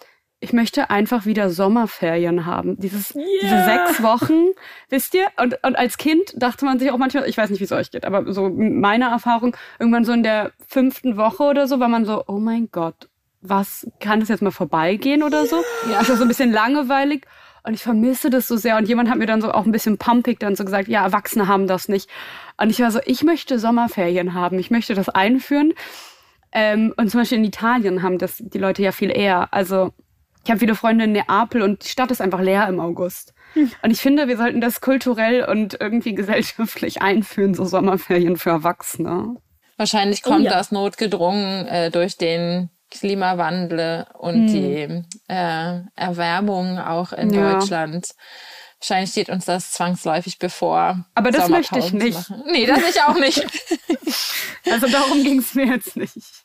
ich 0.45 0.53
möchte 0.53 0.91
einfach 0.91 1.25
wieder 1.25 1.49
Sommerferien 1.49 2.45
haben. 2.45 2.77
Dieses, 2.79 3.15
yeah. 3.15 3.25
Diese 3.41 3.63
sechs 3.63 4.03
Wochen, 4.03 4.51
wisst 4.89 5.15
ihr? 5.15 5.25
Und, 5.41 5.57
und 5.63 5.75
als 5.75 5.97
Kind 5.97 6.35
dachte 6.37 6.65
man 6.65 6.77
sich 6.77 6.91
auch 6.91 6.99
manchmal, 6.99 7.27
ich 7.27 7.35
weiß 7.35 7.49
nicht, 7.49 7.61
wie 7.61 7.65
es 7.65 7.71
euch 7.71 7.89
geht, 7.89 8.05
aber 8.05 8.31
so 8.31 8.47
meine 8.49 9.05
Erfahrung, 9.05 9.57
irgendwann 9.79 10.05
so 10.05 10.11
in 10.13 10.21
der 10.21 10.51
fünften 10.67 11.17
Woche 11.17 11.43
oder 11.43 11.67
so, 11.67 11.79
war 11.79 11.87
man 11.87 12.05
so, 12.05 12.23
oh 12.27 12.37
mein 12.37 12.69
Gott, 12.71 13.09
was, 13.41 13.87
kann 13.99 14.19
das 14.19 14.29
jetzt 14.29 14.43
mal 14.43 14.51
vorbeigehen 14.51 15.23
oder 15.23 15.47
so? 15.47 15.63
Ja. 15.89 16.01
Ist 16.01 16.09
ja 16.09 16.15
so 16.15 16.23
ein 16.23 16.27
bisschen 16.27 16.51
langweilig. 16.51 17.25
Und 17.63 17.73
ich 17.73 17.81
vermisse 17.81 18.29
das 18.29 18.47
so 18.47 18.55
sehr. 18.57 18.77
Und 18.77 18.87
jemand 18.87 19.09
hat 19.09 19.17
mir 19.17 19.25
dann 19.25 19.41
so 19.41 19.51
auch 19.51 19.65
ein 19.65 19.71
bisschen 19.71 19.97
pumpig 19.97 20.39
dann 20.39 20.55
so 20.55 20.63
gesagt, 20.63 20.87
ja, 20.87 21.03
Erwachsene 21.03 21.47
haben 21.47 21.65
das 21.65 21.89
nicht. 21.89 22.07
Und 22.57 22.69
ich 22.69 22.79
war 22.79 22.91
so, 22.91 22.99
ich 23.03 23.23
möchte 23.23 23.57
Sommerferien 23.57 24.35
haben. 24.35 24.59
Ich 24.59 24.69
möchte 24.69 24.93
das 24.93 25.09
einführen. 25.09 25.73
Ähm, 26.51 26.93
und 26.95 27.09
zum 27.09 27.21
Beispiel 27.21 27.39
in 27.39 27.43
Italien 27.43 28.03
haben 28.03 28.19
das 28.19 28.37
die 28.37 28.59
Leute 28.59 28.83
ja 28.83 28.91
viel 28.91 29.09
eher. 29.09 29.51
Also 29.51 29.93
ich 30.45 30.51
habe 30.51 30.59
viele 30.59 30.75
Freunde 30.75 31.05
in 31.05 31.13
Neapel 31.13 31.63
und 31.63 31.83
die 31.83 31.89
Stadt 31.89 32.11
ist 32.11 32.21
einfach 32.21 32.39
leer 32.39 32.67
im 32.67 32.79
August. 32.79 33.33
Und 33.81 33.89
ich 33.89 33.99
finde, 33.99 34.27
wir 34.27 34.37
sollten 34.37 34.61
das 34.61 34.79
kulturell 34.79 35.43
und 35.43 35.77
irgendwie 35.79 36.13
gesellschaftlich 36.13 37.01
einführen, 37.01 37.55
so 37.55 37.65
Sommerferien 37.65 38.37
für 38.37 38.51
Erwachsene. 38.51 39.37
Wahrscheinlich 39.77 40.21
kommt 40.21 40.41
oh, 40.41 40.45
ja. 40.45 40.51
das 40.51 40.71
notgedrungen 40.71 41.65
äh, 41.67 41.89
durch 41.89 42.17
den 42.17 42.69
Klimawandel 42.91 44.05
und 44.19 44.35
hm. 44.35 44.47
die 44.47 45.03
äh, 45.27 45.81
Erwärmung 45.95 46.77
auch 46.77 47.11
in 47.11 47.33
ja. 47.33 47.53
Deutschland. 47.53 48.11
Wahrscheinlich 48.79 49.09
steht 49.09 49.29
uns 49.29 49.45
das 49.45 49.71
zwangsläufig 49.71 50.37
bevor. 50.37 51.05
Aber 51.15 51.31
das 51.31 51.49
möchte 51.49 51.79
ich 51.79 51.91
nicht. 51.91 52.31
Nee, 52.45 52.67
das 52.67 52.81
ich 52.87 53.01
auch 53.01 53.17
nicht. 53.19 53.43
also 54.71 54.87
darum 54.87 55.23
ging 55.23 55.39
es 55.39 55.55
mir 55.55 55.65
jetzt 55.65 55.95
nicht. 55.95 56.44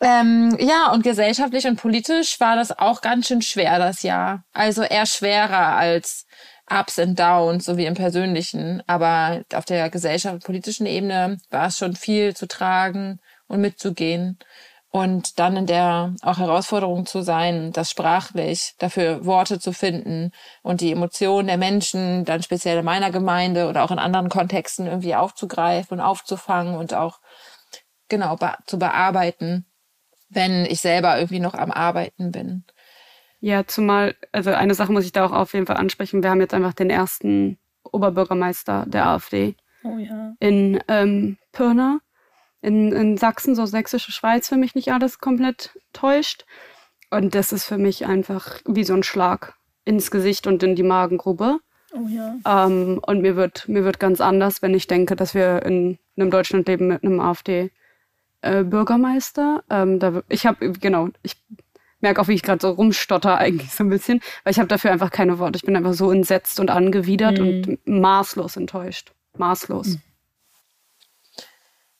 Ähm, 0.00 0.56
ja, 0.60 0.92
und 0.92 1.02
gesellschaftlich 1.04 1.66
und 1.66 1.76
politisch 1.76 2.38
war 2.38 2.56
das 2.56 2.78
auch 2.78 3.00
ganz 3.00 3.28
schön 3.28 3.40
schwer 3.40 3.78
das 3.78 4.02
Jahr. 4.02 4.44
Also 4.52 4.82
eher 4.82 5.06
schwerer 5.06 5.76
als 5.76 6.26
Ups 6.70 6.98
and 6.98 7.18
Downs, 7.18 7.64
so 7.64 7.76
wie 7.78 7.86
im 7.86 7.94
persönlichen. 7.94 8.82
Aber 8.86 9.42
auf 9.54 9.64
der 9.64 9.88
gesellschaft- 9.90 10.34
und 10.34 10.44
politischen 10.44 10.86
Ebene 10.86 11.38
war 11.50 11.68
es 11.68 11.78
schon 11.78 11.96
viel 11.96 12.36
zu 12.36 12.46
tragen 12.46 13.20
und 13.48 13.60
mitzugehen. 13.60 14.38
Und 14.90 15.38
dann 15.38 15.56
in 15.56 15.66
der 15.66 16.14
auch 16.22 16.38
Herausforderung 16.38 17.06
zu 17.06 17.22
sein, 17.22 17.72
das 17.72 17.90
sprachlich 17.90 18.74
dafür 18.78 19.24
Worte 19.26 19.58
zu 19.58 19.72
finden 19.72 20.30
und 20.62 20.80
die 20.80 20.92
Emotionen 20.92 21.48
der 21.48 21.58
Menschen, 21.58 22.24
dann 22.24 22.42
speziell 22.42 22.78
in 22.78 22.84
meiner 22.84 23.10
Gemeinde 23.10 23.68
oder 23.68 23.84
auch 23.84 23.90
in 23.90 23.98
anderen 23.98 24.28
Kontexten 24.30 24.86
irgendwie 24.86 25.14
aufzugreifen 25.14 25.98
und 25.98 26.04
aufzufangen 26.04 26.76
und 26.76 26.94
auch 26.94 27.18
genau 28.08 28.38
zu 28.66 28.78
bearbeiten 28.78 29.66
wenn 30.28 30.64
ich 30.66 30.80
selber 30.80 31.16
irgendwie 31.16 31.40
noch 31.40 31.54
am 31.54 31.70
Arbeiten 31.70 32.32
bin. 32.32 32.64
Ja, 33.40 33.66
zumal, 33.66 34.14
also 34.32 34.50
eine 34.50 34.74
Sache 34.74 34.92
muss 34.92 35.04
ich 35.04 35.12
da 35.12 35.24
auch 35.26 35.32
auf 35.32 35.52
jeden 35.52 35.66
Fall 35.66 35.76
ansprechen. 35.76 36.22
Wir 36.22 36.30
haben 36.30 36.40
jetzt 36.40 36.54
einfach 36.54 36.74
den 36.74 36.90
ersten 36.90 37.58
Oberbürgermeister 37.84 38.84
der 38.88 39.06
AfD 39.06 39.54
oh, 39.84 39.98
ja. 39.98 40.34
in 40.40 40.80
ähm, 40.88 41.36
Pirna, 41.52 42.00
in, 42.60 42.92
in 42.92 43.16
Sachsen, 43.16 43.54
so 43.54 43.66
sächsische 43.66 44.10
Schweiz, 44.10 44.48
für 44.48 44.56
mich 44.56 44.74
nicht 44.74 44.92
alles 44.92 45.18
komplett 45.18 45.78
täuscht. 45.92 46.44
Und 47.10 47.34
das 47.34 47.52
ist 47.52 47.64
für 47.64 47.78
mich 47.78 48.06
einfach 48.06 48.60
wie 48.66 48.84
so 48.84 48.94
ein 48.94 49.02
Schlag 49.02 49.54
ins 49.84 50.10
Gesicht 50.10 50.46
und 50.46 50.62
in 50.62 50.74
die 50.74 50.82
Magengrube. 50.82 51.60
Oh 51.94 52.08
ja. 52.08 52.34
Ähm, 52.44 53.00
und 53.06 53.22
mir 53.22 53.36
wird, 53.36 53.68
mir 53.68 53.84
wird 53.84 54.00
ganz 54.00 54.20
anders, 54.20 54.60
wenn 54.62 54.74
ich 54.74 54.86
denke, 54.86 55.14
dass 55.14 55.34
wir 55.34 55.62
in 55.62 55.98
einem 56.16 56.30
Deutschland 56.30 56.66
leben 56.66 56.88
mit 56.88 57.04
einem 57.04 57.20
AfD-Bürgermeister. 57.20 57.85
Äh, 58.46 58.64
ähm, 59.70 59.98
da, 59.98 60.22
ich 60.28 60.46
habe, 60.46 60.72
genau, 60.72 61.08
ich 61.22 61.36
merke 62.00 62.20
auch, 62.20 62.28
wie 62.28 62.34
ich 62.34 62.42
gerade 62.42 62.60
so 62.60 62.70
rumstotter 62.70 63.38
eigentlich 63.38 63.72
so 63.72 63.84
ein 63.84 63.90
bisschen, 63.90 64.20
weil 64.44 64.52
ich 64.52 64.58
habe 64.58 64.68
dafür 64.68 64.92
einfach 64.92 65.10
keine 65.10 65.38
Worte. 65.38 65.56
Ich 65.56 65.64
bin 65.64 65.76
einfach 65.76 65.94
so 65.94 66.10
entsetzt 66.10 66.60
und 66.60 66.70
angewidert 66.70 67.38
mhm. 67.38 67.46
und 67.46 67.86
maßlos 67.86 68.56
enttäuscht. 68.56 69.12
Maßlos. 69.36 69.86
Mhm. 69.88 70.02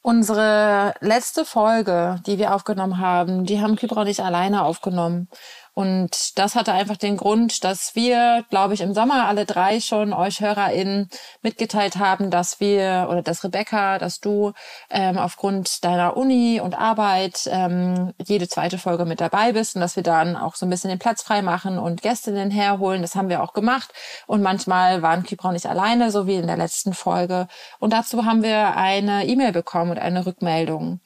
Unsere 0.03 0.95
letzte 1.01 1.45
Folge, 1.45 2.23
die 2.27 2.39
wir 2.39 2.55
aufgenommen 2.55 2.99
haben, 2.99 3.45
die 3.45 3.61
haben 3.61 3.75
Kybra 3.75 4.03
und 4.03 4.07
ich 4.07 4.23
alleine 4.23 4.63
aufgenommen. 4.63 5.29
Und 5.77 6.39
das 6.39 6.55
hatte 6.55 6.73
einfach 6.73 6.97
den 6.97 7.19
Grund, 7.19 7.63
dass 7.63 7.95
wir, 7.95 8.47
glaube 8.49 8.73
ich, 8.73 8.81
im 8.81 8.95
Sommer 8.95 9.29
alle 9.29 9.45
drei 9.45 9.79
schon 9.79 10.15
euch 10.15 10.41
HörerInnen 10.41 11.11
mitgeteilt 11.43 11.97
haben, 11.97 12.31
dass 12.31 12.61
wir, 12.61 13.09
oder 13.11 13.21
dass 13.21 13.45
Rebecca, 13.45 13.99
dass 13.99 14.21
du 14.21 14.55
ähm, 14.89 15.19
aufgrund 15.19 15.85
deiner 15.85 16.17
Uni 16.17 16.61
und 16.61 16.79
Arbeit 16.79 17.47
ähm, 17.53 18.15
jede 18.25 18.49
zweite 18.49 18.79
Folge 18.79 19.05
mit 19.05 19.21
dabei 19.21 19.53
bist 19.53 19.77
und 19.77 19.83
dass 19.83 19.97
wir 19.97 20.03
dann 20.03 20.35
auch 20.35 20.55
so 20.55 20.65
ein 20.65 20.71
bisschen 20.71 20.89
den 20.89 20.99
Platz 20.99 21.23
frei 21.23 21.43
machen 21.43 21.79
und 21.79 22.01
Gästinnen 22.01 22.51
herholen. 22.51 23.03
Das 23.03 23.15
haben 23.15 23.29
wir 23.29 23.43
auch 23.43 23.53
gemacht. 23.53 23.93
Und 24.27 24.41
manchmal 24.41 25.03
waren 25.03 25.25
Kybra 25.25 25.51
und 25.51 25.57
ich 25.57 25.69
alleine, 25.69 26.11
so 26.11 26.27
wie 26.27 26.37
in 26.37 26.47
der 26.47 26.57
letzten 26.57 26.95
Folge. 26.95 27.49
Und 27.81 27.93
dazu 27.93 28.25
haben 28.25 28.43
wir 28.43 28.79
eine 28.79 29.27
E-Mail 29.27 29.53
bekommen 29.53 29.91
und 29.91 29.99
eine 29.99 30.25
Rückmeldung. 30.25 31.01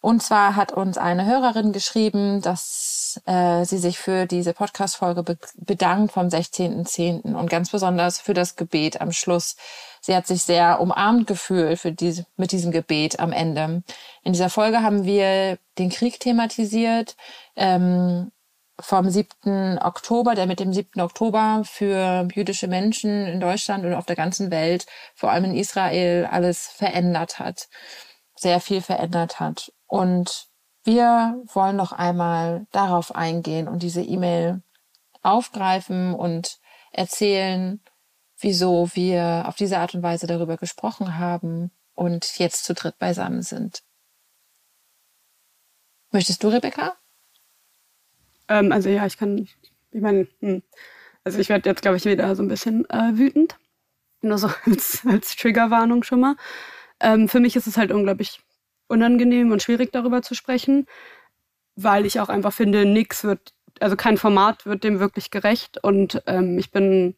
Und 0.00 0.22
zwar 0.22 0.54
hat 0.54 0.72
uns 0.72 0.96
eine 0.96 1.26
Hörerin 1.26 1.72
geschrieben, 1.72 2.40
dass 2.40 3.20
äh, 3.26 3.64
sie 3.64 3.78
sich 3.78 3.98
für 3.98 4.26
diese 4.26 4.54
Podcast-Folge 4.54 5.24
be 5.24 5.38
bedankt 5.56 6.12
vom 6.12 6.28
16.10. 6.28 7.34
und 7.34 7.50
ganz 7.50 7.70
besonders 7.70 8.20
für 8.20 8.34
das 8.34 8.54
Gebet 8.54 9.00
am 9.00 9.10
Schluss. 9.10 9.56
Sie 10.00 10.14
hat 10.14 10.26
sich 10.26 10.42
sehr 10.42 10.80
umarmt 10.80 11.26
gefühlt 11.26 11.80
für 11.80 11.92
diese, 11.92 12.26
mit 12.36 12.52
diesem 12.52 12.70
Gebet 12.70 13.18
am 13.18 13.32
Ende. 13.32 13.82
In 14.22 14.32
dieser 14.32 14.50
Folge 14.50 14.82
haben 14.82 15.04
wir 15.04 15.58
den 15.78 15.90
Krieg 15.90 16.20
thematisiert. 16.20 17.16
Ähm, 17.56 18.30
vom 18.80 19.10
7. 19.10 19.78
Oktober, 19.80 20.34
der 20.34 20.46
mit 20.46 20.60
dem 20.60 20.72
7. 20.72 21.00
Oktober 21.00 21.62
für 21.64 22.28
jüdische 22.32 22.68
Menschen 22.68 23.26
in 23.26 23.40
Deutschland 23.40 23.84
und 23.84 23.94
auf 23.94 24.06
der 24.06 24.14
ganzen 24.16 24.50
Welt, 24.52 24.86
vor 25.14 25.32
allem 25.32 25.46
in 25.46 25.56
Israel, 25.56 26.28
alles 26.30 26.68
verändert 26.68 27.40
hat, 27.40 27.68
sehr 28.36 28.60
viel 28.60 28.80
verändert 28.80 29.40
hat. 29.40 29.72
Und 29.88 30.46
wir 30.84 31.42
wollen 31.52 31.76
noch 31.76 31.92
einmal 31.92 32.66
darauf 32.70 33.14
eingehen 33.14 33.66
und 33.66 33.82
diese 33.82 34.02
E-Mail 34.02 34.62
aufgreifen 35.22 36.14
und 36.14 36.60
erzählen, 36.92 37.82
wieso 38.38 38.88
wir 38.94 39.44
auf 39.46 39.56
diese 39.56 39.78
Art 39.78 39.94
und 39.94 40.02
Weise 40.02 40.26
darüber 40.26 40.56
gesprochen 40.56 41.18
haben 41.18 41.72
und 41.94 42.38
jetzt 42.38 42.64
zu 42.64 42.74
dritt 42.74 42.98
beisammen 42.98 43.42
sind. 43.42 43.82
Möchtest 46.10 46.42
du, 46.42 46.48
Rebecca? 46.48 46.96
Ähm, 48.48 48.72
also 48.72 48.88
ja, 48.88 49.04
ich 49.06 49.18
kann, 49.18 49.48
ich 49.90 50.00
meine, 50.00 50.28
hm. 50.40 50.62
also 51.24 51.38
ich 51.38 51.48
werde 51.48 51.68
jetzt, 51.68 51.82
glaube 51.82 51.96
ich, 51.96 52.04
wieder 52.04 52.34
so 52.36 52.42
ein 52.42 52.48
bisschen 52.48 52.88
äh, 52.88 53.18
wütend. 53.18 53.58
Nur 54.20 54.38
so 54.38 54.48
als, 54.64 55.02
als 55.06 55.36
Triggerwarnung 55.36 56.02
schon 56.02 56.20
mal. 56.20 56.36
Ähm, 57.00 57.28
für 57.28 57.40
mich 57.40 57.56
ist 57.56 57.66
es 57.66 57.76
halt 57.76 57.92
unglaublich 57.92 58.40
unangenehm 58.88 59.52
und 59.52 59.62
schwierig 59.62 59.92
darüber 59.92 60.22
zu 60.22 60.34
sprechen, 60.34 60.86
weil 61.76 62.06
ich 62.06 62.20
auch 62.20 62.28
einfach 62.28 62.52
finde, 62.52 62.84
nix 62.84 63.24
wird, 63.24 63.52
also 63.80 63.96
kein 63.96 64.16
Format 64.16 64.66
wird 64.66 64.84
dem 64.84 64.98
wirklich 64.98 65.30
gerecht. 65.30 65.78
Und 65.82 66.22
ähm, 66.26 66.58
ich 66.58 66.70
bin 66.70 67.16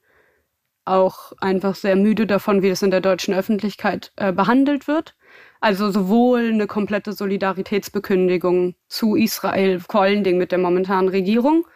auch 0.84 1.32
einfach 1.40 1.74
sehr 1.74 1.96
müde 1.96 2.26
davon, 2.26 2.62
wie 2.62 2.68
es 2.68 2.82
in 2.82 2.90
der 2.90 3.00
deutschen 3.00 3.34
Öffentlichkeit 3.34 4.12
äh, 4.16 4.32
behandelt 4.32 4.88
wird. 4.88 5.16
Also 5.60 5.90
sowohl 5.90 6.48
eine 6.48 6.66
komplette 6.66 7.12
Solidaritätsbekündigung 7.12 8.74
zu 8.88 9.14
Israel, 9.14 9.80
vor 9.80 10.02
allen 10.02 10.24
Dingen 10.24 10.38
mit 10.38 10.52
der 10.52 10.58
momentanen 10.58 11.08
Regierung, 11.08 11.66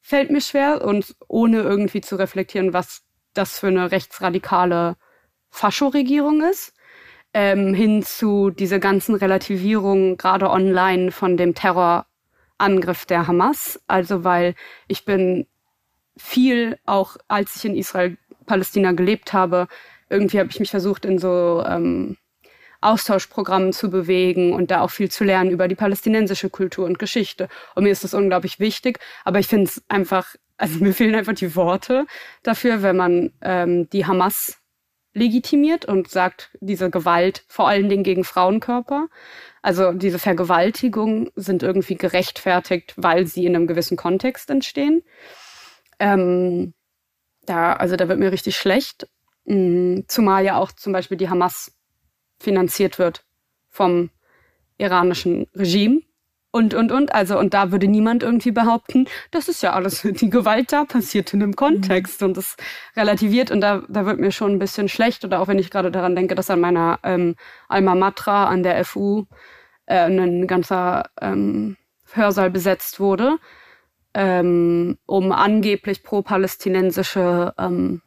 fällt 0.00 0.30
mir 0.30 0.40
schwer. 0.40 0.84
Und 0.84 1.14
ohne 1.28 1.62
irgendwie 1.62 2.00
zu 2.00 2.16
reflektieren, 2.16 2.72
was 2.72 3.02
das 3.34 3.58
für 3.58 3.68
eine 3.68 3.90
rechtsradikale 3.90 4.96
Fascho-Regierung 5.50 6.42
ist 6.42 6.75
ähm, 7.36 7.74
hin 7.74 8.02
zu 8.02 8.48
dieser 8.48 8.78
ganzen 8.78 9.14
Relativierung, 9.14 10.16
gerade 10.16 10.48
online, 10.48 11.12
von 11.12 11.36
dem 11.36 11.54
Terrorangriff 11.54 13.04
der 13.04 13.26
Hamas. 13.26 13.78
Also 13.86 14.24
weil 14.24 14.54
ich 14.88 15.04
bin 15.04 15.46
viel, 16.16 16.78
auch 16.86 17.18
als 17.28 17.56
ich 17.56 17.66
in 17.66 17.76
Israel, 17.76 18.16
Palästina 18.46 18.92
gelebt 18.92 19.34
habe, 19.34 19.68
irgendwie 20.08 20.38
habe 20.38 20.48
ich 20.48 20.60
mich 20.60 20.70
versucht, 20.70 21.04
in 21.04 21.18
so 21.18 21.62
ähm, 21.68 22.16
Austauschprogrammen 22.80 23.74
zu 23.74 23.90
bewegen 23.90 24.54
und 24.54 24.70
da 24.70 24.80
auch 24.80 24.90
viel 24.90 25.10
zu 25.10 25.22
lernen 25.22 25.50
über 25.50 25.68
die 25.68 25.74
palästinensische 25.74 26.48
Kultur 26.48 26.86
und 26.86 26.98
Geschichte. 26.98 27.50
Und 27.74 27.84
mir 27.84 27.90
ist 27.90 28.04
das 28.04 28.14
unglaublich 28.14 28.60
wichtig. 28.60 28.98
Aber 29.26 29.40
ich 29.40 29.48
finde 29.48 29.64
es 29.64 29.82
einfach, 29.88 30.36
also 30.56 30.78
mir 30.82 30.94
fehlen 30.94 31.14
einfach 31.14 31.34
die 31.34 31.54
Worte 31.54 32.06
dafür, 32.42 32.80
wenn 32.80 32.96
man 32.96 33.32
ähm, 33.42 33.90
die 33.90 34.06
Hamas 34.06 34.58
legitimiert 35.16 35.86
und 35.86 36.08
sagt, 36.08 36.50
diese 36.60 36.90
Gewalt 36.90 37.44
vor 37.48 37.68
allen 37.68 37.88
Dingen 37.88 38.04
gegen 38.04 38.22
Frauenkörper, 38.22 39.08
also 39.62 39.92
diese 39.92 40.18
Vergewaltigungen 40.18 41.30
sind 41.34 41.62
irgendwie 41.62 41.96
gerechtfertigt, 41.96 42.92
weil 42.96 43.26
sie 43.26 43.46
in 43.46 43.56
einem 43.56 43.66
gewissen 43.66 43.96
Kontext 43.96 44.50
entstehen. 44.50 45.02
Ähm, 45.98 46.74
da, 47.46 47.72
also 47.72 47.96
da 47.96 48.08
wird 48.08 48.18
mir 48.18 48.30
richtig 48.30 48.56
schlecht, 48.56 49.08
mm, 49.46 50.00
zumal 50.06 50.44
ja 50.44 50.58
auch 50.58 50.70
zum 50.72 50.92
Beispiel 50.92 51.16
die 51.16 51.30
Hamas 51.30 51.72
finanziert 52.38 52.98
wird 52.98 53.24
vom 53.70 54.10
iranischen 54.76 55.46
Regime 55.54 56.02
und, 56.56 56.72
und, 56.72 56.90
und. 56.90 57.14
Also, 57.14 57.38
und 57.38 57.52
da 57.54 57.70
würde 57.70 57.86
niemand 57.86 58.22
irgendwie 58.22 58.50
behaupten, 58.50 59.06
das 59.30 59.48
ist 59.48 59.62
ja 59.62 59.74
alles, 59.74 60.02
die 60.04 60.30
Gewalt 60.30 60.72
da 60.72 60.84
passiert 60.84 61.34
in 61.34 61.42
einem 61.42 61.54
Kontext 61.54 62.22
und 62.22 62.36
das 62.36 62.56
relativiert 62.96 63.50
und 63.50 63.60
da, 63.60 63.82
da 63.88 64.06
wird 64.06 64.18
mir 64.18 64.32
schon 64.32 64.52
ein 64.52 64.58
bisschen 64.58 64.88
schlecht 64.88 65.24
oder 65.24 65.40
auch 65.40 65.48
wenn 65.48 65.58
ich 65.58 65.70
gerade 65.70 65.90
daran 65.90 66.16
denke, 66.16 66.34
dass 66.34 66.50
an 66.50 66.60
meiner 66.60 66.98
ähm, 67.02 67.36
Alma 67.68 67.94
Matra 67.94 68.46
an 68.46 68.62
der 68.62 68.84
FU 68.84 69.26
äh, 69.86 70.06
ein 70.06 70.46
ganzer 70.46 71.10
ähm, 71.20 71.76
Hörsaal 72.12 72.50
besetzt 72.50 73.00
wurde, 73.00 73.38
ähm, 74.14 74.96
um 75.06 75.32
angeblich 75.32 76.02
pro-palästinensische 76.02 77.52
ähm, 77.58 78.00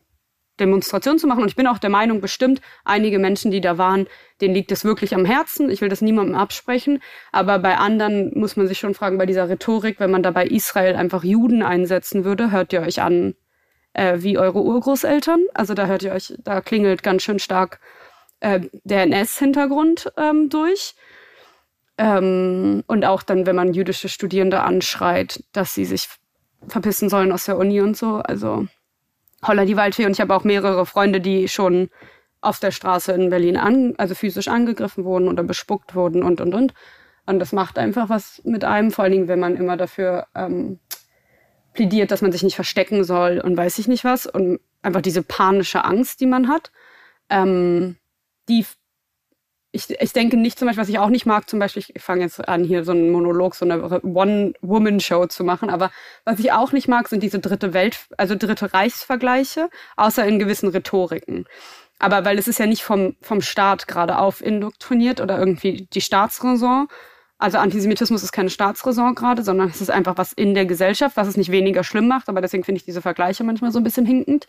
Demonstration 0.59 1.17
zu 1.19 1.27
machen. 1.27 1.41
Und 1.41 1.49
ich 1.49 1.55
bin 1.55 1.67
auch 1.67 1.77
der 1.77 1.89
Meinung, 1.89 2.21
bestimmt 2.21 2.61
einige 2.85 3.19
Menschen, 3.19 3.51
die 3.51 3.61
da 3.61 3.77
waren, 3.77 4.07
denen 4.41 4.53
liegt 4.53 4.71
es 4.71 4.85
wirklich 4.85 5.15
am 5.15 5.25
Herzen. 5.25 5.69
Ich 5.69 5.81
will 5.81 5.89
das 5.89 6.01
niemandem 6.01 6.35
absprechen. 6.35 7.01
Aber 7.31 7.59
bei 7.59 7.77
anderen 7.77 8.37
muss 8.37 8.55
man 8.55 8.67
sich 8.67 8.79
schon 8.79 8.93
fragen, 8.93 9.17
bei 9.17 9.25
dieser 9.25 9.49
Rhetorik, 9.49 9.99
wenn 9.99 10.11
man 10.11 10.23
da 10.23 10.31
bei 10.31 10.45
Israel 10.45 10.95
einfach 10.95 11.23
Juden 11.23 11.63
einsetzen 11.63 12.25
würde, 12.25 12.51
hört 12.51 12.73
ihr 12.73 12.81
euch 12.81 13.01
an 13.01 13.35
äh, 13.93 14.17
wie 14.19 14.37
eure 14.37 14.61
Urgroßeltern. 14.61 15.45
Also 15.53 15.73
da 15.73 15.87
hört 15.87 16.03
ihr 16.03 16.13
euch, 16.13 16.33
da 16.43 16.61
klingelt 16.61 17.03
ganz 17.03 17.23
schön 17.23 17.39
stark 17.39 17.79
äh, 18.39 18.61
der 18.83 19.03
NS-Hintergrund 19.03 20.11
ähm, 20.17 20.49
durch. 20.49 20.95
Ähm, 21.97 22.83
und 22.87 23.05
auch 23.05 23.23
dann, 23.23 23.45
wenn 23.45 23.55
man 23.55 23.73
jüdische 23.73 24.09
Studierende 24.09 24.61
anschreit, 24.61 25.43
dass 25.51 25.73
sie 25.75 25.85
sich 25.85 26.07
verpissen 26.67 27.09
sollen 27.09 27.31
aus 27.31 27.45
der 27.45 27.57
Uni 27.57 27.81
und 27.81 27.97
so. 27.97 28.15
Also 28.15 28.67
Holla 29.45 29.65
die 29.65 29.77
Waldfee. 29.77 30.05
Und 30.05 30.11
ich 30.11 30.21
habe 30.21 30.35
auch 30.35 30.43
mehrere 30.43 30.85
Freunde, 30.85 31.21
die 31.21 31.47
schon 31.47 31.89
auf 32.41 32.59
der 32.59 32.71
Straße 32.71 33.11
in 33.11 33.29
Berlin 33.29 33.57
an, 33.57 33.93
also 33.97 34.15
physisch 34.15 34.47
angegriffen 34.47 35.03
wurden 35.03 35.27
oder 35.27 35.43
bespuckt 35.43 35.95
wurden 35.95 36.23
und 36.23 36.41
und 36.41 36.53
und. 36.53 36.73
Und 37.25 37.39
das 37.39 37.51
macht 37.51 37.77
einfach 37.77 38.09
was 38.09 38.41
mit 38.43 38.63
einem, 38.63 38.91
vor 38.91 39.03
allen 39.03 39.11
Dingen, 39.11 39.27
wenn 39.27 39.39
man 39.39 39.55
immer 39.55 39.77
dafür 39.77 40.27
ähm, 40.35 40.79
plädiert, 41.73 42.11
dass 42.11 42.21
man 42.21 42.31
sich 42.31 42.43
nicht 42.43 42.55
verstecken 42.55 43.03
soll 43.03 43.39
und 43.39 43.55
weiß 43.55 43.77
ich 43.79 43.87
nicht 43.87 44.03
was. 44.03 44.25
Und 44.25 44.59
einfach 44.81 45.01
diese 45.01 45.21
panische 45.21 45.83
Angst, 45.83 46.21
die 46.21 46.25
man 46.25 46.47
hat, 46.47 46.71
ähm, 47.29 47.97
die 48.47 48.65
ich, 49.71 49.89
ich 49.89 50.13
denke 50.13 50.35
nicht 50.35 50.57
zum 50.57 50.67
Beispiel, 50.67 50.81
was 50.81 50.89
ich 50.89 50.99
auch 50.99 51.09
nicht 51.09 51.25
mag, 51.25 51.47
zum 51.47 51.59
Beispiel, 51.59 51.83
ich 51.87 52.01
fange 52.01 52.21
jetzt 52.21 52.47
an, 52.47 52.63
hier 52.63 52.83
so 52.83 52.91
einen 52.91 53.11
Monolog, 53.11 53.53
so 53.55 53.65
eine 53.65 54.01
One-Woman-Show 54.03 55.27
zu 55.27 55.43
machen, 55.43 55.69
aber 55.69 55.91
was 56.25 56.39
ich 56.39 56.51
auch 56.51 56.71
nicht 56.71 56.87
mag, 56.87 57.07
sind 57.07 57.21
diese 57.21 57.39
dritte 57.39 57.73
Welt, 57.73 58.07
also 58.17 58.35
dritte 58.35 58.73
Reichsvergleiche, 58.73 59.69
außer 59.95 60.25
in 60.25 60.39
gewissen 60.39 60.69
Rhetoriken. 60.69 61.45
Aber 61.99 62.25
weil 62.25 62.39
es 62.39 62.47
ist 62.47 62.59
ja 62.59 62.65
nicht 62.65 62.83
vom, 62.83 63.15
vom 63.21 63.41
Staat 63.41 63.87
gerade 63.87 64.17
auf 64.17 64.41
indoktriniert 64.41 65.21
oder 65.21 65.37
irgendwie 65.37 65.87
die 65.93 66.01
Staatsräson. 66.01 66.87
Also 67.37 67.57
Antisemitismus 67.57 68.23
ist 68.23 68.31
keine 68.31 68.49
Staatsräson 68.49 69.15
gerade, 69.15 69.43
sondern 69.43 69.69
es 69.69 69.81
ist 69.81 69.91
einfach 69.91 70.17
was 70.17 70.33
in 70.33 70.55
der 70.55 70.65
Gesellschaft, 70.65 71.17
was 71.17 71.27
es 71.27 71.37
nicht 71.37 71.51
weniger 71.51 71.83
schlimm 71.83 72.07
macht. 72.07 72.29
Aber 72.29 72.41
deswegen 72.41 72.63
finde 72.63 72.79
ich 72.79 72.85
diese 72.85 73.01
Vergleiche 73.01 73.43
manchmal 73.43 73.71
so 73.71 73.79
ein 73.79 73.83
bisschen 73.83 74.05
hinkend. 74.05 74.47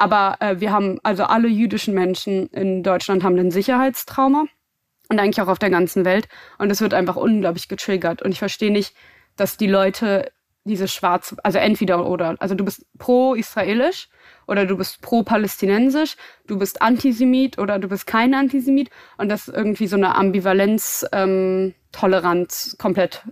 Aber 0.00 0.38
äh, 0.40 0.60
wir 0.60 0.72
haben, 0.72 0.98
also 1.02 1.24
alle 1.24 1.46
jüdischen 1.46 1.92
Menschen 1.92 2.46
in 2.48 2.82
Deutschland 2.82 3.22
haben 3.22 3.38
ein 3.38 3.50
Sicherheitstrauma 3.50 4.46
und 5.10 5.18
eigentlich 5.18 5.42
auch 5.42 5.48
auf 5.48 5.58
der 5.58 5.68
ganzen 5.68 6.06
Welt. 6.06 6.26
Und 6.56 6.70
es 6.70 6.80
wird 6.80 6.94
einfach 6.94 7.16
unglaublich 7.16 7.68
getriggert. 7.68 8.22
Und 8.22 8.32
ich 8.32 8.38
verstehe 8.38 8.72
nicht, 8.72 8.94
dass 9.36 9.58
die 9.58 9.66
Leute 9.66 10.32
diese 10.64 10.88
schwarz, 10.88 11.36
also 11.42 11.58
entweder 11.58 12.06
oder. 12.06 12.36
Also 12.38 12.54
du 12.54 12.64
bist 12.64 12.86
pro-israelisch 12.96 14.08
oder 14.46 14.64
du 14.64 14.78
bist 14.78 15.02
pro-palästinensisch, 15.02 16.16
du 16.46 16.58
bist 16.58 16.80
Antisemit 16.80 17.58
oder 17.58 17.78
du 17.78 17.88
bist 17.88 18.06
kein 18.06 18.32
Antisemit. 18.32 18.88
Und 19.18 19.28
das 19.28 19.48
ist 19.48 19.54
irgendwie 19.54 19.86
so 19.86 19.96
eine 19.96 20.14
Ambivalenz, 20.14 21.04
ähm, 21.12 21.74
komplett 22.78 23.22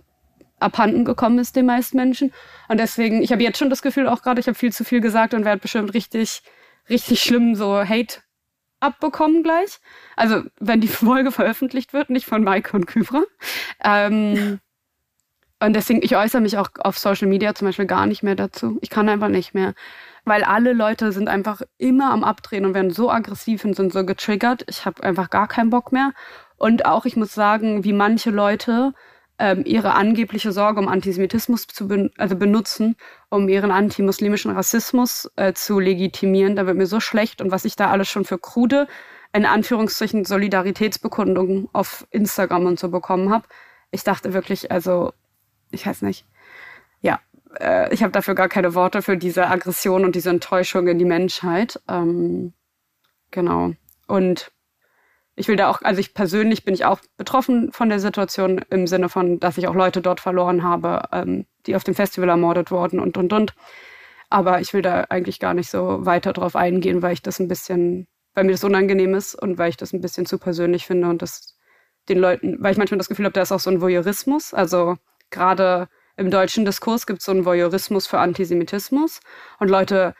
abhanden 0.59 1.03
gekommen 1.03 1.39
ist 1.39 1.55
den 1.55 1.65
meisten 1.65 1.97
Menschen. 1.97 2.31
Und 2.67 2.79
deswegen, 2.79 3.23
ich 3.23 3.31
habe 3.31 3.41
jetzt 3.41 3.57
schon 3.57 3.71
das 3.71 3.81
Gefühl 3.81 4.07
auch 4.07 4.21
gerade, 4.21 4.39
ich 4.39 4.45
habe 4.45 4.57
viel 4.57 4.71
zu 4.71 4.83
viel 4.83 5.01
gesagt 5.01 5.33
und 5.33 5.45
werde 5.45 5.61
bestimmt 5.61 5.95
richtig, 5.95 6.43
richtig 6.89 7.21
schlimm 7.21 7.55
so 7.55 7.77
Hate 7.77 8.21
abbekommen 8.79 9.43
gleich. 9.43 9.79
Also 10.15 10.43
wenn 10.59 10.81
die 10.81 10.87
Folge 10.87 11.31
veröffentlicht 11.31 11.93
wird, 11.93 12.09
nicht 12.09 12.25
von 12.25 12.43
Maike 12.43 12.75
und 12.75 12.85
Kyfra. 12.85 13.23
Ähm, 13.83 14.59
und 15.59 15.75
deswegen, 15.75 16.01
ich 16.03 16.15
äußere 16.15 16.41
mich 16.41 16.57
auch 16.57 16.69
auf 16.79 16.97
Social 16.97 17.27
Media 17.27 17.53
zum 17.55 17.67
Beispiel 17.67 17.87
gar 17.87 18.05
nicht 18.05 18.23
mehr 18.23 18.35
dazu. 18.35 18.77
Ich 18.81 18.89
kann 18.89 19.09
einfach 19.09 19.29
nicht 19.29 19.53
mehr. 19.53 19.73
Weil 20.25 20.43
alle 20.43 20.73
Leute 20.73 21.11
sind 21.11 21.27
einfach 21.27 21.61
immer 21.77 22.11
am 22.11 22.23
Abdrehen 22.23 22.65
und 22.65 22.73
werden 22.73 22.91
so 22.91 23.09
aggressiv 23.09 23.63
und 23.65 23.75
sind 23.75 23.91
so 23.93 24.05
getriggert. 24.05 24.63
Ich 24.67 24.85
habe 24.85 25.03
einfach 25.03 25.29
gar 25.29 25.47
keinen 25.47 25.69
Bock 25.69 25.91
mehr. 25.91 26.13
Und 26.57 26.85
auch, 26.85 27.05
ich 27.05 27.15
muss 27.15 27.33
sagen, 27.33 27.83
wie 27.83 27.93
manche 27.93 28.29
Leute 28.29 28.93
ähm, 29.39 29.63
ihre 29.65 29.93
angebliche 29.93 30.51
Sorge 30.51 30.79
um 30.79 30.87
Antisemitismus 30.87 31.67
zu 31.67 31.87
ben 31.87 32.11
also 32.17 32.35
benutzen, 32.35 32.95
um 33.29 33.47
ihren 33.47 33.71
antimuslimischen 33.71 34.51
Rassismus 34.51 35.31
äh, 35.37 35.53
zu 35.53 35.79
legitimieren. 35.79 36.55
Da 36.55 36.67
wird 36.67 36.77
mir 36.77 36.85
so 36.85 36.99
schlecht 36.99 37.41
und 37.41 37.49
was 37.49 37.65
ich 37.65 37.75
da 37.75 37.89
alles 37.89 38.09
schon 38.09 38.25
für 38.25 38.37
krude, 38.37 38.87
in 39.33 39.45
Anführungszeichen, 39.45 40.25
Solidaritätsbekundungen 40.25 41.69
auf 41.71 42.05
Instagram 42.11 42.65
und 42.65 42.79
so 42.79 42.89
bekommen 42.89 43.31
habe. 43.31 43.47
Ich 43.91 44.03
dachte 44.03 44.33
wirklich, 44.33 44.71
also, 44.71 45.13
ich 45.71 45.85
weiß 45.85 46.01
nicht. 46.01 46.25
Ja, 47.01 47.19
äh, 47.59 47.93
ich 47.93 48.03
habe 48.03 48.11
dafür 48.11 48.35
gar 48.35 48.49
keine 48.49 48.75
Worte 48.75 49.01
für 49.01 49.17
diese 49.17 49.47
Aggression 49.47 50.03
und 50.03 50.15
diese 50.15 50.31
Enttäuschung 50.31 50.87
in 50.87 50.99
die 50.99 51.05
Menschheit. 51.05 51.79
Ähm, 51.87 52.53
genau. 53.31 53.73
Und 54.07 54.51
ich 55.39 55.47
will 55.47 55.55
da 55.55 55.69
auch, 55.69 55.81
also 55.81 56.01
ich 56.01 56.13
persönlich 56.13 56.65
bin 56.65 56.73
ich 56.73 56.83
auch 56.83 56.99
betroffen 57.15 57.71
von 57.71 57.87
der 57.87 57.99
Situation 57.99 58.59
im 58.69 58.87
Sinne 58.87 59.07
von, 59.07 59.39
dass 59.39 59.57
ich 59.57 59.69
auch 59.69 59.73
Leute 59.73 60.01
dort 60.01 60.19
verloren 60.19 60.63
habe, 60.63 61.03
ähm, 61.13 61.45
die 61.65 61.77
auf 61.77 61.85
dem 61.85 61.95
Festival 61.95 62.27
ermordet 62.27 62.71
wurden 62.71 62.99
und 62.99 63.17
und 63.17 63.31
und. 63.31 63.53
Aber 64.29 64.59
ich 64.59 64.73
will 64.73 64.81
da 64.81 65.05
eigentlich 65.09 65.39
gar 65.39 65.53
nicht 65.53 65.69
so 65.69 66.05
weiter 66.05 66.33
drauf 66.33 66.57
eingehen, 66.57 67.01
weil 67.01 67.13
ich 67.13 67.21
das 67.21 67.39
ein 67.39 67.47
bisschen, 67.47 68.07
weil 68.33 68.43
mir 68.43 68.51
das 68.51 68.65
unangenehm 68.65 69.15
ist 69.15 69.33
und 69.33 69.57
weil 69.57 69.69
ich 69.69 69.77
das 69.77 69.93
ein 69.93 70.01
bisschen 70.01 70.25
zu 70.25 70.37
persönlich 70.39 70.85
finde 70.85 71.07
und 71.07 71.21
das 71.21 71.55
den 72.09 72.19
Leuten, 72.19 72.57
weil 72.59 72.73
ich 72.73 72.77
manchmal 72.77 72.97
das 72.97 73.07
Gefühl 73.07 73.25
habe, 73.25 73.33
da 73.33 73.41
ist 73.41 73.51
auch 73.53 73.59
so 73.59 73.69
ein 73.69 73.81
Voyeurismus. 73.81 74.53
Also 74.53 74.97
gerade 75.29 75.87
im 76.17 76.31
deutschen 76.31 76.65
Diskurs 76.65 77.05
gibt 77.07 77.19
es 77.19 77.25
so 77.25 77.31
einen 77.31 77.45
Voyeurismus 77.45 78.07
für 78.07 78.19
Antisemitismus 78.19 79.21
und 79.59 79.69
Leute 79.69 80.15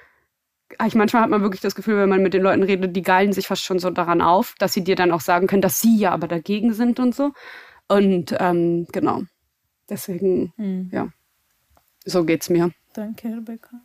ich 0.85 0.95
manchmal 0.95 1.23
hat 1.23 1.29
man 1.29 1.41
wirklich 1.41 1.61
das 1.61 1.75
Gefühl, 1.75 1.97
wenn 1.97 2.09
man 2.09 2.21
mit 2.21 2.33
den 2.33 2.43
Leuten 2.43 2.63
redet, 2.63 2.95
die 2.95 3.01
geilen 3.01 3.33
sich 3.33 3.47
fast 3.47 3.63
schon 3.63 3.79
so 3.79 3.89
daran 3.89 4.21
auf, 4.21 4.55
dass 4.59 4.73
sie 4.73 4.83
dir 4.83 4.95
dann 4.95 5.11
auch 5.11 5.21
sagen 5.21 5.47
können, 5.47 5.61
dass 5.61 5.81
sie 5.81 5.97
ja 5.97 6.11
aber 6.11 6.27
dagegen 6.27 6.73
sind 6.73 6.99
und 6.99 7.15
so. 7.15 7.31
Und 7.87 8.35
ähm, 8.39 8.87
genau. 8.91 9.23
Deswegen, 9.89 10.53
mhm. 10.57 10.89
ja, 10.93 11.09
so 12.05 12.23
geht's 12.23 12.49
mir. 12.49 12.71
Danke, 12.93 13.29
Rebecca. 13.29 13.81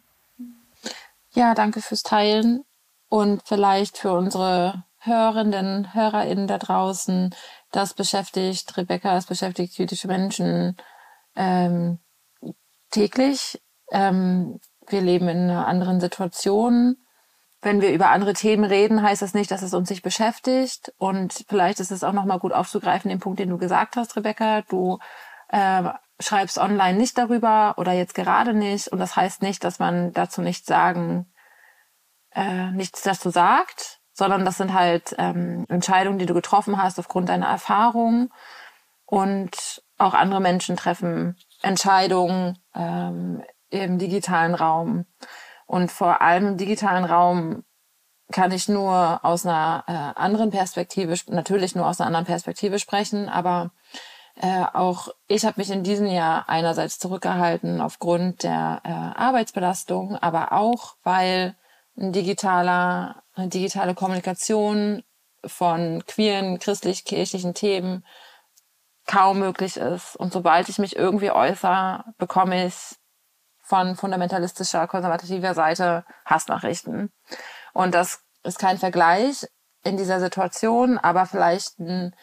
Ja, 1.32 1.54
danke 1.54 1.80
fürs 1.80 2.02
Teilen 2.02 2.64
und 3.08 3.42
vielleicht 3.46 3.98
für 3.98 4.12
unsere 4.12 4.84
Hörenden, 4.98 5.94
HörerInnen 5.94 6.46
da 6.46 6.58
draußen. 6.58 7.34
Das 7.72 7.94
beschäftigt 7.94 8.76
Rebecca, 8.76 9.14
das 9.14 9.26
beschäftigt 9.26 9.76
jüdische 9.78 10.08
Menschen 10.08 10.76
ähm, 11.34 11.98
täglich. 12.90 13.60
Ähm, 13.90 14.60
wir 14.92 15.00
leben 15.00 15.28
in 15.28 15.50
einer 15.50 15.66
anderen 15.66 16.00
Situation. 16.00 16.96
Wenn 17.62 17.80
wir 17.80 17.92
über 17.92 18.10
andere 18.10 18.34
Themen 18.34 18.64
reden, 18.64 19.02
heißt 19.02 19.22
das 19.22 19.34
nicht, 19.34 19.50
dass 19.50 19.62
es 19.62 19.72
uns 19.72 19.88
nicht 19.88 20.02
beschäftigt. 20.02 20.92
Und 20.98 21.44
vielleicht 21.48 21.80
ist 21.80 21.90
es 21.90 22.04
auch 22.04 22.12
nochmal 22.12 22.38
gut 22.38 22.52
aufzugreifen, 22.52 23.08
den 23.08 23.20
Punkt, 23.20 23.38
den 23.38 23.48
du 23.48 23.58
gesagt 23.58 23.96
hast, 23.96 24.16
Rebecca. 24.16 24.62
Du 24.62 24.98
äh, 25.48 25.84
schreibst 26.20 26.58
online 26.58 26.98
nicht 26.98 27.16
darüber 27.16 27.74
oder 27.78 27.92
jetzt 27.92 28.14
gerade 28.14 28.54
nicht. 28.54 28.88
Und 28.88 28.98
das 28.98 29.16
heißt 29.16 29.42
nicht, 29.42 29.64
dass 29.64 29.78
man 29.78 30.12
dazu 30.12 30.42
nichts 30.42 30.66
sagen, 30.66 31.32
äh, 32.34 32.70
nichts 32.72 33.02
dazu 33.02 33.30
sagt, 33.30 34.00
sondern 34.12 34.44
das 34.44 34.58
sind 34.58 34.74
halt 34.74 35.14
ähm, 35.18 35.64
Entscheidungen, 35.68 36.18
die 36.18 36.26
du 36.26 36.34
getroffen 36.34 36.82
hast 36.82 36.98
aufgrund 36.98 37.28
deiner 37.28 37.46
Erfahrung. 37.46 38.30
Und 39.06 39.82
auch 39.98 40.14
andere 40.14 40.40
Menschen 40.40 40.76
treffen 40.76 41.36
Entscheidungen 41.62 42.58
ähm, 42.74 43.42
im 43.82 43.98
digitalen 43.98 44.54
Raum. 44.54 45.06
Und 45.66 45.90
vor 45.90 46.20
allem 46.20 46.48
im 46.48 46.56
digitalen 46.56 47.04
Raum 47.04 47.64
kann 48.32 48.52
ich 48.52 48.68
nur 48.68 49.24
aus 49.24 49.46
einer 49.46 49.84
äh, 49.86 49.92
anderen 50.18 50.50
Perspektive, 50.50 51.14
natürlich 51.28 51.74
nur 51.74 51.86
aus 51.86 52.00
einer 52.00 52.08
anderen 52.08 52.26
Perspektive 52.26 52.78
sprechen, 52.78 53.28
aber 53.28 53.70
äh, 54.36 54.64
auch 54.72 55.08
ich 55.28 55.44
habe 55.44 55.60
mich 55.60 55.70
in 55.70 55.84
diesem 55.84 56.06
Jahr 56.06 56.48
einerseits 56.48 56.98
zurückgehalten 56.98 57.80
aufgrund 57.80 58.42
der 58.42 58.80
äh, 58.84 58.90
Arbeitsbelastung, 58.90 60.16
aber 60.16 60.52
auch 60.52 60.96
weil 61.04 61.54
ein 61.96 62.12
digitaler, 62.12 63.22
eine 63.34 63.48
digitale 63.48 63.94
Kommunikation 63.94 65.04
von 65.44 66.04
queeren, 66.06 66.58
christlich-kirchlichen 66.58 67.54
Themen 67.54 68.04
kaum 69.06 69.38
möglich 69.38 69.76
ist. 69.76 70.16
Und 70.16 70.32
sobald 70.32 70.68
ich 70.68 70.78
mich 70.78 70.96
irgendwie 70.96 71.30
äußere, 71.30 72.04
bekomme 72.18 72.66
ich 72.66 72.96
von 73.64 73.96
fundamentalistischer, 73.96 74.86
konservativer 74.86 75.54
Seite 75.54 76.04
Hassnachrichten. 76.26 77.10
Und 77.72 77.94
das 77.94 78.20
ist 78.44 78.58
kein 78.58 78.78
Vergleich 78.78 79.46
in 79.82 79.96
dieser 79.96 80.20
Situation, 80.20 80.98
aber 80.98 81.26
vielleicht 81.26 81.78
ein, 81.78 82.14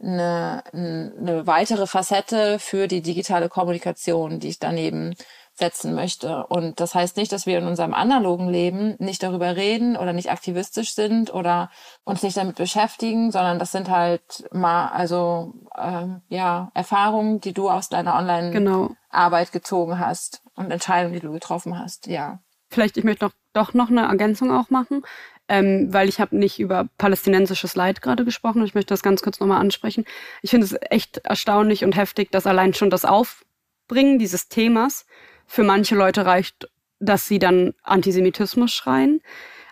eine, 0.00 0.64
eine 0.72 1.46
weitere 1.46 1.86
Facette 1.86 2.58
für 2.58 2.88
die 2.88 3.02
digitale 3.02 3.48
Kommunikation, 3.48 4.40
die 4.40 4.48
ich 4.48 4.58
daneben 4.58 5.14
setzen 5.58 5.94
möchte. 5.94 6.46
Und 6.46 6.80
das 6.80 6.94
heißt 6.94 7.16
nicht, 7.16 7.32
dass 7.32 7.46
wir 7.46 7.58
in 7.58 7.66
unserem 7.66 7.94
analogen 7.94 8.48
Leben 8.48 8.94
nicht 8.98 9.22
darüber 9.22 9.56
reden 9.56 9.96
oder 9.96 10.12
nicht 10.12 10.30
aktivistisch 10.30 10.94
sind 10.94 11.32
oder 11.32 11.70
uns 12.04 12.22
nicht 12.22 12.36
damit 12.36 12.56
beschäftigen, 12.56 13.32
sondern 13.32 13.58
das 13.58 13.72
sind 13.72 13.88
halt 13.88 14.44
mal 14.52 14.88
also 14.88 15.54
ähm, 15.76 16.20
ja 16.28 16.70
Erfahrungen, 16.74 17.40
die 17.40 17.54
du 17.54 17.70
aus 17.70 17.88
deiner 17.88 18.16
Online-Arbeit 18.16 18.52
genau. 18.52 19.58
gezogen 19.58 19.98
hast 19.98 20.42
und 20.54 20.70
Entscheidungen, 20.70 21.14
die 21.14 21.20
du 21.20 21.32
getroffen 21.32 21.78
hast. 21.78 22.06
Ja. 22.06 22.40
Vielleicht 22.68 22.98
ich 22.98 23.04
möchte 23.04 23.24
noch 23.24 23.32
doch 23.54 23.72
noch 23.72 23.88
eine 23.88 24.02
Ergänzung 24.02 24.52
auch 24.52 24.70
machen. 24.70 25.02
Ähm, 25.48 25.92
weil 25.92 26.08
ich 26.08 26.18
habe 26.18 26.36
nicht 26.36 26.58
über 26.58 26.88
palästinensisches 26.98 27.76
Leid 27.76 28.02
gerade 28.02 28.24
gesprochen. 28.24 28.64
Ich 28.64 28.74
möchte 28.74 28.92
das 28.92 29.04
ganz 29.04 29.22
kurz 29.22 29.38
nochmal 29.38 29.60
ansprechen. 29.60 30.04
Ich 30.42 30.50
finde 30.50 30.66
es 30.66 30.74
echt 30.90 31.18
erstaunlich 31.18 31.84
und 31.84 31.94
heftig, 31.94 32.32
dass 32.32 32.48
allein 32.48 32.74
schon 32.74 32.90
das 32.90 33.04
Aufbringen 33.04 34.18
dieses 34.18 34.48
Themas 34.48 35.06
für 35.46 35.62
manche 35.62 35.94
Leute 35.94 36.26
reicht, 36.26 36.68
dass 36.98 37.26
sie 37.28 37.38
dann 37.38 37.74
Antisemitismus 37.82 38.72
schreien. 38.72 39.20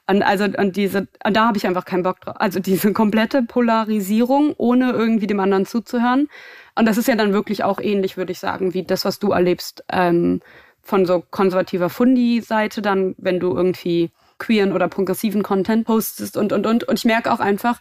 Und 0.06 0.22
also 0.22 0.44
und 0.44 0.76
diese, 0.76 1.08
und 1.24 1.34
da 1.34 1.46
habe 1.46 1.56
ich 1.56 1.66
einfach 1.66 1.86
keinen 1.86 2.02
Bock 2.02 2.20
drauf. 2.20 2.36
Also 2.38 2.60
diese 2.60 2.92
komplette 2.92 3.42
Polarisierung, 3.42 4.54
ohne 4.58 4.92
irgendwie 4.92 5.26
dem 5.26 5.40
anderen 5.40 5.64
zuzuhören. 5.64 6.28
Und 6.74 6.86
das 6.86 6.98
ist 6.98 7.08
ja 7.08 7.16
dann 7.16 7.32
wirklich 7.32 7.64
auch 7.64 7.80
ähnlich, 7.80 8.16
würde 8.16 8.32
ich 8.32 8.38
sagen, 8.38 8.74
wie 8.74 8.82
das, 8.82 9.04
was 9.04 9.18
du 9.18 9.30
erlebst, 9.32 9.84
ähm, 9.90 10.40
von 10.82 11.06
so 11.06 11.24
konservativer 11.30 11.88
Fundi-Seite, 11.88 12.82
dann, 12.82 13.14
wenn 13.16 13.40
du 13.40 13.56
irgendwie 13.56 14.10
queeren 14.38 14.72
oder 14.72 14.88
progressiven 14.88 15.42
Content 15.42 15.86
postest 15.86 16.36
und 16.36 16.52
und 16.52 16.66
und. 16.66 16.84
Und 16.84 16.98
ich 16.98 17.06
merke 17.06 17.32
auch 17.32 17.40
einfach, 17.40 17.80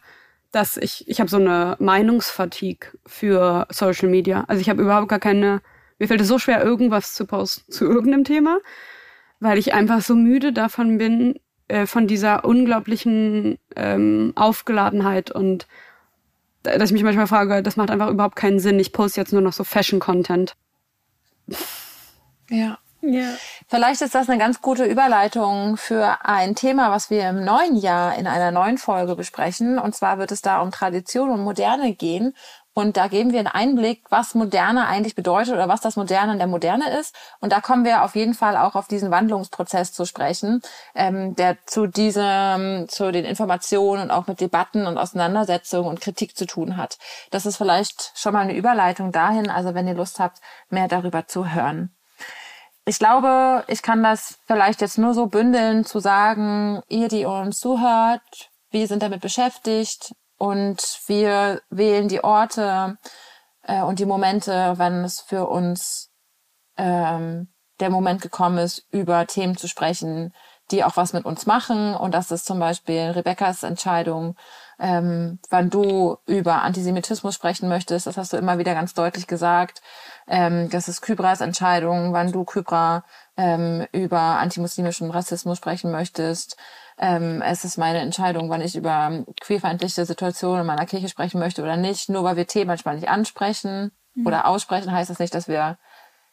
dass 0.52 0.78
ich, 0.78 1.08
ich 1.10 1.20
habe 1.20 1.30
so 1.30 1.38
eine 1.38 1.76
Meinungsfatigue 1.80 2.88
für 3.06 3.68
Social 3.70 4.08
Media. 4.08 4.46
Also 4.48 4.62
ich 4.62 4.70
habe 4.70 4.82
überhaupt 4.82 5.10
gar 5.10 5.20
keine 5.20 5.62
mir 6.00 6.08
fällt 6.08 6.22
es 6.22 6.28
so 6.28 6.40
schwer, 6.40 6.64
irgendwas 6.64 7.14
zu 7.14 7.26
posten 7.26 7.72
zu 7.72 7.86
irgendeinem 7.86 8.24
Thema, 8.24 8.60
weil 9.40 9.58
ich 9.58 9.74
einfach 9.74 10.02
so 10.02 10.16
müde 10.16 10.54
davon 10.54 10.98
bin, 10.98 11.40
äh, 11.68 11.86
von 11.86 12.08
dieser 12.08 12.46
unglaublichen 12.46 13.58
ähm, 13.76 14.34
Aufgeladenheit 14.36 15.32
und 15.32 15.68
dass 16.64 16.90
ich 16.90 16.94
mich 16.94 17.04
manchmal 17.04 17.28
frage, 17.28 17.62
das 17.62 17.76
macht 17.76 17.92
einfach 17.92 18.10
überhaupt 18.10 18.36
keinen 18.36 18.60
Sinn. 18.60 18.80
Ich 18.80 18.94
poste 18.94 19.20
jetzt 19.20 19.34
nur 19.34 19.42
noch 19.42 19.54
so 19.54 19.64
Fashion-Content. 19.64 20.56
Ja. 22.50 22.78
Ja. 23.02 23.34
Vielleicht 23.68 24.02
ist 24.02 24.16
das 24.16 24.30
eine 24.30 24.40
ganz 24.40 24.62
gute 24.62 24.86
Überleitung 24.86 25.76
für 25.76 26.20
ein 26.24 26.56
Thema, 26.56 26.90
was 26.90 27.10
wir 27.10 27.28
im 27.28 27.44
neuen 27.44 27.76
Jahr 27.76 28.18
in 28.18 28.28
einer 28.28 28.52
neuen 28.52 28.78
Folge 28.78 29.18
besprechen. 29.18 29.78
Und 29.78 29.94
zwar 29.94 30.20
wird 30.20 30.32
es 30.32 30.42
da 30.42 30.62
um 30.62 30.72
Tradition 30.72 31.30
und 31.30 31.42
Moderne 31.42 31.94
gehen. 31.94 32.34
Und 32.76 32.98
da 32.98 33.08
geben 33.08 33.32
wir 33.32 33.40
einen 33.40 33.48
Einblick, 33.48 34.04
was 34.10 34.34
Moderne 34.34 34.88
eigentlich 34.88 35.14
bedeutet 35.14 35.54
oder 35.54 35.68
was 35.68 35.82
das 35.82 35.96
Moderne 35.96 36.34
in 36.34 36.40
der 36.40 36.48
Moderne 36.48 36.98
ist. 37.00 37.16
Und 37.40 37.52
da 37.52 37.62
kommen 37.62 37.86
wir 37.86 38.04
auf 38.04 38.16
jeden 38.16 38.34
Fall 38.34 38.58
auch 38.58 38.76
auf 38.76 38.88
diesen 38.88 39.12
Wandlungsprozess 39.12 39.94
zu 39.94 40.06
sprechen, 40.06 40.62
ähm, 40.96 41.36
der 41.36 41.58
zu 41.68 41.86
diesem, 41.86 42.88
zu 42.90 43.12
den 43.12 43.26
Informationen 43.26 44.04
und 44.04 44.12
auch 44.12 44.26
mit 44.26 44.42
Debatten 44.42 44.88
und 44.88 44.98
Auseinandersetzungen 44.98 45.88
und 45.88 46.02
Kritik 46.02 46.36
zu 46.36 46.48
tun 46.48 46.76
hat. 46.78 46.98
Das 47.30 47.46
ist 47.46 47.58
vielleicht 47.58 48.12
schon 48.16 48.34
mal 48.34 48.42
eine 48.42 48.56
Überleitung 48.56 49.12
dahin, 49.12 49.52
also 49.52 49.76
wenn 49.76 49.88
ihr 49.88 49.94
Lust 49.94 50.20
habt, 50.20 50.40
mehr 50.70 50.88
darüber 50.88 51.28
zu 51.28 51.54
hören. 51.54 51.96
ich 52.86 53.00
glaube, 53.00 53.64
ich 53.68 53.82
kann 53.82 54.04
das 54.04 54.40
vielleicht 54.48 54.82
jetzt 54.82 54.98
nur 54.98 55.14
so 55.14 55.28
bündeln, 55.28 55.86
zu 55.86 56.00
sagen, 56.00 56.82
ihr, 56.90 57.08
die 57.08 57.26
uns 57.26 57.60
zuhört, 57.60 58.50
wir 58.72 58.88
sind 58.88 59.04
damit 59.04 59.22
beschäftigt 59.22 60.14
und 60.44 61.00
wir 61.08 61.62
wählen 61.70 62.10
die 62.10 62.22
Orte 62.22 62.98
äh, 63.62 63.82
und 63.82 64.00
die 64.00 64.06
Momente, 64.06 64.74
wenn 64.76 65.06
es 65.06 65.22
für 65.22 65.48
uns 65.48 66.12
ähm, 66.76 67.48
der 67.80 67.90
Moment 67.90 68.22
gekommen 68.22 68.58
ist, 68.58 68.86
über 68.92 69.26
Themen 69.26 69.56
zu 69.56 69.70
sprechen, 69.70 70.34
die 70.70 70.84
auch 70.84 70.98
was 70.98 71.14
mit 71.14 71.24
uns 71.24 71.46
machen. 71.46 71.96
Und 71.96 72.14
das 72.14 72.30
ist 72.30 72.46
zum 72.46 72.60
Beispiel 72.60 73.12
Rebekkas 73.12 73.64
Entscheidung, 73.64 74.36
ähm, 74.80 75.40
wann 75.50 75.70
du 75.70 76.18
über 76.26 76.62
Antisemitismus 76.64 77.36
sprechen 77.36 77.70
möchtest. 77.70 78.06
Das 78.06 78.18
hast 78.18 78.34
du 78.34 78.38
immer 78.38 78.58
wieder 78.58 78.74
ganz 78.74 78.94
deutlich 78.94 79.28
gesagt. 79.28 79.82
Ähm, 80.28 80.70
das 80.70 80.90
ist 80.90 81.00
Kybras 81.00 81.40
Entscheidung, 81.40 82.12
wann 82.12 82.34
du 82.34 82.44
Kybra 82.44 83.06
ähm, 83.38 83.88
über 83.94 84.20
antimuslimischen 84.20 85.10
Rassismus 85.10 85.58
sprechen 85.58 85.90
möchtest. 85.90 86.58
Ähm, 86.98 87.42
es 87.42 87.64
ist 87.66 87.78
meine 87.78 88.00
Entscheidung, 88.00 88.50
wann 88.50 88.62
ich 88.62 88.76
über 88.76 89.26
queerfeindliche 89.42 90.06
Situationen 90.06 90.62
in 90.62 90.68
meiner 90.68 90.86
Kirche 90.86 91.10
sprechen 91.10 91.40
möchte 91.40 91.64
oder 91.64 91.78
nicht. 91.78 92.10
Nur 92.10 92.24
weil 92.24 92.36
wir 92.36 92.48
Themen 92.48 92.68
manchmal 92.68 92.96
nicht 92.96 93.10
ansprechen 93.10 93.92
mhm. 94.16 94.28
oder 94.28 94.48
aussprechen, 94.48 94.92
heißt 94.92 95.10
das 95.10 95.20
nicht, 95.20 95.34
dass 95.34 95.48
wir 95.48 95.78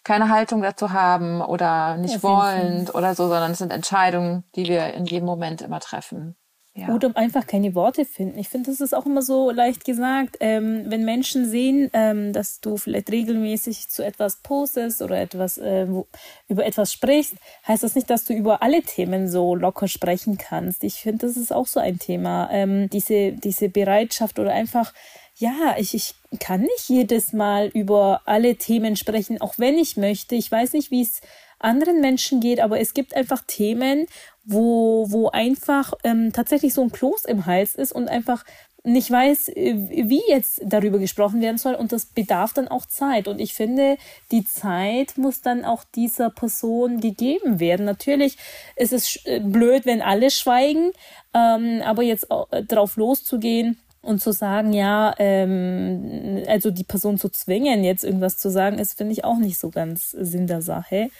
keine 0.02 0.30
Haltung 0.30 0.62
dazu 0.62 0.92
haben 0.92 1.42
oder 1.42 1.96
nicht 1.96 2.22
wollend 2.22 2.94
oder 2.94 3.14
so, 3.14 3.28
sondern 3.28 3.52
es 3.52 3.58
sind 3.58 3.72
Entscheidungen, 3.72 4.44
die 4.54 4.66
wir 4.66 4.94
in 4.94 5.04
jedem 5.04 5.26
Moment 5.26 5.60
immer 5.60 5.80
treffen. 5.80 6.36
Ja. 6.80 6.94
Oder 6.94 7.14
einfach 7.14 7.46
keine 7.46 7.74
Worte 7.74 8.06
finden. 8.06 8.38
Ich 8.38 8.48
finde, 8.48 8.70
das 8.70 8.80
ist 8.80 8.94
auch 8.94 9.04
immer 9.04 9.20
so 9.20 9.50
leicht 9.50 9.84
gesagt. 9.84 10.38
Ähm, 10.40 10.84
wenn 10.86 11.04
Menschen 11.04 11.48
sehen, 11.48 11.90
ähm, 11.92 12.32
dass 12.32 12.60
du 12.60 12.78
vielleicht 12.78 13.10
regelmäßig 13.10 13.88
zu 13.88 14.02
etwas 14.02 14.36
postest 14.36 15.02
oder 15.02 15.20
etwas 15.20 15.58
äh, 15.58 15.86
wo, 15.88 16.06
über 16.48 16.64
etwas 16.64 16.92
sprichst, 16.92 17.34
heißt 17.68 17.82
das 17.82 17.94
nicht, 17.94 18.08
dass 18.08 18.24
du 18.24 18.32
über 18.32 18.62
alle 18.62 18.82
Themen 18.82 19.28
so 19.28 19.54
locker 19.54 19.88
sprechen 19.88 20.38
kannst. 20.38 20.82
Ich 20.82 20.94
finde, 20.94 21.26
das 21.26 21.36
ist 21.36 21.52
auch 21.52 21.66
so 21.66 21.80
ein 21.80 21.98
Thema. 21.98 22.48
Ähm, 22.50 22.88
diese, 22.88 23.32
diese 23.32 23.68
Bereitschaft 23.68 24.38
oder 24.38 24.52
einfach 24.52 24.94
ja, 25.36 25.74
ich, 25.78 25.94
ich 25.94 26.14
kann 26.38 26.60
nicht 26.60 26.88
jedes 26.88 27.32
Mal 27.32 27.68
über 27.68 28.20
alle 28.26 28.56
Themen 28.56 28.94
sprechen, 28.94 29.40
auch 29.40 29.54
wenn 29.56 29.78
ich 29.78 29.96
möchte. 29.96 30.34
Ich 30.34 30.52
weiß 30.52 30.74
nicht, 30.74 30.90
wie 30.90 31.00
es 31.00 31.22
anderen 31.60 32.00
Menschen 32.00 32.40
geht, 32.40 32.60
aber 32.60 32.80
es 32.80 32.94
gibt 32.94 33.14
einfach 33.14 33.42
Themen, 33.46 34.06
wo, 34.44 35.06
wo 35.10 35.28
einfach 35.28 35.92
ähm, 36.04 36.32
tatsächlich 36.32 36.74
so 36.74 36.82
ein 36.82 36.92
Kloß 36.92 37.24
im 37.26 37.46
Hals 37.46 37.74
ist 37.74 37.92
und 37.92 38.08
einfach 38.08 38.44
nicht 38.82 39.10
weiß, 39.10 39.48
äh, 39.50 39.74
wie 39.88 40.22
jetzt 40.28 40.62
darüber 40.64 40.98
gesprochen 40.98 41.40
werden 41.40 41.58
soll 41.58 41.74
und 41.74 41.92
das 41.92 42.06
bedarf 42.06 42.52
dann 42.52 42.68
auch 42.68 42.86
Zeit. 42.86 43.28
Und 43.28 43.40
ich 43.40 43.54
finde, 43.54 43.96
die 44.30 44.44
Zeit 44.44 45.18
muss 45.18 45.42
dann 45.42 45.64
auch 45.64 45.84
dieser 45.84 46.30
Person 46.30 47.00
gegeben 47.00 47.60
werden. 47.60 47.84
Natürlich 47.84 48.38
ist 48.76 48.92
es 48.92 49.24
äh, 49.26 49.40
blöd, 49.40 49.86
wenn 49.86 50.02
alle 50.02 50.30
schweigen, 50.30 50.92
ähm, 51.34 51.82
aber 51.84 52.02
jetzt 52.02 52.28
äh, 52.50 52.62
drauf 52.64 52.96
loszugehen, 52.96 53.78
und 54.02 54.22
zu 54.22 54.32
sagen, 54.32 54.72
ja, 54.72 55.14
ähm, 55.18 56.42
also 56.46 56.70
die 56.70 56.84
Person 56.84 57.18
zu 57.18 57.28
zwingen, 57.28 57.84
jetzt 57.84 58.04
irgendwas 58.04 58.38
zu 58.38 58.50
sagen, 58.50 58.78
ist, 58.78 58.96
finde 58.96 59.12
ich, 59.12 59.24
auch 59.24 59.36
nicht 59.36 59.58
so 59.58 59.70
ganz 59.70 60.10
Sinn 60.12 60.46
der 60.46 60.62
Sache. 60.62 61.10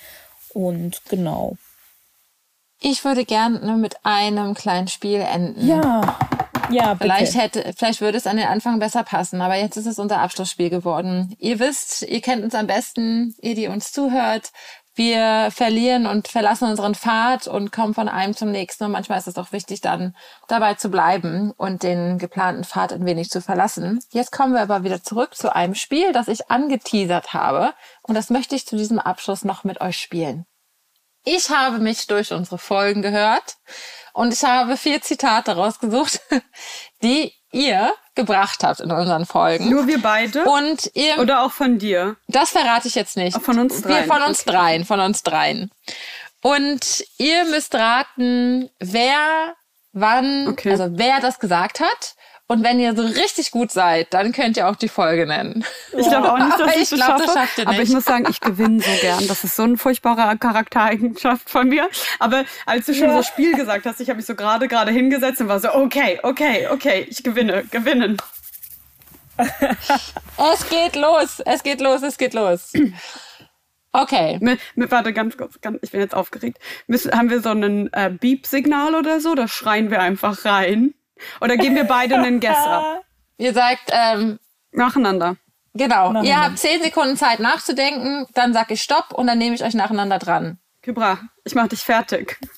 Und 0.54 1.02
genau. 1.08 1.56
Ich 2.80 3.04
würde 3.04 3.24
gerne 3.24 3.76
mit 3.76 3.96
einem 4.04 4.54
kleinen 4.54 4.88
Spiel 4.88 5.20
enden. 5.20 5.66
Ja. 5.66 6.16
Ja, 6.70 6.94
bitte. 6.94 7.04
Vielleicht 7.04 7.34
hätte, 7.34 7.72
vielleicht 7.76 8.00
würde 8.00 8.16
es 8.16 8.26
an 8.26 8.36
den 8.36 8.46
Anfang 8.46 8.78
besser 8.78 9.02
passen, 9.02 9.40
aber 9.40 9.56
jetzt 9.56 9.76
ist 9.76 9.86
es 9.86 9.98
unser 9.98 10.20
Abschlussspiel 10.20 10.70
geworden. 10.70 11.34
Ihr 11.38 11.58
wisst, 11.58 12.02
ihr 12.02 12.20
kennt 12.20 12.44
uns 12.44 12.54
am 12.54 12.68
besten, 12.68 13.34
ihr, 13.40 13.54
die 13.56 13.66
uns 13.66 13.92
zuhört. 13.92 14.52
Wir 14.94 15.48
verlieren 15.50 16.06
und 16.06 16.28
verlassen 16.28 16.68
unseren 16.68 16.94
Pfad 16.94 17.46
und 17.46 17.72
kommen 17.72 17.94
von 17.94 18.08
einem 18.08 18.34
zum 18.34 18.50
nächsten. 18.50 18.84
Und 18.84 18.92
manchmal 18.92 19.18
ist 19.18 19.28
es 19.28 19.38
auch 19.38 19.52
wichtig, 19.52 19.80
dann 19.80 20.14
dabei 20.48 20.74
zu 20.74 20.90
bleiben 20.90 21.52
und 21.52 21.82
den 21.82 22.18
geplanten 22.18 22.64
Pfad 22.64 22.92
ein 22.92 23.06
wenig 23.06 23.30
zu 23.30 23.40
verlassen. 23.40 24.00
Jetzt 24.10 24.32
kommen 24.32 24.52
wir 24.52 24.60
aber 24.60 24.84
wieder 24.84 25.02
zurück 25.02 25.34
zu 25.34 25.54
einem 25.54 25.74
Spiel, 25.74 26.12
das 26.12 26.28
ich 26.28 26.50
angeteasert 26.50 27.32
habe. 27.32 27.72
Und 28.02 28.14
das 28.14 28.30
möchte 28.30 28.54
ich 28.56 28.66
zu 28.66 28.76
diesem 28.76 28.98
Abschluss 28.98 29.44
noch 29.44 29.64
mit 29.64 29.80
euch 29.80 29.96
spielen. 29.96 30.44
Ich 31.24 31.50
habe 31.50 31.78
mich 31.78 32.06
durch 32.06 32.32
unsere 32.32 32.58
Folgen 32.58 33.02
gehört 33.02 33.56
und 34.12 34.32
ich 34.32 34.42
habe 34.42 34.76
vier 34.76 35.02
Zitate 35.02 35.52
rausgesucht, 35.52 36.20
die 37.02 37.32
ihr 37.52 37.92
gebracht 38.14 38.62
habt 38.62 38.80
in 38.80 38.90
unseren 38.90 39.26
Folgen. 39.26 39.70
Nur 39.70 39.86
wir 39.86 40.00
beide? 40.00 40.44
Und 40.44 40.90
ihr. 40.94 41.18
Oder 41.18 41.42
auch 41.42 41.52
von 41.52 41.78
dir? 41.78 42.16
Das 42.28 42.50
verrate 42.50 42.88
ich 42.88 42.94
jetzt 42.94 43.16
nicht. 43.16 43.36
Auch 43.36 43.42
von 43.42 43.58
uns 43.58 43.82
dreien. 43.82 44.08
Wir 44.08 44.12
von 44.12 44.22
uns 44.22 44.42
okay. 44.42 44.50
dreien, 44.50 44.84
von 44.84 45.00
uns 45.00 45.22
dreien. 45.22 45.70
Und 46.42 47.04
ihr 47.18 47.44
müsst 47.44 47.74
raten, 47.74 48.70
wer 48.78 49.54
wann, 49.92 50.48
okay. 50.48 50.70
also 50.70 50.88
wer 50.92 51.20
das 51.20 51.38
gesagt 51.38 51.80
hat 51.80 52.14
und 52.51 52.64
wenn 52.64 52.80
ihr 52.80 52.96
so 52.96 53.03
richtig 53.03 53.53
gut 53.53 53.70
seid, 53.70 54.12
dann 54.12 54.32
könnt 54.32 54.57
ihr 54.57 54.68
auch 54.68 54.74
die 54.74 54.88
Folge 54.88 55.24
nennen. 55.24 55.64
Ich 55.96 56.09
glaube 56.09 56.32
auch 56.32 56.36
nicht, 56.36 56.59
dass 56.59 56.74
ich, 56.74 56.82
ich 56.82 56.90
das 56.90 56.98
glaub, 56.98 57.20
schaffe. 57.20 57.48
Das 57.59 57.66
aber 57.66 57.80
ich 57.80 57.90
muss 57.90 58.05
sagen, 58.05 58.26
ich 58.28 58.40
gewinne 58.40 58.80
so 58.80 58.90
gern. 59.01 59.28
Das 59.28 59.44
ist 59.44 59.55
so 59.55 59.62
eine 59.62 59.78
furchtbare 59.78 60.36
Charaktereigenschaft 60.36 61.48
von 61.48 61.68
mir. 61.68 61.88
Aber 62.18 62.44
als 62.66 62.86
du 62.86 62.94
schon 62.94 63.11
ja. 63.11 63.16
so 63.18 63.22
Spiel 63.22 63.55
gesagt 63.55 63.86
hast, 63.86 64.01
ich 64.01 64.09
habe 64.09 64.16
mich 64.16 64.26
so 64.26 64.34
gerade 64.34 64.66
gerade 64.66 64.90
hingesetzt 64.90 65.40
und 65.40 65.46
war 65.46 65.61
so, 65.61 65.72
okay, 65.72 66.18
okay, 66.24 66.66
okay, 66.72 67.07
ich 67.09 67.22
gewinne, 67.22 67.66
gewinnen. 67.70 68.16
es 69.38 70.68
geht 70.68 70.96
los, 70.96 71.38
es 71.46 71.62
geht 71.62 71.80
los, 71.80 72.03
es 72.03 72.18
geht 72.18 72.34
los. 72.34 72.72
Okay. 73.92 74.38
Mit, 74.42 74.59
mit, 74.74 74.90
warte, 74.90 75.12
ganz 75.12 75.36
kurz, 75.36 75.61
ganz, 75.61 75.78
ich 75.82 75.92
bin 75.92 76.01
jetzt 76.01 76.16
aufgeregt. 76.16 76.59
Müssen, 76.88 77.12
haben 77.12 77.30
wir 77.30 77.42
so 77.42 77.51
ein 77.51 77.92
äh, 77.92 78.11
Beep-Signal 78.11 78.96
oder 78.96 79.20
so? 79.20 79.36
Da 79.36 79.46
schreien 79.46 79.92
wir 79.92 80.01
einfach 80.01 80.44
rein. 80.44 80.94
Oder 81.40 81.56
geben 81.56 81.74
wir 81.76 81.84
beide 81.84 82.16
einen 82.16 82.40
Guess 82.40 82.58
ab? 82.58 83.02
Ihr 83.38 83.54
sagt, 83.54 83.90
ähm, 83.90 84.38
nacheinander. 84.72 85.36
Genau. 85.74 86.12
Nacheinander. 86.12 86.28
Ihr 86.28 86.40
habt 86.40 86.58
zehn 86.58 86.82
Sekunden 86.82 87.16
Zeit 87.16 87.40
nachzudenken, 87.40 88.26
dann 88.34 88.52
sag 88.52 88.70
ich 88.70 88.82
Stopp 88.82 89.12
und 89.12 89.26
dann 89.26 89.38
nehme 89.38 89.54
ich 89.54 89.64
euch 89.64 89.74
nacheinander 89.74 90.18
dran. 90.18 90.58
Kybra, 90.82 91.18
ich 91.44 91.54
mach 91.54 91.68
dich 91.68 91.80
fertig. 91.80 92.38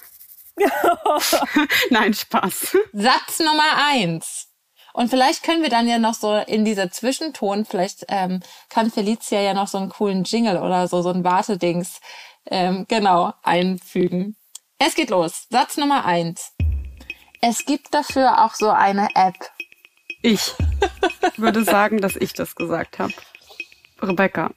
Nein, 1.90 2.14
Spaß. 2.14 2.76
Satz 2.92 3.38
Nummer 3.38 3.86
eins. 3.90 4.48
Und 4.92 5.08
vielleicht 5.08 5.42
können 5.42 5.62
wir 5.62 5.70
dann 5.70 5.88
ja 5.88 5.98
noch 5.98 6.14
so 6.14 6.36
in 6.36 6.64
dieser 6.64 6.90
Zwischenton, 6.90 7.64
vielleicht 7.64 8.04
ähm, 8.08 8.40
kann 8.68 8.90
Felicia 8.90 9.40
ja 9.40 9.54
noch 9.54 9.68
so 9.68 9.78
einen 9.78 9.88
coolen 9.88 10.24
Jingle 10.24 10.58
oder 10.58 10.86
so, 10.86 11.00
so 11.00 11.10
ein 11.10 11.24
Wartedings, 11.24 12.00
ähm, 12.46 12.84
genau, 12.88 13.32
einfügen. 13.42 14.36
Es 14.78 14.94
geht 14.94 15.10
los. 15.10 15.46
Satz 15.48 15.76
Nummer 15.76 16.04
eins. 16.04 16.52
Es 17.44 17.64
gibt 17.64 17.92
dafür 17.92 18.44
auch 18.44 18.54
so 18.54 18.70
eine 18.70 19.08
App. 19.16 19.34
Ich 20.22 20.54
würde 21.36 21.64
sagen, 21.64 22.00
dass 22.00 22.14
ich 22.14 22.34
das 22.34 22.54
gesagt 22.54 23.00
habe. 23.00 23.12
Rebecca. 24.00 24.52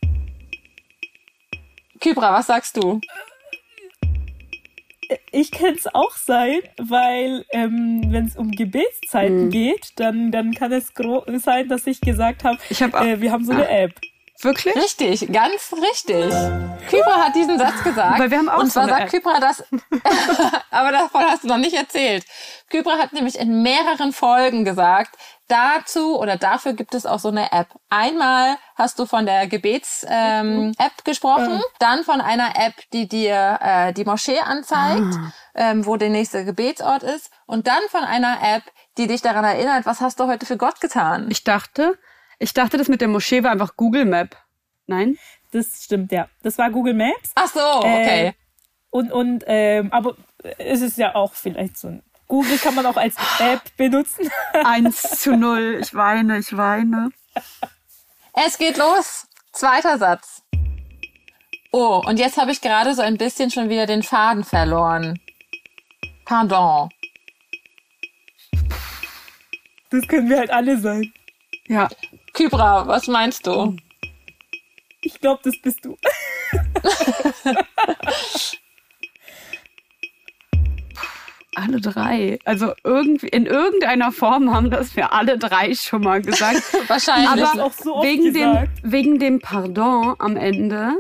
Kybra, 2.00 2.34
was 2.34 2.46
sagst 2.46 2.78
du? 2.78 3.02
Ich 5.32 5.50
kann 5.50 5.74
es 5.74 5.88
auch 5.96 6.16
sein, 6.16 6.60
weil 6.78 7.44
ähm, 7.50 8.04
wenn 8.10 8.26
es 8.26 8.36
um 8.36 8.52
Gebetszeiten 8.52 9.46
hm. 9.46 9.50
geht, 9.50 10.00
dann, 10.00 10.32
dann 10.32 10.54
kann 10.54 10.72
es 10.72 10.94
sein, 11.44 11.68
dass 11.68 11.88
ich 11.88 12.02
gesagt 12.02 12.44
habe, 12.44 12.60
hab 12.60 13.02
äh, 13.02 13.20
wir 13.20 13.32
haben 13.32 13.46
so 13.46 13.52
eine 13.52 13.68
App. 13.68 14.00
Wirklich? 14.42 14.76
Richtig, 14.76 15.32
ganz 15.32 15.74
richtig. 15.74 16.30
Kypra 16.90 17.26
hat 17.26 17.36
diesen 17.36 17.58
Satz 17.58 17.84
gesagt. 17.84 18.20
Weil 18.20 18.30
wir 18.30 18.38
haben 18.38 18.50
auch 18.50 18.60
und 18.60 18.72
zwar 18.72 18.84
so 18.84 18.90
sagt 18.90 19.10
Kypra 19.10 19.40
das, 19.40 19.64
aber 20.72 20.92
davon 20.92 21.24
hast 21.24 21.44
du 21.44 21.48
noch 21.48 21.58
nicht 21.58 21.76
erzählt. 21.76 22.26
Kypra 22.70 22.98
hat 22.98 23.14
nämlich 23.14 23.40
in 23.40 23.62
mehreren 23.64 24.12
Folgen 24.12 24.66
gesagt, 24.66 25.18
dazu 25.48 26.20
oder 26.20 26.38
dafür 26.38 26.74
gibt 26.74 26.94
es 26.94 27.06
auch 27.06 27.20
so 27.20 27.30
eine 27.30 27.52
App. 27.52 27.68
Einmal 27.90 28.58
hast 28.76 29.00
du 29.00 29.06
von 29.06 29.26
der 29.26 29.48
Gebets-App 29.48 30.10
ähm, 30.12 30.74
gesprochen, 31.04 31.62
dann 31.80 32.04
von 32.04 32.22
einer 32.22 32.56
App, 32.56 32.74
die 32.94 33.08
dir 33.08 33.60
äh, 33.62 33.94
die 33.94 34.06
Moschee 34.06 34.40
anzeigt, 34.40 35.16
ah. 35.16 35.32
ähm, 35.56 35.86
wo 35.86 35.96
der 35.96 36.10
nächste 36.10 36.46
Gebetsort 36.46 37.04
ist, 37.04 37.32
und 37.46 37.68
dann 37.68 37.82
von 37.90 38.04
einer 38.04 38.38
App, 38.42 38.64
die 38.98 39.08
dich 39.08 39.22
daran 39.22 39.46
erinnert, 39.46 39.86
was 39.86 40.02
hast 40.02 40.20
du 40.20 40.28
heute 40.28 40.46
für 40.46 40.58
Gott 40.58 40.82
getan? 40.82 41.28
Ich 41.30 41.44
dachte, 41.44 41.98
ich 42.40 42.54
dachte, 42.54 42.78
das 42.78 42.88
mit 42.88 43.02
der 43.02 43.08
Moschee 43.08 43.44
war 43.44 43.52
einfach 43.52 43.76
Google 43.76 44.06
Map. 44.06 44.36
Nein? 44.88 45.18
Das 45.52 45.84
stimmt, 45.84 46.12
ja. 46.12 46.28
Das 46.44 46.58
war 46.58 46.70
Google 46.70 46.94
Maps. 46.94 47.32
Ach 47.36 47.48
so, 47.48 47.78
okay. 47.78 48.28
Äh, 48.28 48.34
und, 48.90 49.12
und, 49.12 49.44
ähm, 49.48 49.92
aber 49.92 50.16
es 50.58 50.82
ist 50.82 50.98
ja 50.98 51.16
auch 51.16 51.34
vielleicht 51.34 51.78
so 51.78 51.88
ein 51.88 52.04
Google 52.28 52.58
kann 52.58 52.76
man 52.76 52.86
auch 52.86 52.98
als 52.98 53.16
App 53.40 53.62
benutzen. 53.78 54.30
Eins 54.64 55.02
zu 55.22 55.36
null. 55.36 55.80
Ich 55.82 55.94
weine, 55.94 56.40
ich 56.40 56.56
weine. 56.56 57.10
Es 58.34 58.58
geht 58.58 58.78
los. 58.78 59.28
Zweiter 59.52 59.98
Satz. 59.98 60.42
Oh, 61.72 62.02
und 62.06 62.20
jetzt 62.20 62.38
habe 62.38 62.52
ich 62.52 62.62
gerade 62.62 62.94
so 62.94 63.02
ein 63.02 63.18
bisschen 63.18 63.52
schon 63.52 63.70
wieder 63.70 63.86
den 63.86 64.02
Faden 64.02 64.44
verloren. 64.44 65.20
Pardon. 66.26 66.90
Das 69.92 70.08
können 70.08 70.30
wir 70.30 70.40
halt 70.40 70.50
alle 70.50 70.78
sein. 70.78 71.14
Ja. 71.68 71.88
Kybra, 72.36 72.86
was 72.88 73.08
meinst 73.08 73.48
du? 73.48 73.76
Ich 75.02 75.20
glaube, 75.22 75.42
das 75.44 75.56
bist 75.62 75.86
du. 75.86 75.98
alle 81.56 81.80
drei. 81.80 82.40
Also 82.46 82.74
irgendwie 82.84 83.28
in 83.28 83.46
irgendeiner 83.46 84.12
Form 84.12 84.54
haben 84.54 84.70
das 84.70 84.96
wir 84.96 85.14
alle 85.14 85.38
drei 85.38 85.74
schon 85.74 86.04
mal 86.04 86.22
gesagt. 86.22 86.62
Wahrscheinlich. 86.88 87.30
Aber 87.30 87.64
auch 87.64 87.74
so 87.74 87.96
oft 87.96 88.06
wegen 88.06 88.34
gesagt. 88.34 88.70
dem 88.84 88.92
wegen 88.92 89.20
dem 89.20 89.40
Pardon 89.40 90.16
am 90.20 90.38
Ende 90.38 91.00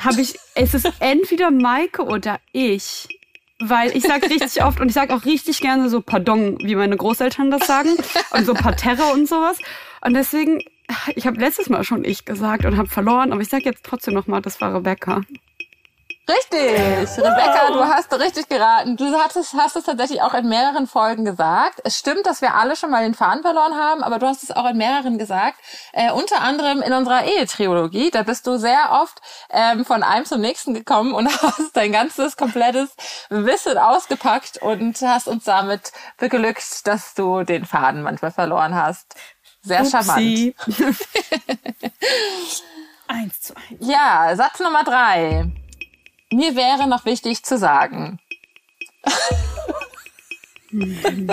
habe 0.00 0.20
ich 0.20 0.38
es 0.54 0.74
ist 0.74 0.90
entweder 0.98 1.50
Maike 1.50 2.02
oder 2.02 2.40
ich. 2.52 3.08
Weil 3.64 3.96
ich 3.96 4.02
sag 4.02 4.24
richtig 4.24 4.64
oft 4.64 4.80
und 4.80 4.88
ich 4.88 4.94
sag 4.94 5.10
auch 5.10 5.24
richtig 5.24 5.60
gerne 5.60 5.88
so 5.88 6.00
Pardon, 6.00 6.58
wie 6.64 6.74
meine 6.74 6.96
Großeltern 6.96 7.52
das 7.52 7.64
sagen 7.68 7.90
und 8.32 8.44
so 8.44 8.54
Parterre 8.54 9.12
und 9.12 9.28
sowas. 9.28 9.58
Und 10.04 10.14
deswegen, 10.14 10.62
ich 11.14 11.26
habe 11.26 11.38
letztes 11.38 11.68
Mal 11.68 11.84
schon 11.84 12.04
ich 12.04 12.24
gesagt 12.24 12.64
und 12.64 12.76
habe 12.76 12.88
verloren, 12.88 13.32
aber 13.32 13.40
ich 13.40 13.48
sag 13.48 13.64
jetzt 13.64 13.84
trotzdem 13.84 14.14
noch 14.14 14.26
mal, 14.26 14.42
das 14.42 14.60
war 14.60 14.74
Rebecca. 14.74 15.22
Richtig, 16.28 17.18
Rebecca, 17.18 17.72
du 17.72 17.84
hast 17.84 18.12
richtig 18.12 18.48
geraten. 18.48 18.96
Du 18.96 19.12
hattest, 19.16 19.54
hast 19.54 19.74
es 19.74 19.84
tatsächlich 19.84 20.22
auch 20.22 20.34
in 20.34 20.48
mehreren 20.48 20.86
Folgen 20.86 21.24
gesagt. 21.24 21.80
Es 21.82 21.98
stimmt, 21.98 22.26
dass 22.26 22.40
wir 22.40 22.54
alle 22.54 22.76
schon 22.76 22.92
mal 22.92 23.02
den 23.02 23.14
Faden 23.14 23.42
verloren 23.42 23.74
haben, 23.74 24.04
aber 24.04 24.20
du 24.20 24.26
hast 24.28 24.44
es 24.44 24.52
auch 24.52 24.70
in 24.70 24.76
mehreren 24.76 25.18
gesagt. 25.18 25.58
Äh, 25.92 26.12
unter 26.12 26.40
anderem 26.40 26.80
in 26.80 26.92
unserer 26.92 27.24
Ehetriologie. 27.24 28.10
Da 28.12 28.22
bist 28.22 28.46
du 28.46 28.56
sehr 28.56 28.92
oft 28.92 29.20
ähm, 29.50 29.84
von 29.84 30.04
einem 30.04 30.24
zum 30.24 30.40
nächsten 30.40 30.74
gekommen 30.74 31.12
und 31.12 31.26
hast 31.42 31.76
dein 31.76 31.90
ganzes 31.90 32.36
komplettes 32.36 32.94
Wissen 33.28 33.76
ausgepackt 33.76 34.58
und 34.62 35.02
hast 35.02 35.26
uns 35.26 35.42
damit 35.42 35.90
beglückt, 36.18 36.86
dass 36.86 37.14
du 37.14 37.42
den 37.42 37.64
Faden 37.64 38.02
manchmal 38.02 38.30
verloren 38.30 38.76
hast. 38.76 39.16
Sehr 39.62 39.84
charmant. 39.84 40.18
Upsi. 40.18 40.54
Eins 43.08 43.40
zu 43.40 43.54
eins. 43.56 43.78
Ja, 43.80 44.34
Satz 44.36 44.58
Nummer 44.60 44.84
drei. 44.84 45.46
Mir 46.32 46.56
wäre 46.56 46.86
noch 46.88 47.04
wichtig 47.04 47.42
zu 47.44 47.58
sagen. 47.58 48.18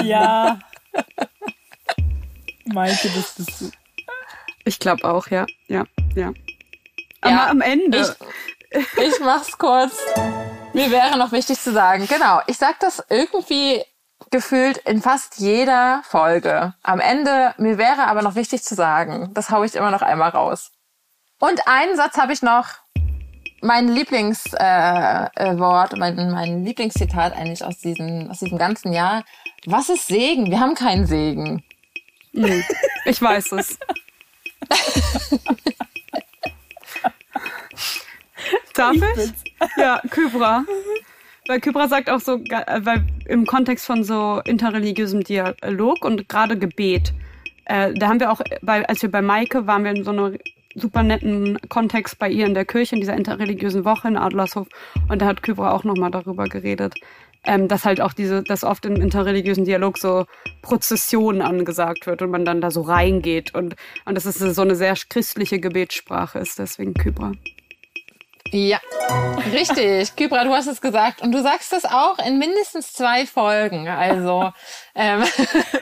Ja. 0.04 0.60
Maike, 2.66 3.10
das 3.16 3.36
bist 3.36 3.62
du. 3.62 3.72
Ich 4.66 4.80
glaube 4.80 5.06
auch, 5.06 5.28
ja, 5.28 5.46
ja, 5.68 5.86
ja. 6.14 6.34
Aber 7.22 7.32
Ja, 7.32 7.48
am 7.48 7.62
Ende. 7.62 8.16
Ich 8.72 9.20
mach's 9.22 9.58
kurz. 9.58 9.96
Mir 10.74 10.92
wäre 10.92 11.18
noch 11.18 11.32
wichtig 11.32 11.58
zu 11.58 11.72
sagen, 11.72 12.06
genau, 12.08 12.42
ich 12.48 12.58
sag 12.58 12.80
das 12.82 13.02
irgendwie 13.10 13.82
gefühlt 14.32 14.78
in 14.80 15.02
fast 15.02 15.40
jeder 15.40 16.02
Folge. 16.04 16.74
Am 16.84 17.00
Ende, 17.00 17.54
mir 17.58 17.78
wäre 17.78 18.08
aber 18.08 18.22
noch 18.22 18.36
wichtig 18.36 18.64
zu 18.64 18.76
sagen, 18.76 19.32
das 19.34 19.50
hau 19.50 19.64
ich 19.64 19.76
immer 19.76 19.92
noch 19.92 20.02
einmal 20.02 20.30
raus. 20.30 20.72
Und 21.40 21.68
einen 21.68 21.96
Satz 21.96 22.18
habe 22.18 22.34
ich 22.34 22.42
noch, 22.42 22.68
mein 23.62 23.88
Lieblingswort, 23.88 24.60
äh, 24.60 25.26
äh, 25.36 25.60
Wort, 25.60 25.98
mein, 25.98 26.32
mein 26.32 26.64
Lieblingszitat 26.64 27.34
eigentlich 27.34 27.64
aus 27.64 27.78
diesem, 27.80 28.30
aus 28.30 28.40
diesem 28.40 28.58
ganzen 28.58 28.94
Jahr. 28.94 29.24
Was 29.66 29.90
ist 29.90 30.08
Segen? 30.08 30.50
Wir 30.50 30.60
haben 30.60 30.76
keinen 30.76 31.06
Segen. 31.06 31.64
Hm, 32.34 32.64
ich 33.06 33.22
weiß 33.22 33.52
es. 33.54 33.78
Darf 38.74 38.96
ich? 38.96 39.34
Ja, 39.78 40.02
Kybra. 40.10 40.64
Weil 41.50 41.62
Kybra 41.62 41.88
sagt 41.88 42.12
auch 42.12 42.20
so, 42.20 42.36
äh, 42.36 42.82
weil 42.82 43.08
im 43.26 43.48
Kontext 43.48 43.88
von 43.88 44.04
so 44.04 44.40
interreligiösem 44.46 45.24
Dialog 45.24 46.06
und 46.06 46.30
gerade 46.30 46.60
Gebet, 46.60 47.12
äh, 47.66 47.92
da 47.96 48.08
haben 48.08 48.20
wir 48.20 48.32
auch, 48.32 48.40
bei, 48.62 48.88
als 48.88 49.02
wir 49.02 49.10
bei 49.10 49.24
Maike 49.24 49.66
waren, 49.66 49.84
wir 49.84 49.90
in 49.90 50.04
so 50.04 50.12
einem 50.12 50.38
super 50.76 51.02
netten 51.02 51.58
Kontext 51.68 52.20
bei 52.20 52.30
ihr 52.30 52.46
in 52.46 52.54
der 52.54 52.66
Kirche, 52.66 52.94
in 52.94 53.02
dieser 53.02 53.16
interreligiösen 53.16 53.84
Woche 53.84 54.10
in 54.10 54.16
Adlershof. 54.16 54.68
Und 55.10 55.24
da 55.24 55.26
hat 55.26 55.42
Kybra 55.42 55.72
auch 55.72 55.84
nochmal 55.84 56.12
darüber 56.12 56.44
geredet, 56.44 56.94
ähm, 57.44 57.68
dass 57.68 57.84
halt 57.84 58.00
auch 58.00 58.14
diese, 58.14 58.44
dass 58.44 58.64
oft 58.64 58.86
im 58.86 58.98
interreligiösen 58.98 59.66
Dialog 59.66 59.98
so 59.98 60.28
Prozessionen 60.62 61.42
angesagt 61.42 62.06
wird 62.06 62.22
und 62.22 62.30
man 62.30 62.46
dann 62.46 62.62
da 62.62 62.70
so 62.70 62.82
reingeht 62.82 63.56
und, 63.56 63.76
und 64.06 64.16
dass 64.16 64.26
es 64.26 64.38
so 64.38 64.62
eine 64.62 64.76
sehr 64.76 64.94
christliche 65.10 65.60
Gebetssprache 65.60 66.38
ist, 66.38 66.60
deswegen 66.60 66.94
Kybra. 66.94 67.32
Ja, 68.52 68.80
richtig. 69.52 70.16
Kybra, 70.16 70.44
du 70.44 70.52
hast 70.52 70.68
es 70.68 70.82
gesagt. 70.82 71.22
Und 71.22 71.32
du 71.32 71.42
sagst 71.42 71.72
es 71.74 71.86
auch 71.86 72.18
in 72.20 72.40
mindestens 72.40 72.94
zwei 72.94 73.26
Folgen. 73.26 73.88
Also, 73.88 74.52
ähm, 74.96 75.24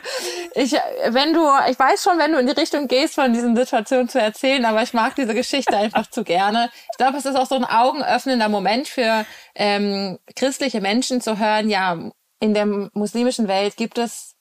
ich, 0.55 0.73
wenn 1.07 1.33
du, 1.33 1.47
ich 1.69 1.79
weiß 1.79 2.03
schon, 2.03 2.17
wenn 2.17 2.33
du 2.33 2.39
in 2.39 2.47
die 2.47 2.53
Richtung 2.53 2.87
gehst, 2.87 3.15
von 3.15 3.33
diesen 3.33 3.55
Situationen 3.55 4.09
zu 4.09 4.19
erzählen, 4.19 4.65
aber 4.65 4.83
ich 4.83 4.93
mag 4.93 5.15
diese 5.15 5.33
Geschichte 5.33 5.75
einfach 5.77 6.07
zu 6.07 6.23
gerne. 6.23 6.69
Ich 6.91 6.97
glaube, 6.97 7.17
es 7.17 7.25
ist 7.25 7.35
auch 7.35 7.47
so 7.47 7.55
ein 7.55 7.65
augenöffnender 7.65 8.49
Moment 8.49 8.87
für 8.87 9.25
ähm, 9.55 10.19
christliche 10.35 10.81
Menschen 10.81 11.21
zu 11.21 11.39
hören, 11.39 11.69
ja, 11.69 11.97
in 12.39 12.53
der 12.53 12.65
muslimischen 12.93 13.47
Welt 13.47 13.77
gibt 13.77 13.97
es 13.97 14.33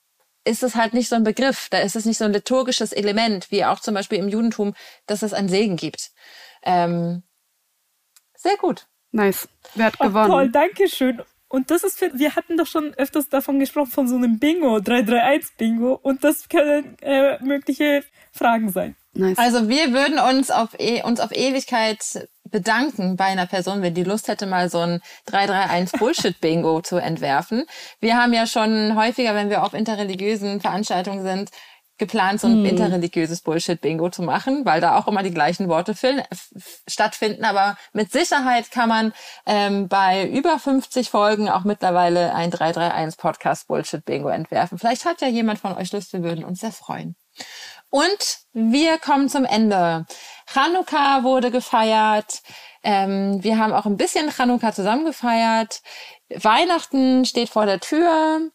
ist 0.44 0.62
es 0.62 0.76
halt 0.76 0.94
nicht 0.94 1.08
so 1.08 1.16
ein 1.16 1.24
Begriff, 1.24 1.66
da 1.70 1.78
ist 1.78 1.96
es 1.96 2.04
nicht 2.04 2.18
so 2.18 2.24
ein 2.24 2.32
liturgisches 2.32 2.92
Element, 2.92 3.50
wie 3.50 3.64
auch 3.64 3.80
zum 3.80 3.94
Beispiel 3.94 4.18
im 4.18 4.28
Judentum, 4.28 4.74
dass 5.06 5.22
es 5.22 5.34
einen 5.34 5.48
Segen 5.48 5.76
gibt. 5.76 6.12
Ähm, 6.62 7.24
sehr 8.46 8.56
gut. 8.58 8.86
Nice. 9.12 9.48
Wer 9.74 9.86
hat 9.86 9.98
gewonnen? 9.98 10.30
toll, 10.30 10.48
danke 10.50 10.88
schön. 10.88 11.22
Und 11.48 11.70
das 11.70 11.84
ist 11.84 11.98
für, 11.98 12.10
wir 12.18 12.34
hatten 12.34 12.56
doch 12.56 12.66
schon 12.66 12.92
öfters 12.94 13.28
davon 13.28 13.60
gesprochen, 13.60 13.90
von 13.90 14.08
so 14.08 14.16
einem 14.16 14.38
Bingo, 14.38 14.76
331-Bingo. 14.76 15.98
Und 16.02 16.24
das 16.24 16.48
können 16.48 16.98
äh, 17.00 17.42
mögliche 17.42 18.02
Fragen 18.32 18.70
sein. 18.70 18.96
Nice. 19.14 19.38
Also 19.38 19.68
wir 19.68 19.92
würden 19.92 20.18
uns 20.18 20.50
auf, 20.50 20.78
e 20.78 21.02
uns 21.02 21.20
auf 21.20 21.32
Ewigkeit 21.32 22.28
bedanken 22.44 23.16
bei 23.16 23.24
einer 23.24 23.46
Person, 23.46 23.80
wenn 23.80 23.94
die 23.94 24.04
Lust 24.04 24.28
hätte, 24.28 24.46
mal 24.46 24.68
so 24.68 24.80
ein 24.80 25.00
331 25.26 25.92
Bullshit-Bingo 25.98 26.82
zu 26.82 26.96
entwerfen. 26.96 27.64
Wir 28.00 28.16
haben 28.16 28.32
ja 28.32 28.46
schon 28.46 28.94
häufiger, 28.96 29.34
wenn 29.34 29.48
wir 29.48 29.64
auf 29.64 29.72
interreligiösen 29.72 30.60
Veranstaltungen 30.60 31.22
sind, 31.22 31.50
geplant, 31.98 32.40
so 32.40 32.46
ein 32.46 32.64
interreligiöses 32.64 33.40
Bullshit-Bingo 33.40 34.10
zu 34.10 34.22
machen, 34.22 34.64
weil 34.64 34.80
da 34.80 34.96
auch 34.96 35.08
immer 35.08 35.22
die 35.22 35.32
gleichen 35.32 35.68
Worte 35.68 35.94
stattfinden. 36.86 37.44
Aber 37.44 37.76
mit 37.92 38.12
Sicherheit 38.12 38.70
kann 38.70 38.88
man 38.88 39.12
ähm, 39.46 39.88
bei 39.88 40.28
über 40.28 40.58
50 40.58 41.10
Folgen 41.10 41.48
auch 41.48 41.64
mittlerweile 41.64 42.34
ein 42.34 42.50
331 42.50 43.18
Podcast 43.18 43.68
Bullshit-Bingo 43.68 44.28
entwerfen. 44.28 44.78
Vielleicht 44.78 45.04
hat 45.04 45.20
ja 45.20 45.28
jemand 45.28 45.58
von 45.58 45.74
euch 45.76 45.92
Lust, 45.92 46.12
wir 46.12 46.22
würden 46.22 46.44
uns 46.44 46.60
sehr 46.60 46.72
freuen. 46.72 47.16
Und 47.90 48.38
wir 48.52 48.98
kommen 48.98 49.28
zum 49.28 49.44
Ende. 49.44 50.06
Chanukka 50.52 51.22
wurde 51.22 51.50
gefeiert. 51.50 52.42
Ähm, 52.82 53.42
wir 53.42 53.58
haben 53.58 53.72
auch 53.72 53.86
ein 53.86 53.96
bisschen 53.96 54.30
Chanukka 54.30 54.72
zusammen 54.72 55.04
gefeiert. 55.04 55.82
Weihnachten 56.28 57.24
steht 57.24 57.48
vor 57.48 57.66
der 57.66 57.80
Tür. 57.80 58.50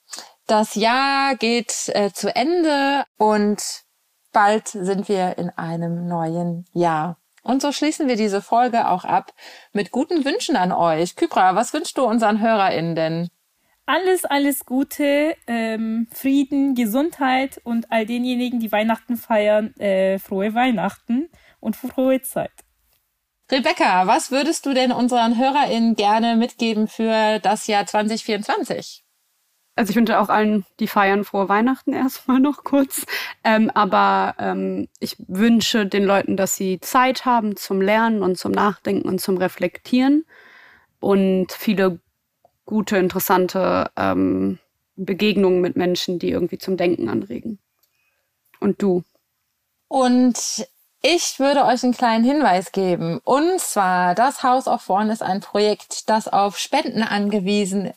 Das 0.51 0.75
Jahr 0.75 1.35
geht 1.37 1.89
äh, 1.93 2.11
zu 2.11 2.35
Ende 2.35 3.05
und 3.15 3.63
bald 4.33 4.67
sind 4.67 5.07
wir 5.07 5.37
in 5.37 5.49
einem 5.51 6.09
neuen 6.09 6.65
Jahr. 6.73 7.17
Und 7.41 7.61
so 7.61 7.71
schließen 7.71 8.09
wir 8.09 8.17
diese 8.17 8.41
Folge 8.41 8.89
auch 8.89 9.05
ab 9.05 9.33
mit 9.71 9.91
guten 9.91 10.25
Wünschen 10.25 10.57
an 10.57 10.73
euch. 10.73 11.15
Kybra, 11.15 11.55
was 11.55 11.73
wünschst 11.73 11.97
du 11.97 12.03
unseren 12.03 12.41
HörerInnen 12.41 12.95
denn? 12.95 13.29
Alles, 13.85 14.25
alles 14.25 14.65
Gute, 14.65 15.37
ähm, 15.47 16.09
Frieden, 16.11 16.75
Gesundheit 16.75 17.61
und 17.63 17.89
all 17.89 18.05
denjenigen, 18.05 18.59
die 18.59 18.73
Weihnachten 18.73 19.15
feiern, 19.15 19.73
äh, 19.77 20.19
frohe 20.19 20.53
Weihnachten 20.53 21.29
und 21.61 21.77
frohe 21.77 22.23
Zeit. 22.23 22.51
Rebecca, 23.49 24.05
was 24.05 24.31
würdest 24.31 24.65
du 24.65 24.73
denn 24.73 24.91
unseren 24.91 25.37
HörerInnen 25.37 25.95
gerne 25.95 26.35
mitgeben 26.35 26.89
für 26.89 27.39
das 27.39 27.67
Jahr 27.67 27.85
2024? 27.85 29.05
Also 29.75 29.91
ich 29.91 29.95
wünsche 29.95 30.19
auch 30.19 30.29
allen, 30.29 30.65
die 30.79 30.87
feiern, 30.87 31.23
frohe 31.23 31.47
Weihnachten 31.49 31.93
erstmal 31.93 32.39
noch 32.39 32.63
kurz. 32.63 33.05
Ähm, 33.43 33.71
aber 33.73 34.35
ähm, 34.37 34.87
ich 34.99 35.15
wünsche 35.27 35.85
den 35.85 36.03
Leuten, 36.03 36.37
dass 36.37 36.55
sie 36.55 36.79
Zeit 36.81 37.25
haben 37.25 37.55
zum 37.55 37.81
Lernen 37.81 38.21
und 38.21 38.37
zum 38.37 38.51
Nachdenken 38.51 39.07
und 39.07 39.19
zum 39.19 39.37
Reflektieren 39.37 40.25
und 40.99 41.51
viele 41.51 41.99
gute, 42.65 42.97
interessante 42.97 43.91
ähm, 43.97 44.59
Begegnungen 44.95 45.61
mit 45.61 45.75
Menschen, 45.75 46.19
die 46.19 46.29
irgendwie 46.29 46.57
zum 46.57 46.77
Denken 46.77 47.09
anregen. 47.09 47.59
Und 48.59 48.81
du? 48.81 49.03
Und 49.87 50.67
ich 51.01 51.39
würde 51.39 51.65
euch 51.65 51.83
einen 51.83 51.93
kleinen 51.93 52.23
Hinweis 52.23 52.71
geben. 52.71 53.19
Und 53.23 53.59
zwar, 53.59 54.13
das 54.13 54.43
House 54.43 54.67
of 54.67 54.87
One 54.89 55.11
ist 55.11 55.23
ein 55.23 55.41
Projekt, 55.41 56.09
das 56.09 56.27
auf 56.27 56.57
Spenden 56.59 57.01
angewiesen 57.01 57.91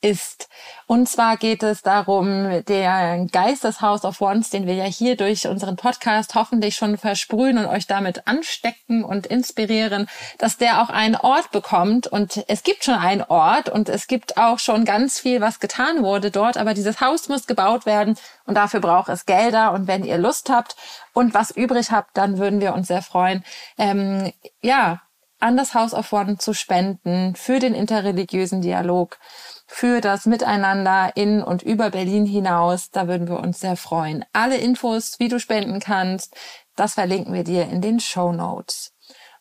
ist. 0.00 0.48
Und 0.86 1.08
zwar 1.08 1.36
geht 1.36 1.62
es 1.62 1.82
darum, 1.82 2.64
der 2.66 3.26
Geist 3.32 3.64
des 3.64 3.80
House 3.80 4.04
of 4.04 4.20
Ones, 4.20 4.50
den 4.50 4.66
wir 4.66 4.74
ja 4.74 4.84
hier 4.84 5.16
durch 5.16 5.46
unseren 5.46 5.76
Podcast 5.76 6.34
hoffentlich 6.34 6.76
schon 6.76 6.98
versprühen 6.98 7.58
und 7.58 7.66
euch 7.66 7.86
damit 7.86 8.26
anstecken 8.26 9.04
und 9.04 9.26
inspirieren, 9.26 10.08
dass 10.38 10.58
der 10.58 10.82
auch 10.82 10.90
einen 10.90 11.16
Ort 11.16 11.50
bekommt. 11.50 12.06
Und 12.06 12.44
es 12.48 12.62
gibt 12.62 12.84
schon 12.84 12.94
einen 12.94 13.22
Ort 13.22 13.68
und 13.68 13.88
es 13.88 14.06
gibt 14.06 14.36
auch 14.36 14.58
schon 14.58 14.84
ganz 14.84 15.18
viel, 15.18 15.40
was 15.40 15.60
getan 15.60 16.02
wurde 16.02 16.30
dort. 16.30 16.56
Aber 16.56 16.74
dieses 16.74 17.00
Haus 17.00 17.28
muss 17.28 17.46
gebaut 17.46 17.86
werden 17.86 18.16
und 18.44 18.54
dafür 18.54 18.80
braucht 18.80 19.08
es 19.08 19.26
Gelder. 19.26 19.72
Und 19.72 19.88
wenn 19.88 20.04
ihr 20.04 20.18
Lust 20.18 20.50
habt 20.50 20.76
und 21.14 21.34
was 21.34 21.50
übrig 21.50 21.90
habt, 21.90 22.16
dann 22.16 22.38
würden 22.38 22.60
wir 22.60 22.74
uns 22.74 22.88
sehr 22.88 23.02
freuen. 23.02 23.44
Ähm, 23.78 24.32
ja, 24.62 25.00
an 25.38 25.56
das 25.56 25.74
House 25.74 25.94
of 25.94 26.12
One 26.12 26.38
zu 26.38 26.54
spenden 26.54 27.34
für 27.36 27.58
den 27.58 27.74
interreligiösen 27.74 28.62
Dialog, 28.62 29.18
für 29.66 30.00
das 30.00 30.26
Miteinander 30.26 31.12
in 31.14 31.42
und 31.42 31.62
über 31.62 31.90
Berlin 31.90 32.26
hinaus. 32.26 32.90
Da 32.90 33.08
würden 33.08 33.28
wir 33.28 33.40
uns 33.40 33.60
sehr 33.60 33.76
freuen. 33.76 34.24
Alle 34.32 34.56
Infos, 34.56 35.18
wie 35.18 35.28
du 35.28 35.38
spenden 35.38 35.80
kannst, 35.80 36.34
das 36.76 36.94
verlinken 36.94 37.34
wir 37.34 37.44
dir 37.44 37.64
in 37.64 37.80
den 37.80 38.00
Show 38.00 38.32
Notes. 38.32 38.92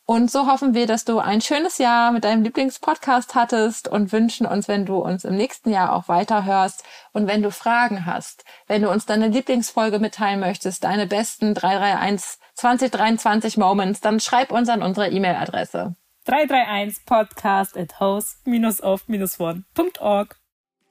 Und 0.08 0.30
so 0.30 0.46
hoffen 0.46 0.76
wir, 0.76 0.86
dass 0.86 1.04
du 1.04 1.18
ein 1.18 1.42
schönes 1.42 1.80
Jahr 1.80 2.12
mit 2.12 2.26
deinem 2.26 2.44
Lieblingspodcast 2.44 3.34
hattest 3.34 3.88
und 3.88 4.12
wünschen 4.12 4.46
uns, 4.46 4.68
wenn 4.68 4.86
du 4.86 4.98
uns 4.98 5.26
im 5.26 5.36
nächsten 5.36 5.72
Jahr 5.72 5.94
auch 5.94 6.08
weiterhörst 6.08 6.84
und 7.12 7.26
wenn 7.26 7.42
du 7.42 7.50
Fragen 7.50 8.06
hast, 8.06 8.46
wenn 8.68 8.84
du 8.84 8.92
uns 8.92 9.08
deine 9.08 9.30
Lieblingsfolge 9.30 9.98
mitteilen 9.98 10.40
möchtest, 10.40 10.84
deine 10.84 11.08
besten 11.08 11.56
331 11.56 12.40
2023 12.54 13.58
Moments, 13.58 14.00
dann 14.00 14.20
schreib 14.20 14.52
uns 14.52 14.70
an 14.70 14.84
unsere 14.84 15.10
E-Mail-Adresse. 15.10 15.96
331 16.26 17.06
podcast 17.06 17.78
at 17.78 18.00
house-of-one.org. 18.00 20.36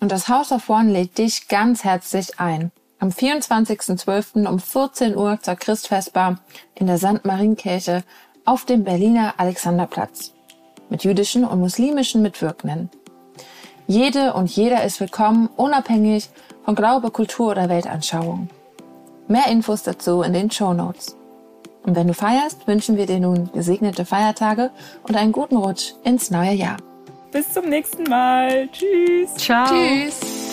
Und 0.01 0.13
das 0.13 0.29
House 0.29 0.53
of 0.53 0.71
One 0.71 0.93
lädt 0.93 1.19
dich 1.19 1.49
ganz 1.49 1.83
herzlich 1.83 2.39
ein. 2.39 2.71
Am 3.01 3.09
24.12. 3.09 4.47
um 4.47 4.61
14 4.61 5.17
Uhr 5.17 5.41
zur 5.41 5.57
Christfestbar 5.57 6.39
in 6.77 6.87
der 6.87 6.99
St. 6.99 7.25
Marienkirche 7.25 8.05
auf 8.45 8.65
dem 8.65 8.85
Berliner 8.85 9.35
Alexanderplatz 9.39 10.33
mit 10.89 11.03
jüdischen 11.03 11.45
und 11.45 11.59
muslimischen 11.59 12.23
Mitwirkenden. 12.23 12.89
Jede 13.89 14.35
und 14.35 14.55
jeder 14.55 14.85
ist 14.85 15.01
willkommen, 15.01 15.49
unabhängig 15.57 16.31
von 16.65 16.77
Glaube, 16.77 17.11
Kultur 17.11 17.51
oder 17.51 17.69
Weltanschauung. 17.69 18.49
Mehr 19.27 19.49
Infos 19.49 19.83
dazu 19.83 20.23
in 20.23 20.33
den 20.33 20.49
Show 20.51 20.73
Notes. 20.73 21.17
Und 21.85 21.97
wenn 21.97 22.07
du 22.07 22.15
feierst, 22.15 22.67
wünschen 22.67 22.97
wir 22.97 23.07
dir 23.07 23.21
nun 23.21 23.51
gesegnete 23.53 24.05
Feiertage 24.05 24.71
und 25.03 25.17
einen 25.17 25.33
guten 25.33 25.57
Rutsch 25.57 25.93
ins 26.03 26.31
neue 26.31 26.53
Jahr. 26.53 26.79
Bis 27.31 27.53
zum 27.53 27.69
nächsten 27.69 28.05
Mal. 28.05 28.69
Tschüss. 28.73 29.35
Ciao. 29.37 29.67
Tschüss. 29.67 30.44